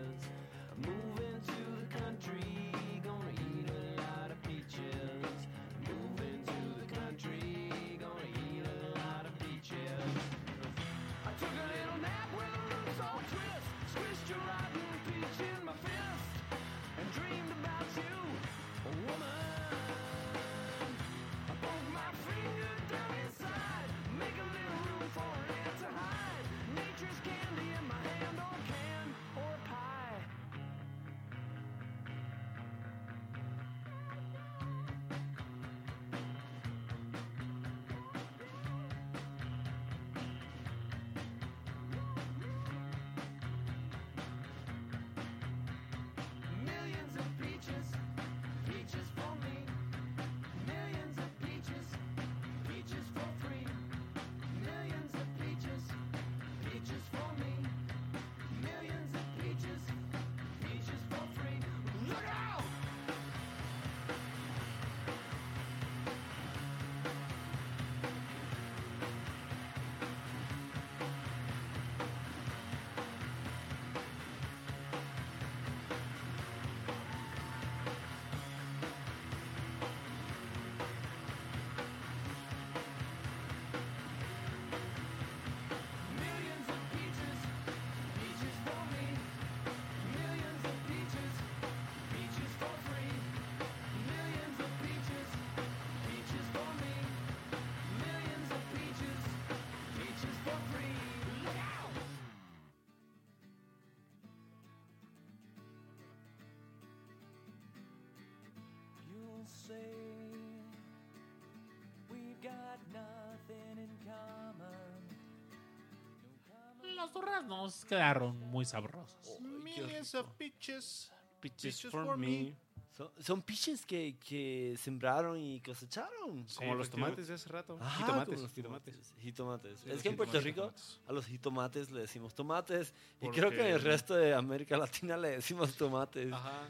[116.99, 119.39] Los duraznos quedaron muy sabrosos.
[119.41, 121.11] Millions of peaches.
[121.39, 122.27] Peaches Peaches for for me.
[122.27, 122.55] me.
[122.91, 126.45] Son, son piches que, que sembraron y cosecharon.
[126.57, 127.77] Como los tomates de hace rato.
[127.80, 128.93] Ajá, Jitomates, los jitomates.
[128.95, 129.21] tomates.
[129.21, 129.80] Jitomates.
[129.80, 130.73] Sí, es los que en Puerto Rico
[131.07, 134.76] a los jitomates le decimos tomates y Porque- creo que en el resto de América
[134.77, 136.34] Latina le decimos tomates.
[136.34, 136.69] Ajá.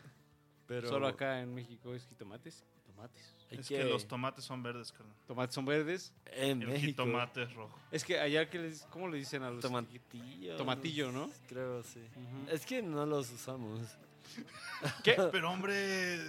[0.67, 2.63] Pero Solo acá en México es jitomates.
[3.59, 5.15] Es que- que los tomates son verdes, carnal.
[5.27, 6.13] Tomates son verdes.
[6.25, 7.03] En El México.
[7.03, 7.77] jitomate es rojo.
[7.91, 10.55] Es que allá, que les, ¿cómo le dicen a los Tomatillo.
[10.57, 11.29] Tomatillo, ¿no?
[11.47, 12.01] Creo, sí.
[12.49, 13.81] Es que no los usamos.
[15.03, 15.15] ¿Qué?
[15.31, 16.19] Pero hombre,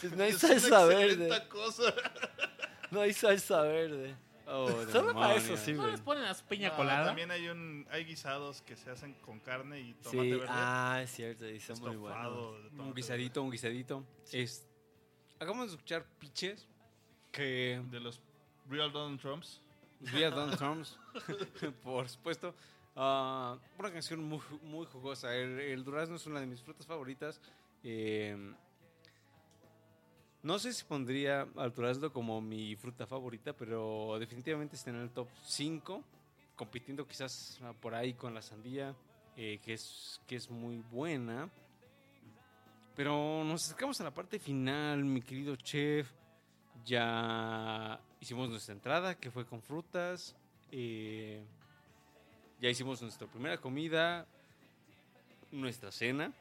[0.00, 1.12] Pues no hay es salsa una verde.
[1.12, 1.82] excelente cosa.
[2.90, 4.16] No hay salsa verde.
[4.46, 7.04] Oh, Solo para eso sí, ¿No les ponen a su piña No, colada?
[7.04, 10.46] También hay un hay guisados que se hacen con carne y tomate Sí, verde.
[10.48, 12.56] ah, es cierto, y son muy buenos.
[12.72, 14.04] Un tomate guisadito, un guisadito.
[14.32, 14.66] Es,
[15.38, 16.66] acabamos de escuchar Piches,
[17.32, 18.20] que de los
[18.68, 19.60] Real Donald Trumps.
[20.00, 20.98] Real Donald Trumps,
[21.82, 22.54] por supuesto.
[22.94, 25.34] Ah, una canción muy, muy jugosa.
[25.34, 27.40] El, el durazno es una de mis frutas favoritas.
[27.82, 28.36] Eh,
[30.42, 35.10] no sé si pondría al durazno como mi fruta favorita, pero definitivamente está en el
[35.10, 36.02] top 5,
[36.54, 38.94] compitiendo quizás por ahí con la sandía,
[39.36, 41.50] eh, que, es, que es muy buena.
[42.98, 46.10] Pero nos acercamos a la parte final, mi querido chef.
[46.84, 50.34] Ya hicimos nuestra entrada, que fue con frutas.
[50.72, 51.40] eh,
[52.60, 54.26] ya hicimos nuestra primera comida,
[55.52, 56.32] nuestra cena,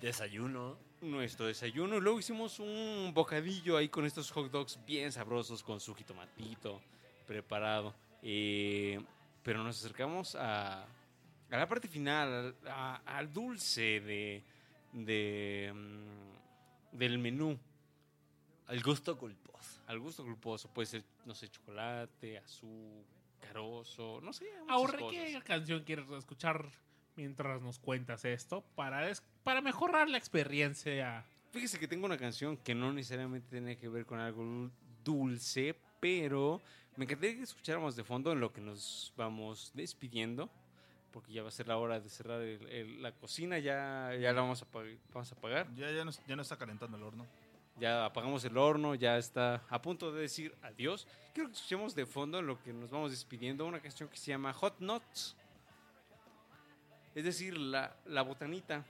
[0.00, 0.78] Desayuno.
[1.00, 1.96] nuestro desayuno.
[1.96, 6.80] Y luego hicimos un bocadillo ahí con estos hot dogs bien sabrosos con su jitomatito
[7.26, 7.92] preparado.
[8.22, 9.00] Eh,
[9.42, 14.44] pero nos acercamos a, a la parte final, al- a- al dulce de,
[14.92, 17.58] de, mm, del menú.
[18.66, 19.80] Al gusto culposo.
[19.86, 20.68] Al gusto culposo.
[20.72, 23.04] Puede ser, no sé, chocolate, azul,
[23.40, 24.46] carozo, no sé.
[24.68, 24.98] Ahorre.
[25.10, 26.70] ¿qué canción quieres escuchar
[27.16, 28.62] mientras nos cuentas esto?
[28.76, 31.24] Para, es- para mejorar la experiencia.
[31.50, 34.70] Fíjese que tengo una canción que no necesariamente tiene que ver con algo dul-
[35.02, 36.62] dulce, pero
[36.96, 40.48] me encantaría que escucháramos de fondo en lo que nos vamos despidiendo.
[41.12, 44.32] Porque ya va a ser la hora de cerrar el- el- la cocina, ya, ya
[44.32, 44.66] la vamos a,
[45.12, 45.72] vamos a apagar.
[45.74, 47.26] Ya, ya, no, ya no está calentando el horno.
[47.78, 51.06] Ya apagamos el horno, ya está a punto de decir adiós.
[51.32, 54.26] Quiero que escuchemos de fondo en lo que nos vamos despidiendo una canción que se
[54.30, 55.34] llama Hot Nuts.
[57.14, 58.84] Es decir, la, la botanita,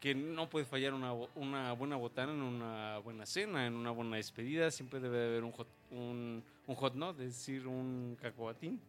[0.00, 4.16] que no puede fallar una, una buena botana en una buena cena, en una buena
[4.16, 4.70] despedida.
[4.70, 8.80] Siempre debe de haber un hot, un, un hot nut, es decir, un cacahuatín.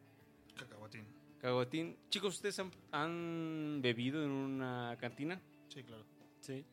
[0.58, 1.06] Cacahuatín.
[1.42, 1.98] Cacahuatín.
[2.10, 5.40] Chicos, ¿ustedes han, han bebido en una cantina?
[5.70, 6.04] Sí, claro.
[6.42, 6.66] Sí.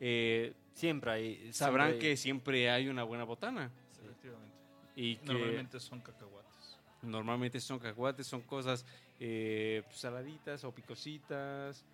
[0.00, 1.52] Eh, Siempre hay.
[1.52, 3.70] sabrán siempre hay- que siempre hay una buena botana.
[4.02, 4.56] Efectivamente.
[4.96, 6.78] Y que Normalmente son cacahuates.
[7.02, 8.84] normalmente son cacahuates, son cosas
[9.20, 11.84] eh, pues, saladitas o picositas.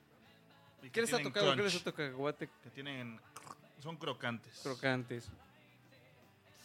[0.93, 1.55] ¿Qué les ha tocado?
[1.57, 2.49] ¿Qué les ha tocado cacahuate?
[2.63, 3.19] Que tienen...
[3.81, 4.61] Son crocantes.
[4.63, 5.31] Crocantes.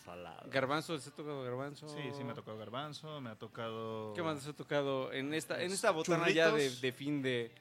[0.10, 0.50] Salado.
[0.50, 1.88] Garbanzo, ¿les ha tocado garbanzo?
[1.90, 4.14] Sí, sí, me ha tocado garbanzo, me ha tocado...
[4.16, 6.82] ¿Qué más les ha tocado en esta, en esta botana ya de, churritos.
[6.82, 7.52] de fin de,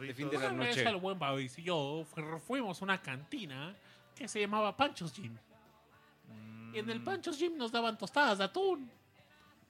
[0.00, 0.88] de fin de la Una vez noche?
[0.88, 3.74] el buen Babis y yo fu- fuimos a una cantina
[4.14, 5.36] que se llamaba Pancho's Gym.
[6.72, 8.90] Y en el Mm, Pancho's Gym nos daban tostadas de atún.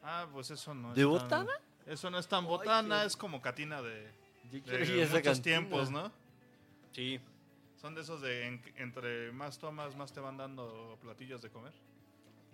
[0.02, 1.10] Ah, pues eso no ¿De es tan-
[1.46, 1.52] botana?
[1.86, 4.10] Eso no es tan botana, es como catina de,
[4.50, 4.58] de
[5.02, 5.42] esa muchos cantina.
[5.42, 6.10] tiempos, ¿no?
[6.92, 7.20] Sí.
[7.80, 11.72] Son de esos de en- entre más tomas, más te van dando platillos de comer.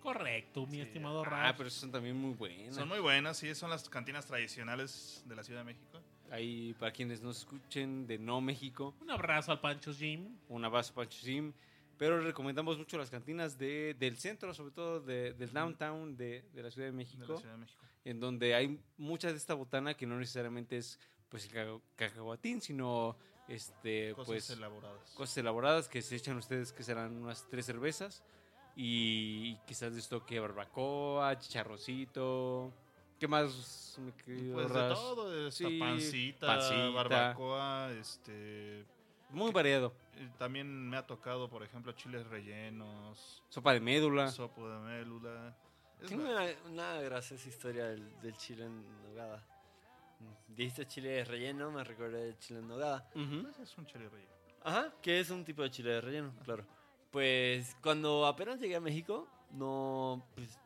[0.01, 1.57] Correcto, mi estimado Ah, Rap.
[1.59, 2.75] pero son también muy buenas.
[2.75, 6.01] Son muy buenas, sí, son las cantinas tradicionales de la Ciudad de México.
[6.31, 10.37] Ahí, para quienes nos escuchen de No México, Un abrazo al Pancho's Gym.
[10.49, 11.53] un abrazo para Chusim.
[11.99, 16.63] Pero recomendamos mucho las cantinas de, del centro, sobre todo de- del downtown de, de
[16.63, 17.85] la Ciudad de De México, la Ciudad de México.
[18.07, 20.99] en donde hay mucha de esta botana que no necesariamente es
[21.29, 23.17] pues el caca- cacahuatín, sino
[23.49, 25.11] este Cosas pues elaboradas.
[25.11, 28.23] cosas elaboradas que se echan ustedes que serán unas tres cervezas
[28.77, 32.73] y, quizás de esto que barbacoa, chicharroncito,
[33.19, 34.99] ¿qué más, mi querido Pues de Ras?
[34.99, 36.91] todo, esta Sí, pancita, pancita.
[36.91, 38.87] barbacoa, este...
[39.31, 39.95] Muy variado.
[40.17, 44.29] eh, También me ha tocado, por ejemplo, chiles rellenos, Sopa de médula.
[44.31, 45.57] sopa de médula.
[46.01, 49.45] Es Tengo una, una graciosa historia del, del chile en nogada.
[50.49, 53.09] Dijiste chile relleno, me recordé del chile en nogada.
[53.15, 53.47] Ujú.
[53.63, 54.33] Es un chile relleno.
[54.63, 56.67] Ajá, que es un tipo de chile de relleno, claro.
[57.11, 60.25] Pues cuando apenas llegué a México, no.
[60.35, 60.59] Pues,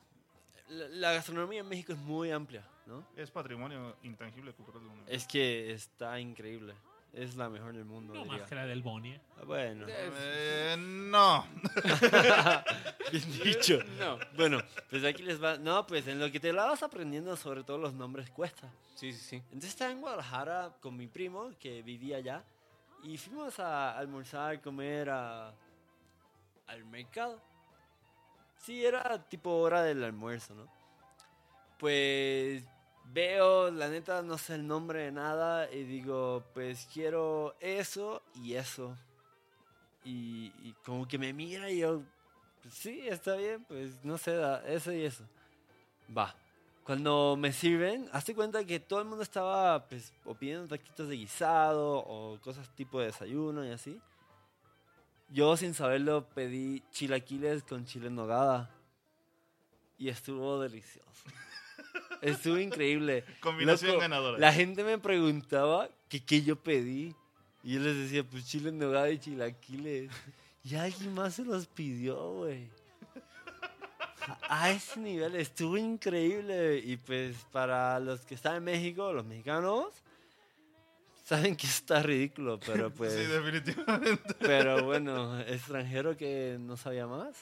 [0.69, 3.07] la, la gastronomía en México es muy amplia, ¿no?
[3.17, 5.15] Es patrimonio intangible cultural de.
[5.15, 6.75] Es que está increíble.
[7.13, 8.13] Es la mejor del mundo.
[8.13, 8.39] No diría.
[8.41, 9.21] más que la del Bonia.
[9.39, 11.47] Ah, Bueno, Eh, no.
[13.13, 13.79] bien dicho.
[14.01, 14.19] No.
[14.37, 14.59] Bueno,
[14.91, 15.57] pues aquí les va.
[15.57, 18.69] No, pues en lo que te la vas aprendiendo, sobre todo los nombres, cuesta.
[18.97, 19.37] Sí, sí, sí.
[19.37, 22.43] Entonces estaba en Guadalajara con mi primo, que vivía allá,
[23.05, 25.55] y fuimos a almorzar, comer a,
[26.67, 27.41] al mercado.
[28.59, 30.69] Sí, era tipo hora del almuerzo, ¿no?
[31.79, 32.65] Pues
[33.13, 38.55] veo, la neta, no sé el nombre de nada, y digo, pues quiero eso y
[38.55, 38.97] eso.
[40.05, 42.03] Y, y como que me mira y yo,
[42.63, 45.25] pues sí, está bien, pues no sé, eso y eso.
[46.17, 46.35] Va.
[46.85, 51.17] Cuando me sirven, hazte cuenta que todo el mundo estaba pues, o pidiendo taquitos de
[51.17, 54.01] guisado o cosas tipo de desayuno y así.
[55.29, 58.71] Yo sin saberlo pedí chilaquiles con chile en nogada.
[59.99, 61.25] Y estuvo delicioso.
[62.23, 63.25] estuvo increíble.
[63.41, 64.39] Combinación Loco, ganadora.
[64.39, 67.15] La gente me preguntaba que qué yo pedí.
[67.63, 70.11] Y yo les decía, pues chile en nogada y chilaquiles.
[70.63, 72.69] Y alguien más se los pidió, güey.
[74.27, 76.79] A- A ese nivel estuvo increíble.
[76.79, 79.89] Y pues para los que están en México, los mexicanos,
[81.25, 83.13] saben que está ridículo, pero pues...
[83.13, 84.35] Sí, definitivamente.
[84.39, 87.35] Pero bueno, extranjero que no sabía más,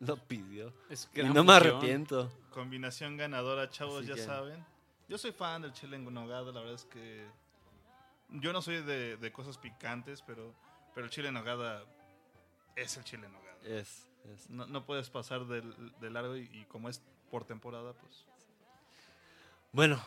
[0.00, 0.72] lo pidió.
[0.88, 2.32] Es Y no me arrepiento.
[2.50, 4.64] Combinación ganadora, chavos, Así ya que- saben.
[5.08, 7.26] Yo soy fan del chile en nogada, la verdad es que...
[8.30, 10.54] Yo no soy de, de cosas picantes, pero,
[10.94, 11.82] pero el chile en nogada
[12.76, 13.56] es el chile en nogada.
[13.64, 14.50] Es, es.
[14.50, 18.26] No, no puedes pasar del, de largo y, y como es por temporada, pues...
[19.72, 19.98] Bueno,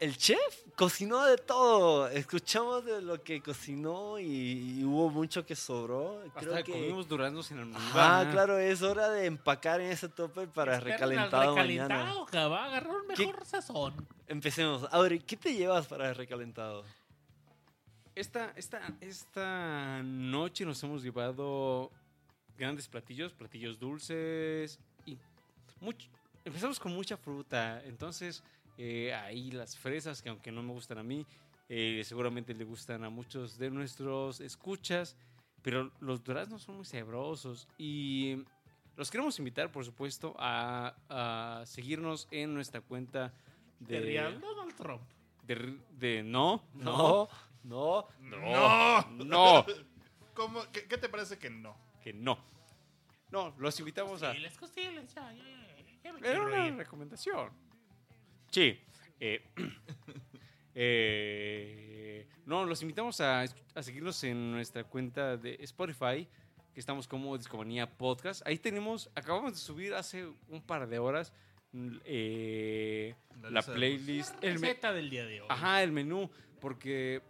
[0.00, 0.38] el chef
[0.76, 2.08] cocinó de todo.
[2.08, 6.22] Escuchamos de lo que cocinó y, y hubo mucho que sobró.
[6.36, 6.72] Creo Hasta que...
[6.72, 10.94] comimos duraznos en el Ah, claro, es hora de empacar en ese tope para Esperen
[10.94, 12.14] recalentado, mañana.
[12.48, 13.26] va a agarrar un ¿Qué?
[13.26, 14.08] mejor sazón.
[14.26, 14.88] Empecemos.
[14.90, 16.82] Audrey, ¿qué te llevas para el recalentado?
[18.14, 21.90] Esta, esta, esta noche nos hemos llevado
[22.56, 25.16] grandes platillos, platillos dulces y
[26.44, 27.82] empezamos con mucha fruta.
[27.84, 28.42] Entonces,
[28.82, 31.26] eh, ahí las fresas, que aunque no me gustan a mí,
[31.68, 35.16] eh, seguramente le gustan a muchos de nuestros escuchas,
[35.62, 38.42] pero los duraznos son muy sabrosos y
[38.96, 43.32] los queremos invitar, por supuesto, a, a seguirnos en nuestra cuenta
[43.78, 45.02] De de, Real Donald Trump.
[45.46, 47.28] de, no, No,
[47.62, 49.66] no, no, no,
[50.34, 50.62] ¿Cómo?
[50.72, 51.76] ¿Qué, qué te parece que no?
[52.02, 52.38] que no.
[53.30, 54.28] No, los invitamos a...
[54.28, 56.74] Costiles, costiles, ya, ya, ya, ya me Era una ir.
[56.76, 57.50] recomendación.
[58.50, 58.80] Sí.
[59.20, 59.44] eh,
[60.74, 66.26] eh, no, los invitamos a, a seguirnos en nuestra cuenta de Spotify,
[66.72, 68.42] que estamos como Discomanía Podcast.
[68.46, 71.32] Ahí tenemos, acabamos de subir hace un par de horas
[71.72, 74.42] mm, eh, La de playlist.
[74.42, 75.46] La el receta del día de hoy.
[75.50, 77.22] ajá, el menú, porque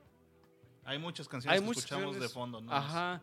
[0.84, 2.72] Hay muchas canciones hay que muchas escuchamos de canciones- fondo, ¿no?
[2.72, 3.22] Ajá.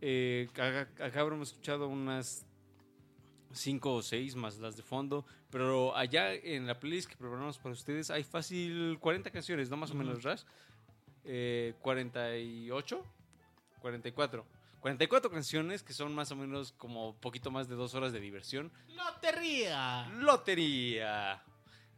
[0.00, 2.46] eh, acá, acá habremos escuchado unas
[3.52, 5.24] cinco o seis más las de fondo.
[5.50, 9.76] Pero allá en la playlist que preparamos para ustedes hay fácil 40 canciones, ¿no?
[9.76, 10.46] Más o menos, Ras.
[11.24, 13.04] Eh, 48,
[13.80, 14.46] 44.
[14.80, 18.72] 44 canciones que son más o menos como poquito más de dos horas de diversión.
[18.88, 20.08] Lotería.
[20.08, 21.42] Lotería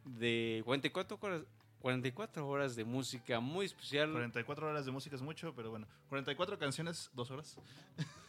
[0.04, 1.42] de 44 horas,
[1.80, 4.10] 44 horas de música muy especial.
[4.12, 5.86] 44 horas de música es mucho, pero bueno.
[6.08, 7.56] 44 canciones, dos horas.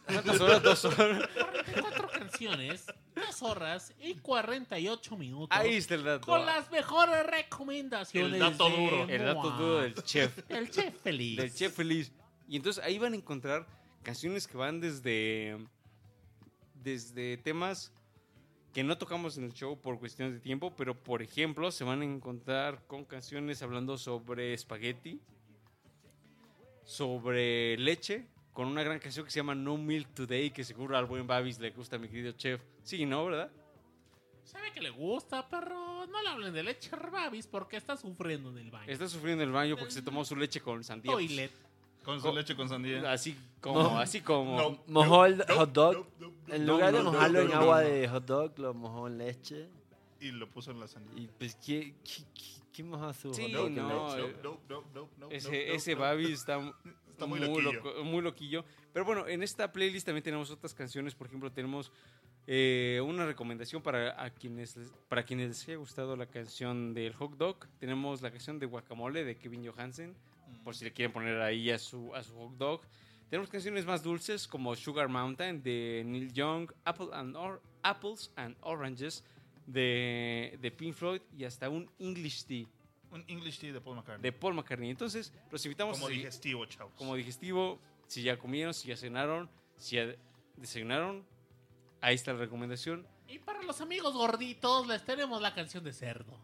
[0.06, 0.62] ¿Cuántas horas?
[0.62, 1.28] Dos horas.
[1.34, 5.56] 44 canciones, 2 horas y 48 minutos.
[5.56, 6.26] Ahí está el dato.
[6.26, 8.34] Con las mejores recomendaciones.
[8.34, 9.08] El dato de duro.
[9.08, 10.38] El dato duro del chef.
[10.48, 11.36] El chef feliz.
[11.36, 12.12] Del chef feliz.
[12.48, 13.66] Y entonces ahí van a encontrar
[14.02, 15.56] canciones que van desde.
[16.82, 17.92] Desde temas
[18.74, 22.02] que no tocamos en el show por cuestiones de tiempo, pero por ejemplo se van
[22.02, 25.20] a encontrar con canciones hablando sobre espagueti,
[26.84, 31.06] sobre leche, con una gran canción que se llama No Milk Today, que seguro al
[31.06, 32.60] buen Babis le gusta, mi querido chef.
[32.84, 33.24] Sí, ¿no?
[33.26, 33.50] ¿Verdad?
[34.44, 38.58] Sabe que le gusta, pero no le hablen de leche babis porque está sufriendo en
[38.58, 38.92] el baño.
[38.92, 41.10] Está sufriendo en el baño porque se tomó su leche con sandía.
[41.12, 41.50] Toilet.
[42.04, 43.10] Con su leche con sandía.
[43.10, 44.78] Así como, así como.
[44.86, 46.06] Mojó el hot dog.
[46.48, 47.88] En No, lugar de mojarlo no, en agua no.
[47.88, 49.68] de hot dog, lo mojó en leche.
[50.20, 51.22] Y lo puso en la sandía.
[51.24, 54.28] Y pues, ¿qué, qué, qué- qué moja su Sí, hot dog en no, leche?
[54.28, 55.94] eh, No, no, no, no, ese, ese.
[55.94, 56.60] Babi está,
[57.10, 57.72] Está muy muy, loquillo.
[57.72, 58.64] loco- muy loquillo.
[58.92, 61.14] Pero bueno, en esta playlist también tenemos otras canciones.
[61.14, 61.90] Por ejemplo, tenemos
[62.46, 64.76] eh, una recomendación para, a quienes,
[65.08, 67.66] para quienes les haya gustado la canción del hot dog.
[67.78, 70.14] Tenemos la canción de Guacamole de Kevin Johansen,
[70.62, 72.80] por si le quieren poner ahí a su, a su hot dog.
[73.30, 78.56] Tenemos canciones más dulces como Sugar Mountain de Neil Young, Apple and Or- Apples and
[78.60, 79.24] Oranges
[79.66, 82.66] de, de Pink Floyd y hasta un English Tea
[83.10, 84.22] Un English tea de Paul McCartney.
[84.22, 84.90] de Paul McCartney.
[84.90, 86.92] Entonces, los invitamos Como a digestivo, chavos.
[86.96, 90.14] como digestivo, si ya comieron, si ya cenaron, si ya
[90.56, 91.24] desayunaron,
[92.04, 93.06] ahí está la recomendación.
[93.28, 96.38] Y para los amigos gorditos les tenemos la canción de cerdo.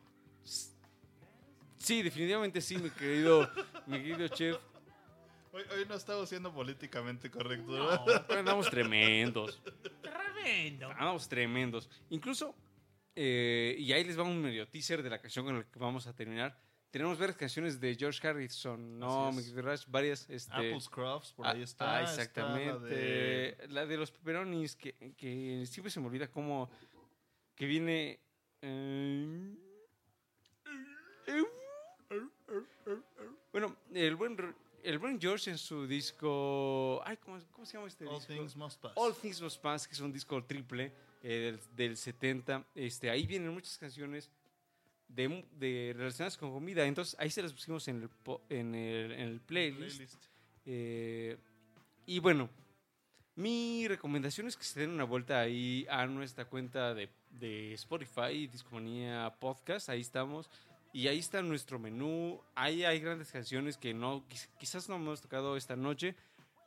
[1.76, 3.48] Sí, definitivamente sí, mi querido,
[3.86, 4.56] mi querido chef.
[5.52, 7.76] Hoy, hoy no estamos siendo políticamente correctos.
[7.76, 8.04] No.
[8.26, 9.60] Pero andamos tremendos,
[10.00, 10.90] Tremendo.
[10.90, 11.90] andamos tremendos.
[12.10, 12.54] Incluso,
[13.16, 16.06] eh, y ahí les va un medio teaser de la canción con la que vamos
[16.06, 16.56] a terminar.
[16.90, 19.30] Tenemos varias canciones de George Harrison, ¿no?
[19.56, 20.28] Rash, varias.
[20.28, 21.98] Este, Apples Crofts, por Ah, ahí está.
[21.98, 22.72] ah, Está exactamente.
[22.72, 26.68] la de- La de los pepperonis, que, que siempre se me olvida cómo.
[27.54, 28.18] Que viene.
[28.62, 29.54] eh,
[33.52, 37.00] bueno, el buen, el buen George en su disco.
[37.04, 38.32] Ay, ¿cómo, cómo se llama este All disco?
[38.32, 38.92] Things Must Pass.
[38.96, 40.92] All Things Must Pass, que es un disco triple
[41.22, 42.66] eh, del, del 70.
[42.74, 44.30] Este, ahí vienen muchas canciones
[45.14, 46.86] de, de relacionadas con comida.
[46.86, 48.10] Entonces, ahí se las pusimos en el,
[48.48, 49.96] en el, en el playlist.
[49.96, 50.24] Playlist.
[50.66, 51.36] Eh,
[52.06, 52.48] y bueno,
[53.36, 58.46] mi recomendación es que se den una vuelta ahí a nuestra cuenta de, de Spotify,
[58.46, 59.88] Discomanía Podcast.
[59.88, 60.50] Ahí estamos.
[60.92, 62.40] Y ahí está nuestro menú.
[62.54, 66.16] Ahí hay grandes canciones que no, quiz- quizás no hemos tocado esta noche,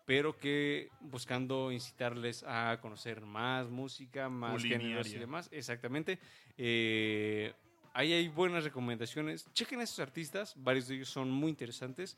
[0.06, 5.49] pero que buscando incitarles a conocer más música, más géneros y demás.
[5.52, 6.20] Exactamente.
[6.57, 7.53] Eh,
[7.94, 9.45] ahí hay buenas recomendaciones.
[9.53, 12.18] Chequen a esos artistas, varios de ellos son muy interesantes.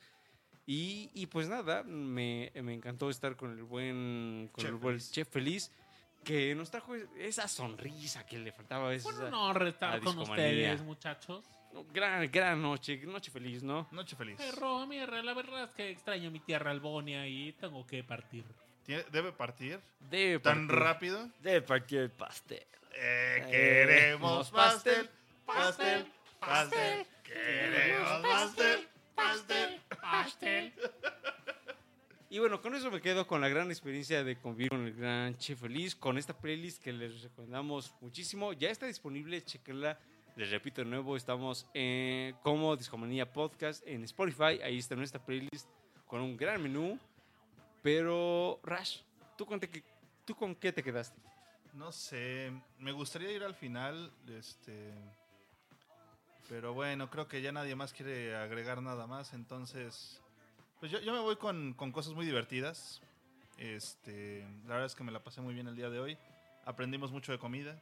[0.68, 4.96] Y, y pues nada, me, me encantó estar con el buen, con Chef el buen
[4.96, 5.12] Feliz.
[5.12, 5.72] chef feliz
[6.24, 9.14] que nos trajo esa sonrisa que le faltaba a veces.
[9.16, 11.46] Honor estar a con ustedes, muchachos.
[11.94, 13.88] Gran, gran noche, noche feliz, ¿no?
[13.92, 14.38] Noche feliz.
[14.40, 18.44] Pero, mira, la verdad es que extraño mi tierra Albonia y tengo que partir.
[18.88, 19.80] ¿Debe partir?
[20.00, 20.84] Debe ¿Tan partir.
[20.84, 21.30] rápido?
[21.42, 22.66] Debe partir el pastel.
[22.94, 25.10] Eh, Eh, queremos pastel, pastel,
[25.46, 26.08] pastel.
[27.24, 29.82] Queremos pastel, pastel.
[30.02, 30.74] pastel.
[32.30, 35.38] Y bueno, con eso me quedo con la gran experiencia de convivir con el gran
[35.38, 38.52] Chef Feliz, con esta playlist que les recomendamos muchísimo.
[38.54, 39.98] Ya está disponible, chequenla.
[40.36, 44.60] Les repito de nuevo, estamos en, como Discomanía Podcast en Spotify.
[44.64, 45.70] Ahí está nuestra playlist
[46.08, 47.00] con un gran menú.
[47.82, 49.00] Pero, Rash,
[49.38, 49.84] ¿tú con, te-
[50.26, 51.18] ¿tú con qué te quedaste?
[51.74, 54.94] No sé, me gustaría ir al final, este...
[56.50, 59.34] Pero bueno, creo que ya nadie más quiere agregar nada más.
[59.34, 60.22] Entonces,
[60.80, 63.02] pues yo, yo me voy con, con cosas muy divertidas.
[63.58, 66.18] Este, la verdad es que me la pasé muy bien el día de hoy.
[66.66, 67.74] Aprendimos mucho de comida,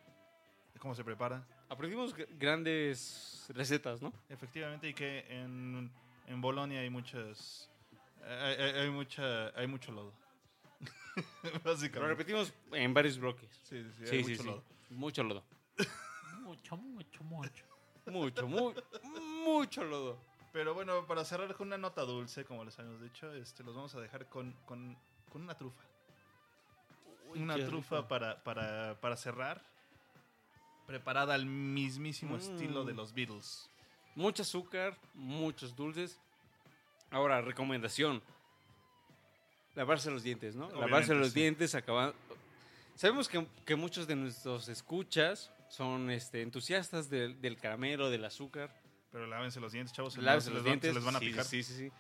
[0.74, 1.46] de cómo se prepara.
[1.70, 4.14] Aprendimos gr- grandes recetas, ¿no?
[4.30, 5.92] Efectivamente, y que en,
[6.28, 7.70] en Bolonia hay muchas.
[8.26, 10.14] Hay, hay- hay mucha, hay mucho lodo.
[11.44, 12.08] Lo Básicamente.
[12.16, 13.50] repetimos en varios bloques.
[13.64, 14.64] Sí, sí, sí, hay mucho lodo.
[14.90, 15.44] Mucho lodo.
[16.42, 17.66] Mucho, mucho, mucho.
[18.06, 18.74] Mucho, muy,
[19.46, 20.18] mucho lodo.
[20.52, 23.96] Pero bueno, para cerrar con una nota dulce, como les habíamos dicho, este, los vamos
[23.96, 24.96] a dejar con, con,
[25.32, 25.82] con una trufa.
[27.30, 29.62] Uy, una trufa para, para, para cerrar,
[30.86, 32.40] preparada al mismísimo Mm.
[32.40, 33.70] estilo de los Beatles.
[34.16, 36.20] Mucho azúcar, muchos dulces.
[37.10, 38.22] Ahora, recomendación.
[39.76, 40.66] Lavarse los dientes, ¿no?
[40.66, 41.40] Obviamente, Lavarse los sí.
[41.40, 42.14] dientes, acaban...
[42.96, 48.74] Sabemos que, que muchos de nuestros escuchas son este, entusiastas del, del caramelo, del azúcar.
[49.12, 50.18] Pero lávense los dientes, chavos.
[50.18, 50.96] Lávense se los va- se dientes.
[50.96, 51.46] les van a sí, picar.
[51.46, 51.92] Sí, sí, sí.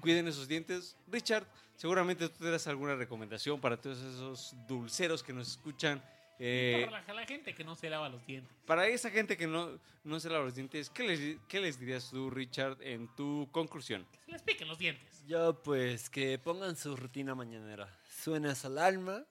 [0.00, 0.96] Cuiden esos dientes.
[1.08, 6.02] Richard, seguramente tú tendrás alguna recomendación para todos esos dulceros que nos escuchan.
[6.38, 8.52] Eh, Para la, la gente que no se lava los dientes.
[8.66, 12.10] para esa gente que no, no se lava los dientes, ¿qué les, ¿qué les dirías
[12.10, 14.04] tú, Richard, en tu conclusión?
[14.26, 15.22] Se les piquen los dientes.
[15.28, 17.88] Yo, pues, que pongan su rutina mañanera.
[18.22, 19.24] Suena esa alarma.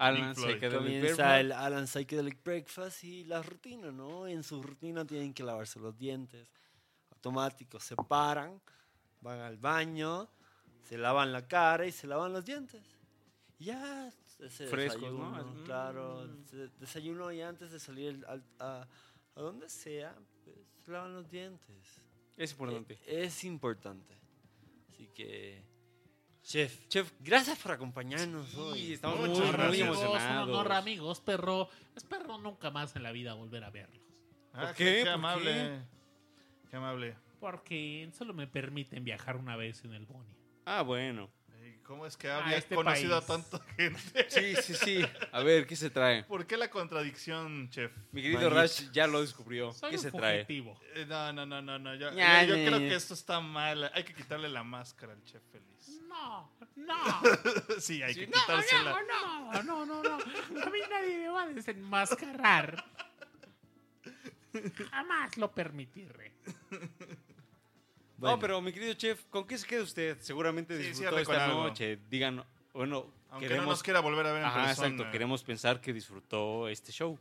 [0.00, 1.40] Alan Psychedelic Comienza Breakfast.
[1.40, 4.26] el Alan Psychedelic Breakfast y la rutina, ¿no?
[4.26, 6.48] En su rutina tienen que lavarse los dientes.
[7.12, 8.60] Automáticos, se paran,
[9.20, 10.28] van al baño,
[10.82, 12.82] se lavan la cara y se lavan los dientes.
[13.58, 15.30] Y ya, ese Frescos, ¿no?
[15.32, 15.64] desayuno, Mm.
[15.64, 16.26] Claro,
[16.78, 18.88] desayuno y antes de salir al- a,
[19.36, 21.76] a donde sea, pues, se lavan los dientes.
[22.38, 22.94] Es importante.
[23.06, 24.18] Eh, Es importante.
[24.88, 25.62] Así que,
[26.42, 28.92] chef, chef, gracias por acompañarnos hoy.
[28.94, 30.48] estamos muy, muy emocionados.
[30.48, 31.68] Un honor, amigos, perro.
[31.96, 34.02] Espero nunca más en la vida volver a verlos.
[34.52, 34.94] Ah, ¿Por qué, qué?
[34.98, 35.80] qué ¿Por amable.
[36.70, 37.16] Qué amable.
[37.38, 40.34] Porque solo me permiten viajar una vez en el Boni.
[40.66, 41.30] Ah, bueno.
[41.90, 44.26] ¿Cómo es que había este conocido a tanta gente?
[44.30, 45.04] Sí, sí, sí.
[45.32, 46.22] A ver, ¿qué se trae?
[46.22, 47.90] ¿Por qué la contradicción, chef?
[48.12, 48.48] Mi querido.
[48.48, 49.72] Rash ya lo descubrió.
[49.72, 50.44] Soy ¿Qué un se trae?
[50.44, 50.80] fugitivo.
[50.94, 51.96] Eh, no, no, no, no, no.
[51.96, 52.88] Yo, Ya, yo- yo ya, creo ya.
[52.90, 53.90] que esto está mal.
[53.92, 56.00] Hay que quitarle la máscara al chef feliz.
[56.08, 56.94] No, no.
[57.80, 58.92] sí, hay Sí, que no, quitársela.
[59.02, 60.14] no, no, no, no, no.
[60.62, 62.84] A mí nadie me va a desenmascarar.
[64.92, 66.34] Jamás lo permitiré.
[68.20, 68.36] Bueno.
[68.36, 70.18] No, pero mi querido chef, ¿con qué se queda usted?
[70.20, 71.62] Seguramente Sí, disfrutó con esta algo.
[71.64, 71.98] noche.
[72.10, 72.44] Digan,
[72.74, 73.66] bueno, Aunque queremos...
[73.66, 74.88] no nos quiera volver a ver en Ajá, persona.
[74.88, 75.10] exacto.
[75.10, 77.18] Queremos pensar que disfrutó este show.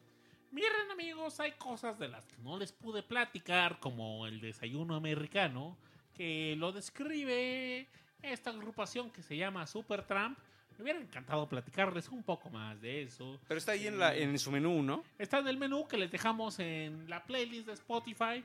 [0.51, 5.77] Miren amigos, hay cosas de las que no les pude platicar, como el desayuno americano,
[6.15, 7.87] que lo describe
[8.21, 10.37] esta agrupación que se llama Supertramp.
[10.77, 13.37] Me hubiera encantado platicarles un poco más de eso.
[13.47, 15.03] Pero está ahí en, la, en su menú, ¿no?
[15.17, 18.43] Está en el menú que les dejamos en la playlist de Spotify.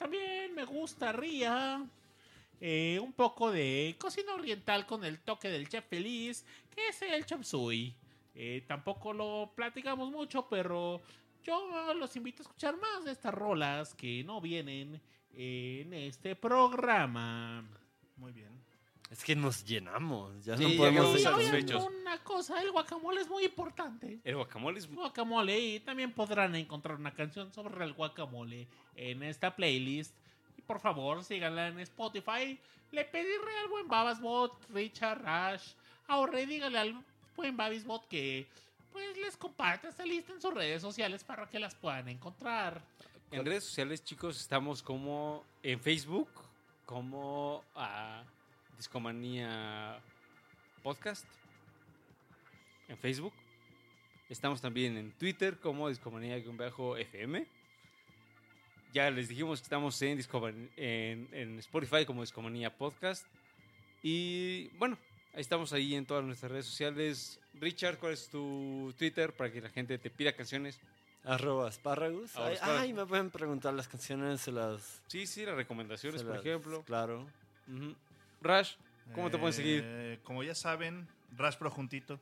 [0.00, 1.86] También me gustaría
[2.58, 7.26] eh, un poco de cocina oriental con el toque del chef feliz, que es el
[7.26, 7.42] chop.
[8.34, 11.02] Eh, tampoco lo platicamos mucho, pero
[11.42, 14.98] yo los invito a escuchar más de estas rolas que no vienen
[15.34, 17.62] en este programa.
[18.16, 18.49] Muy bien.
[19.10, 21.84] Es que nos llenamos, ya Sí, no podemos oigan satisfechos.
[21.84, 24.20] una cosa, el guacamole es muy importante.
[24.22, 24.88] El guacamole es...
[24.88, 30.14] guacamole y también podrán encontrar una canción sobre el guacamole en esta playlist.
[30.56, 32.56] Y por favor, síganla en Spotify.
[32.92, 35.72] Le pediré al buen Babasbot, Richard Rash,
[36.06, 37.04] ahorre, dígale al
[37.36, 38.46] buen Babasbot que
[38.92, 42.80] pues les comparta esta lista en sus redes sociales para que las puedan encontrar.
[43.32, 46.28] En redes sociales, chicos, estamos como en Facebook,
[46.84, 48.24] como a
[48.80, 50.00] Discomanía
[50.82, 51.26] Podcast.
[52.88, 53.34] En Facebook.
[54.30, 57.46] Estamos también en Twitter como Discomanía-FM.
[58.94, 63.26] Ya les dijimos que estamos en, Discoman- en, en Spotify como Discomanía Podcast.
[64.02, 64.96] Y bueno,
[65.34, 67.38] ahí estamos ahí en todas nuestras redes sociales.
[67.60, 70.80] Richard, ¿cuál es tu Twitter para que la gente te pida canciones?
[71.24, 72.34] Arroba espárragos.
[72.34, 75.02] Ay, ay, me pueden preguntar las canciones, las...
[75.06, 76.82] Sí, sí, las recomendaciones, por las- ejemplo.
[76.86, 77.28] Claro.
[78.40, 78.74] Rash,
[79.14, 79.82] ¿cómo te pueden seguir?
[79.84, 82.18] Eh, Como ya saben, Rash Pro juntito.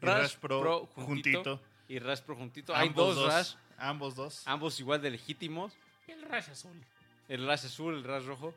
[0.00, 1.38] y Rash Pro, Pro juntito.
[1.42, 1.60] juntito.
[1.88, 2.74] Y Rash Pro juntito.
[2.74, 4.42] Hay Ambos dos, Rash, Ambos dos.
[4.46, 5.72] ambos igual de legítimos.
[6.06, 6.84] Y el Rash Azul.
[7.28, 8.54] El Rash azul, el Rash rojo.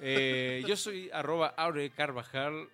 [0.00, 2.68] Eh, yo soy arroba Aure Carvajal.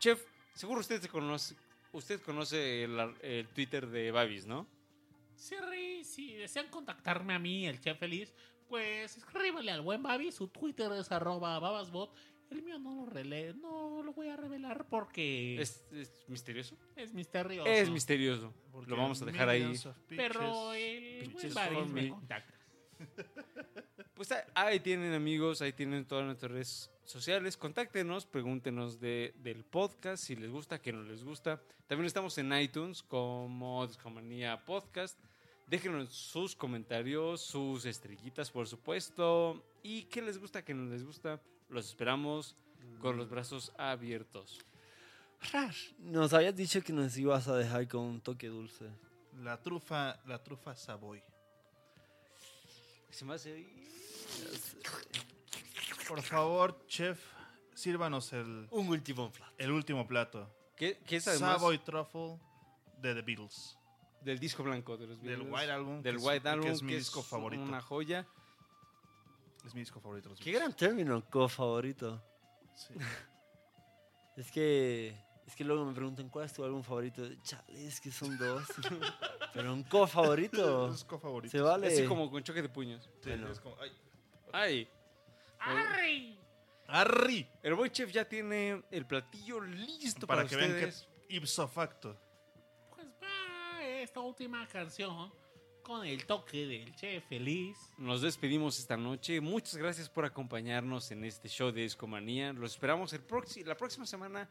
[0.00, 0.20] Chef,
[0.54, 1.54] seguro usted se conoce,
[1.92, 4.66] usted conoce el, ar- el Twitter de Babis, ¿no?
[5.36, 8.34] Si, re- si desean contactarme a mí, el chef feliz,
[8.68, 10.32] pues escríbale al buen Babi.
[10.32, 12.12] Su Twitter es arroba babasbot.
[12.50, 16.76] El mío no lo rele no lo voy a revelar porque es, ¿Es, es misterioso?
[17.12, 17.68] misterioso.
[17.70, 18.52] Es misterioso.
[18.72, 19.72] Porque Lo vamos a dejar ahí.
[20.08, 21.30] Pero el
[21.74, 22.54] buen me contacta.
[24.14, 27.56] Pues ahí- ahí tienen amigos, ahí tienen todas nuestras redes sociales.
[27.56, 31.62] Contáctenos, pregúntenos de, del podcast, si les gusta, que no les gusta.
[31.86, 35.18] También estamos en iTunes como Discomanía Podcast.
[35.66, 39.64] Déjenos sus comentarios, sus estrellitas, por supuesto.
[39.82, 41.40] Y qué les gusta, qué no les gusta.
[41.70, 42.56] Los esperamos
[43.00, 44.58] con los brazos abiertos.
[45.98, 48.86] Nos habías dicho que nos ibas a dejar con un toque dulce.
[49.42, 51.22] La trufa, la trufa Savoy.
[53.10, 53.66] Se me hace...
[56.06, 57.20] Por favor, chef,
[57.74, 59.52] sírvanos el, Un último plato.
[59.58, 60.50] el último plato.
[60.76, 62.38] ¿Qué, qué es además Savoy Truffle
[62.98, 63.78] de The Beatles.
[64.22, 65.52] del disco blanco de los Del Beatles?
[65.54, 67.62] White Album, Del que es- White que Album, es mi que disco favorito.
[67.62, 68.26] Una joya.
[69.64, 70.28] Es mi disco favorito.
[70.30, 70.60] los Qué Beatles.
[70.68, 72.22] gran término, co-favorito.
[72.74, 72.94] Sí.
[74.36, 75.14] Es que,
[75.46, 77.22] es que luego me preguntan cuál es tu álbum favorito.
[77.42, 78.64] Chale, es que son dos.
[79.52, 80.90] Pero un co-favorito.
[80.94, 81.50] Es co-favorito.
[81.50, 81.88] Se vale.
[81.88, 83.04] Así como con choque de puños.
[83.22, 83.50] Sí, Bueno.
[83.50, 83.90] es como- ay.
[84.52, 84.88] ¡Ay!
[85.58, 86.38] ¡Arri!
[86.86, 87.48] ¡Arri!
[87.62, 91.08] El Boy Chef ya tiene el platillo listo para, Para que vean que ustedes.
[91.28, 92.18] ipso facto.
[92.94, 95.30] Pues va esta última canción
[95.90, 97.76] con el toque del chef feliz.
[97.98, 99.40] Nos despedimos esta noche.
[99.40, 102.52] Muchas gracias por acompañarnos en este show de Discomanía.
[102.52, 103.22] Los esperamos el
[103.66, 104.48] la próxima semana.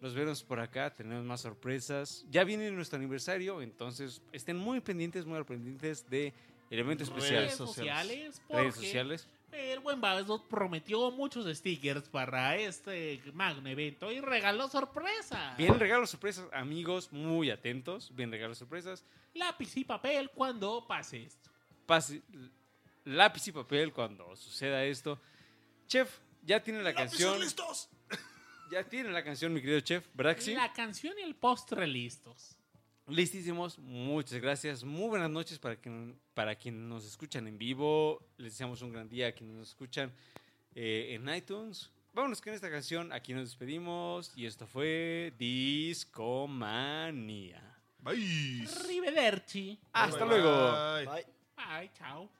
[0.00, 0.92] Los veremos por acá.
[0.92, 2.26] Tenemos más sorpresas.
[2.28, 6.34] Ya viene nuestro aniversario, entonces estén muy pendientes, muy pendientes de
[6.70, 7.44] el evento especial.
[7.44, 9.28] Redes sociales, porque Redes sociales.
[9.52, 15.56] El buen Babesdot prometió muchos stickers para este magno evento y regaló sorpresas.
[15.56, 18.14] Bien regalos sorpresas, amigos, muy atentos.
[18.14, 19.04] Bien regalos sorpresas.
[19.34, 21.50] Lápiz y papel cuando pase esto.
[21.86, 22.22] Pase,
[23.04, 25.20] lápiz y papel cuando suceda esto.
[25.86, 27.40] Chef, ya tiene la canción.
[27.40, 27.88] listos!
[28.70, 30.54] Ya tiene la canción, mi querido chef, ¿verdad que sí?
[30.54, 32.56] La canción y el postre listos.
[33.10, 34.84] Listísimos, muchas gracias.
[34.84, 38.24] Muy buenas noches para, quien, para quienes nos escuchan en vivo.
[38.38, 40.12] Les deseamos un gran día a quienes nos escuchan
[40.74, 41.90] eh, en iTunes.
[42.12, 43.12] Vámonos con esta canción.
[43.12, 44.32] Aquí nos despedimos.
[44.36, 46.60] Y esto fue Discomanía.
[47.98, 48.66] Bye.
[48.80, 49.78] Arrivederci.
[49.92, 50.72] Hasta Bye, luego.
[50.96, 51.06] bye.
[51.06, 51.26] Bye.
[51.56, 52.30] Bye, chao.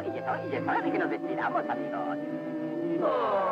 [0.00, 2.18] oye, oye, es hora de que nos despidamos, amigos.
[3.02, 3.49] Oh.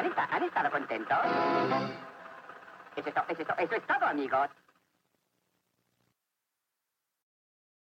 [0.00, 1.18] ¿Han, estado, ¿Han contentos?
[2.96, 4.48] Es es eso es todo, amigos.